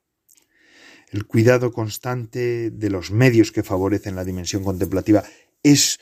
El 1.11 1.25
cuidado 1.25 1.73
constante 1.73 2.71
de 2.71 2.89
los 2.89 3.11
medios 3.11 3.51
que 3.51 3.63
favorecen 3.63 4.15
la 4.15 4.23
dimensión 4.23 4.63
contemplativa 4.63 5.23
es 5.61 5.99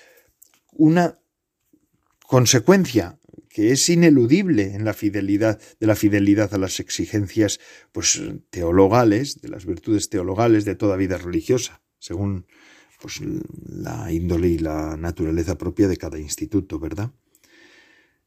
una 0.71 1.19
consecuencia 2.27 3.19
que 3.49 3.71
es 3.71 3.89
ineludible 3.89 4.75
en 4.75 4.85
la 4.85 4.93
fidelidad 4.93 5.59
de 5.79 5.87
la 5.87 5.95
fidelidad 5.95 6.53
a 6.53 6.59
las 6.59 6.79
exigencias 6.79 7.59
pues 7.91 8.21
teologales, 8.51 9.41
de 9.41 9.49
las 9.49 9.65
virtudes 9.65 10.09
teologales 10.09 10.63
de 10.63 10.75
toda 10.75 10.95
vida 10.95 11.17
religiosa, 11.17 11.81
según 11.97 12.45
pues 13.01 13.19
la 13.65 14.11
índole 14.11 14.49
y 14.49 14.59
la 14.59 14.95
naturaleza 14.95 15.57
propia 15.57 15.87
de 15.87 15.97
cada 15.97 16.19
instituto, 16.19 16.77
¿verdad? 16.77 17.11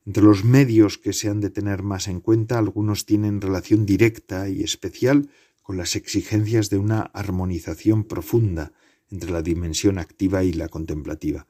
Entre 0.04 0.24
los 0.24 0.44
medios 0.44 0.98
que 0.98 1.12
se 1.12 1.28
han 1.28 1.40
de 1.40 1.50
tener 1.50 1.84
más 1.84 2.08
en 2.08 2.20
cuenta, 2.20 2.58
algunos 2.58 3.06
tienen 3.06 3.40
relación 3.40 3.86
directa 3.86 4.48
y 4.48 4.64
especial 4.64 5.28
con 5.62 5.76
las 5.76 5.96
exigencias 5.96 6.70
de 6.70 6.78
una 6.78 7.02
armonización 7.02 8.04
profunda 8.04 8.72
entre 9.10 9.30
la 9.30 9.42
dimensión 9.42 9.98
activa 9.98 10.42
y 10.44 10.52
la 10.52 10.68
contemplativa. 10.68 11.46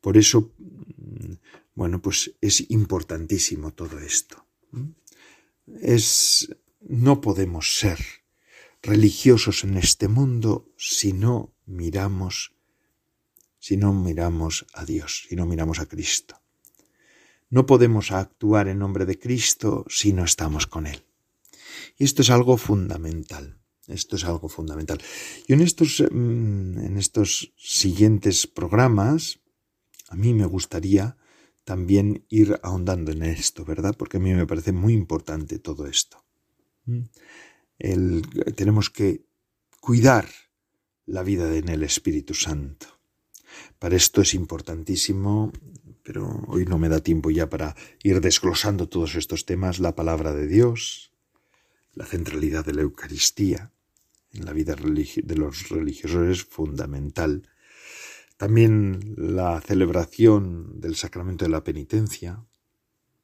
Por 0.00 0.16
eso, 0.16 0.52
mm, 0.58 1.34
bueno, 1.74 2.00
pues 2.00 2.34
es 2.40 2.70
importantísimo 2.70 3.72
todo 3.72 3.98
esto. 3.98 4.46
Es 5.80 6.54
no 6.80 7.20
podemos 7.20 7.78
ser 7.78 7.98
religiosos 8.82 9.64
en 9.64 9.76
este 9.76 10.08
mundo 10.08 10.72
si 10.76 11.12
no 11.12 11.52
miramos 11.66 12.52
si 13.58 13.76
no 13.76 13.92
miramos 13.92 14.66
a 14.72 14.84
Dios, 14.84 15.26
si 15.28 15.36
no 15.36 15.44
miramos 15.44 15.80
a 15.80 15.86
Cristo. 15.86 16.40
No 17.50 17.66
podemos 17.66 18.12
actuar 18.12 18.68
en 18.68 18.78
nombre 18.78 19.04
de 19.04 19.18
Cristo 19.18 19.84
si 19.88 20.12
no 20.12 20.24
estamos 20.24 20.66
con 20.66 20.86
Él. 20.86 21.07
Y 21.98 22.04
esto 22.04 22.22
es 22.22 22.30
algo 22.30 22.56
fundamental. 22.56 23.60
Esto 23.86 24.16
es 24.16 24.24
algo 24.24 24.48
fundamental. 24.48 25.00
Y 25.46 25.54
en 25.54 25.60
estos, 25.60 26.00
mm, 26.10 26.78
en 26.78 26.96
estos 26.96 27.52
siguientes 27.56 28.46
programas, 28.46 29.40
a 30.08 30.16
mí 30.16 30.34
me 30.34 30.46
gustaría 30.46 31.16
también 31.64 32.24
ir 32.28 32.58
ahondando 32.62 33.12
en 33.12 33.22
esto, 33.22 33.64
¿verdad? 33.64 33.94
Porque 33.96 34.18
a 34.18 34.20
mí 34.20 34.32
me 34.32 34.46
parece 34.46 34.72
muy 34.72 34.92
importante 34.92 35.58
todo 35.58 35.86
esto. 35.86 36.24
Mm. 36.86 37.02
tenemos 38.56 38.88
que 38.90 39.26
cuidar 39.80 40.26
la 41.06 41.22
vida 41.22 41.54
en 41.54 41.68
el 41.68 41.82
Espíritu 41.82 42.34
Santo. 42.34 42.86
Para 43.78 43.94
esto 43.94 44.22
es 44.22 44.34
importantísimo 44.34 45.52
pero 46.08 46.42
hoy 46.46 46.64
no 46.64 46.78
me 46.78 46.88
da 46.88 47.00
tiempo 47.00 47.30
ya 47.30 47.50
para 47.50 47.76
ir 48.02 48.22
desglosando 48.22 48.88
todos 48.88 49.14
estos 49.14 49.44
temas, 49.44 49.78
la 49.78 49.94
palabra 49.94 50.32
de 50.32 50.46
Dios, 50.46 51.12
la 51.98 52.06
centralidad 52.06 52.64
de 52.64 52.74
la 52.74 52.82
Eucaristía 52.82 53.72
en 54.32 54.44
la 54.44 54.52
vida 54.52 54.76
de 54.76 55.34
los 55.34 55.68
religiosos 55.68 56.28
es 56.28 56.44
fundamental. 56.44 57.50
También 58.36 59.14
la 59.16 59.60
celebración 59.60 60.80
del 60.80 60.94
sacramento 60.94 61.44
de 61.44 61.50
la 61.50 61.64
penitencia, 61.64 62.46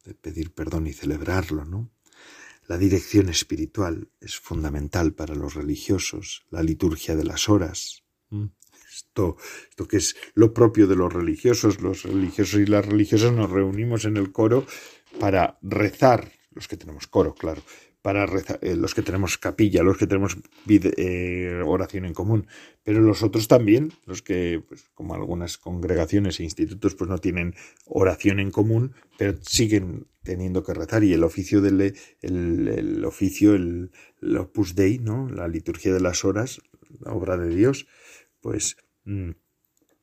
de 0.04 0.14
pedir 0.14 0.52
perdón 0.52 0.88
y 0.88 0.92
celebrarlo, 0.92 1.64
¿no? 1.64 1.92
La 2.66 2.76
dirección 2.76 3.28
espiritual 3.28 4.08
es 4.20 4.40
fundamental 4.40 5.12
para 5.12 5.36
los 5.36 5.54
religiosos, 5.54 6.44
la 6.50 6.64
liturgia 6.64 7.14
de 7.14 7.24
las 7.24 7.48
horas, 7.48 8.02
esto, 8.90 9.36
esto 9.70 9.86
que 9.86 9.98
es 9.98 10.16
lo 10.34 10.52
propio 10.52 10.88
de 10.88 10.96
los 10.96 11.12
religiosos. 11.12 11.80
Los 11.80 12.02
religiosos 12.02 12.58
y 12.58 12.66
las 12.66 12.84
religiosas 12.84 13.32
nos 13.32 13.50
reunimos 13.50 14.04
en 14.04 14.16
el 14.16 14.32
coro 14.32 14.66
para 15.20 15.58
rezar, 15.62 16.32
los 16.50 16.66
que 16.66 16.76
tenemos 16.76 17.06
coro, 17.06 17.34
claro, 17.34 17.62
para 18.04 18.26
rezar, 18.26 18.58
eh, 18.60 18.76
los 18.76 18.94
que 18.94 19.00
tenemos 19.00 19.38
capilla, 19.38 19.82
los 19.82 19.96
que 19.96 20.06
tenemos 20.06 20.36
eh, 20.68 21.62
oración 21.64 22.04
en 22.04 22.12
común, 22.12 22.46
pero 22.82 23.00
los 23.00 23.22
otros 23.22 23.48
también, 23.48 23.94
los 24.04 24.20
que, 24.20 24.62
pues, 24.68 24.90
como 24.92 25.14
algunas 25.14 25.56
congregaciones 25.56 26.38
e 26.38 26.44
institutos, 26.44 26.94
pues 26.96 27.08
no 27.08 27.16
tienen 27.16 27.54
oración 27.86 28.40
en 28.40 28.50
común, 28.50 28.92
pero 29.16 29.38
siguen 29.40 30.06
teniendo 30.22 30.62
que 30.62 30.74
rezar 30.74 31.02
y 31.02 31.14
el 31.14 31.24
oficio 31.24 31.62
del 31.62 31.96
el, 32.20 33.04
oficio, 33.06 33.54
el, 33.54 33.90
el 34.20 34.36
Opus 34.36 34.74
Dei, 34.74 34.98
¿no? 34.98 35.30
La 35.30 35.48
liturgia 35.48 35.94
de 35.94 36.00
las 36.00 36.26
horas, 36.26 36.60
la 37.00 37.14
obra 37.14 37.38
de 37.38 37.48
Dios, 37.56 37.86
pues 38.42 38.76
mm, 39.04 39.30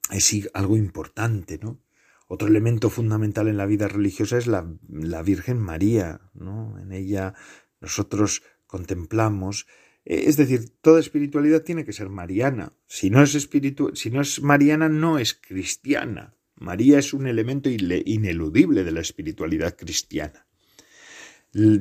es 0.09 0.49
algo 0.55 0.75
importante, 0.75 1.59
¿no? 1.61 1.79
Otro 2.27 2.47
elemento 2.47 2.89
fundamental 2.89 3.47
en 3.47 3.57
la 3.57 3.67
vida 3.67 3.87
religiosa 3.87 4.39
es 4.39 4.47
la, 4.47 4.65
la 4.89 5.21
Virgen 5.21 5.59
María, 5.59 6.21
¿no? 6.33 6.79
En 6.79 6.93
ella 6.93 7.35
nosotros 7.81 8.43
contemplamos, 8.67 9.67
eh, 10.05 10.23
es 10.27 10.37
decir, 10.37 10.69
toda 10.81 10.99
espiritualidad 10.99 11.63
tiene 11.63 11.83
que 11.83 11.93
ser 11.93 12.09
mariana. 12.09 12.73
Si 12.87 13.09
no 13.09 13.21
es 13.21 14.41
mariana, 14.41 14.87
no 14.87 15.19
es 15.19 15.33
cristiana. 15.33 16.35
María 16.55 16.99
es 16.99 17.13
un 17.13 17.27
elemento 17.27 17.69
ineludible 17.69 18.83
de 18.83 18.91
la 18.91 19.01
espiritualidad 19.01 19.75
cristiana. 19.75 20.45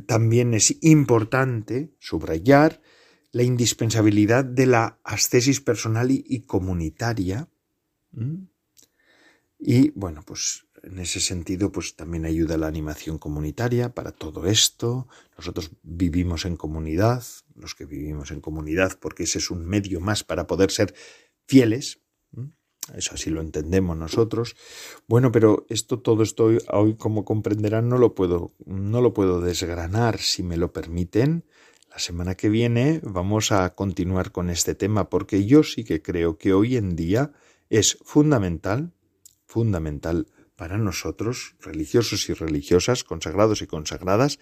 También 0.06 0.54
es 0.54 0.76
importante 0.80 1.94
subrayar 2.00 2.80
la 3.30 3.42
indispensabilidad 3.42 4.44
de 4.44 4.66
la 4.66 4.98
ascesis 5.04 5.60
personal 5.60 6.10
y, 6.10 6.40
comunitaria. 6.40 7.48
Y 9.58 9.90
bueno, 9.90 10.22
pues 10.26 10.66
en 10.82 10.98
ese 10.98 11.20
sentido, 11.20 11.72
pues 11.72 11.96
también 11.96 12.24
ayuda 12.24 12.56
la 12.56 12.66
animación 12.66 13.18
comunitaria 13.18 13.94
para 13.94 14.12
todo 14.12 14.46
esto. 14.46 15.08
Nosotros 15.36 15.72
vivimos 15.82 16.44
en 16.44 16.56
comunidad, 16.56 17.22
los 17.54 17.74
que 17.74 17.84
vivimos 17.84 18.30
en 18.30 18.40
comunidad, 18.40 18.98
porque 18.98 19.24
ese 19.24 19.38
es 19.38 19.50
un 19.50 19.66
medio 19.66 20.00
más 20.00 20.24
para 20.24 20.46
poder 20.46 20.70
ser 20.70 20.94
fieles. 21.46 22.00
Eso 22.94 23.14
así 23.14 23.30
lo 23.30 23.40
entendemos 23.40 23.96
nosotros. 23.96 24.56
Bueno, 25.06 25.30
pero 25.30 25.66
esto 25.68 26.00
todo 26.00 26.22
esto 26.22 26.50
hoy, 26.72 26.96
como 26.96 27.24
comprenderán, 27.24 27.88
no 27.88 27.98
lo 27.98 28.14
puedo, 28.14 28.54
no 28.64 29.00
lo 29.00 29.12
puedo 29.12 29.40
desgranar, 29.40 30.18
si 30.18 30.42
me 30.42 30.56
lo 30.56 30.72
permiten. 30.72 31.44
La 31.90 31.98
semana 31.98 32.36
que 32.36 32.48
viene 32.48 33.00
vamos 33.02 33.52
a 33.52 33.74
continuar 33.74 34.32
con 34.32 34.48
este 34.48 34.74
tema 34.74 35.10
porque 35.10 35.44
yo 35.44 35.62
sí 35.62 35.84
que 35.84 36.02
creo 36.02 36.38
que 36.38 36.52
hoy 36.52 36.76
en 36.76 36.94
día 36.94 37.32
es 37.68 37.98
fundamental, 38.02 38.92
fundamental 39.46 40.28
para 40.60 40.76
nosotros, 40.76 41.56
religiosos 41.60 42.28
y 42.28 42.34
religiosas, 42.34 43.02
consagrados 43.02 43.62
y 43.62 43.66
consagradas, 43.66 44.38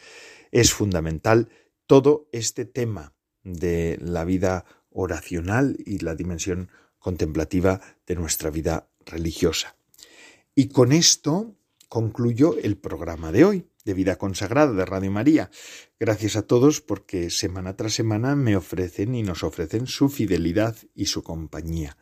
es 0.50 0.72
fundamental 0.72 1.48
todo 1.86 2.28
este 2.32 2.64
tema 2.64 3.14
de 3.44 3.96
la 4.00 4.24
vida 4.24 4.64
oracional 4.90 5.76
y 5.86 6.00
la 6.00 6.16
dimensión 6.16 6.72
contemplativa 6.98 7.80
de 8.04 8.16
nuestra 8.16 8.50
vida 8.50 8.90
religiosa. 9.06 9.76
Y 10.56 10.70
con 10.70 10.90
esto 10.90 11.54
concluyo 11.88 12.56
el 12.60 12.76
programa 12.76 13.30
de 13.30 13.44
hoy 13.44 13.68
de 13.84 13.94
Vida 13.94 14.16
Consagrada 14.16 14.72
de 14.72 14.84
Radio 14.84 15.12
María. 15.12 15.52
Gracias 16.00 16.34
a 16.34 16.42
todos 16.42 16.80
porque 16.80 17.30
semana 17.30 17.76
tras 17.76 17.92
semana 17.92 18.34
me 18.34 18.56
ofrecen 18.56 19.14
y 19.14 19.22
nos 19.22 19.44
ofrecen 19.44 19.86
su 19.86 20.08
fidelidad 20.08 20.74
y 20.96 21.06
su 21.06 21.22
compañía. 21.22 21.96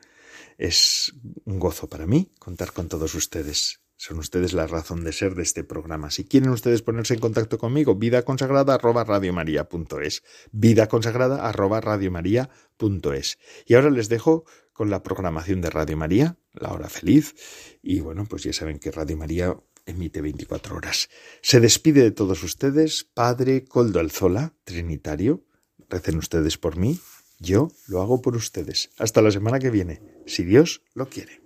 Es 0.56 1.12
un 1.44 1.58
gozo 1.58 1.86
para 1.90 2.06
mí 2.06 2.32
contar 2.38 2.72
con 2.72 2.88
todos 2.88 3.14
ustedes. 3.14 3.86
Son 3.97 4.18
ustedes 4.18 4.53
la 4.53 4.66
razón 4.66 5.05
de 5.05 5.12
ser 5.12 5.34
de 5.34 5.42
este 5.42 5.64
programa. 5.64 6.11
Si 6.11 6.24
quieren 6.24 6.51
ustedes 6.51 6.82
ponerse 6.82 7.14
en 7.14 7.20
contacto 7.20 7.57
conmigo, 7.57 7.94
vida 7.94 8.22
consagrada 8.22 8.74
arroba 8.74 9.05
radiomaria.es. 9.05 10.22
Vida 10.53 10.86
consagrada 10.88 11.49
arroba 11.49 11.80
radiomaria.es. 11.80 13.38
Y 13.64 13.74
ahora 13.74 13.90
les 13.90 14.09
dejo 14.09 14.44
con 14.74 14.90
la 14.90 15.03
programación 15.03 15.62
de 15.62 15.70
Radio 15.70 15.97
María, 15.97 16.38
la 16.53 16.72
hora 16.72 16.90
feliz. 16.90 17.34
Y 17.82 18.01
bueno, 18.01 18.26
pues 18.28 18.42
ya 18.42 18.53
saben 18.53 18.78
que 18.78 18.90
Radio 18.90 19.16
María 19.16 19.57
emite 19.86 20.20
24 20.20 20.76
horas. 20.76 21.09
Se 21.40 21.61
despide 21.61 22.03
de 22.03 22.11
todos 22.11 22.42
ustedes, 22.42 23.05
Padre 23.05 23.64
Coldo 23.64 24.01
Alzola, 24.01 24.55
Trinitario. 24.64 25.47
Recen 25.88 26.18
ustedes 26.18 26.59
por 26.59 26.76
mí, 26.76 27.01
yo 27.38 27.68
lo 27.86 28.03
hago 28.03 28.20
por 28.20 28.36
ustedes. 28.36 28.90
Hasta 28.99 29.22
la 29.22 29.30
semana 29.30 29.59
que 29.59 29.70
viene, 29.70 30.03
si 30.26 30.44
Dios 30.44 30.82
lo 30.94 31.09
quiere. 31.09 31.45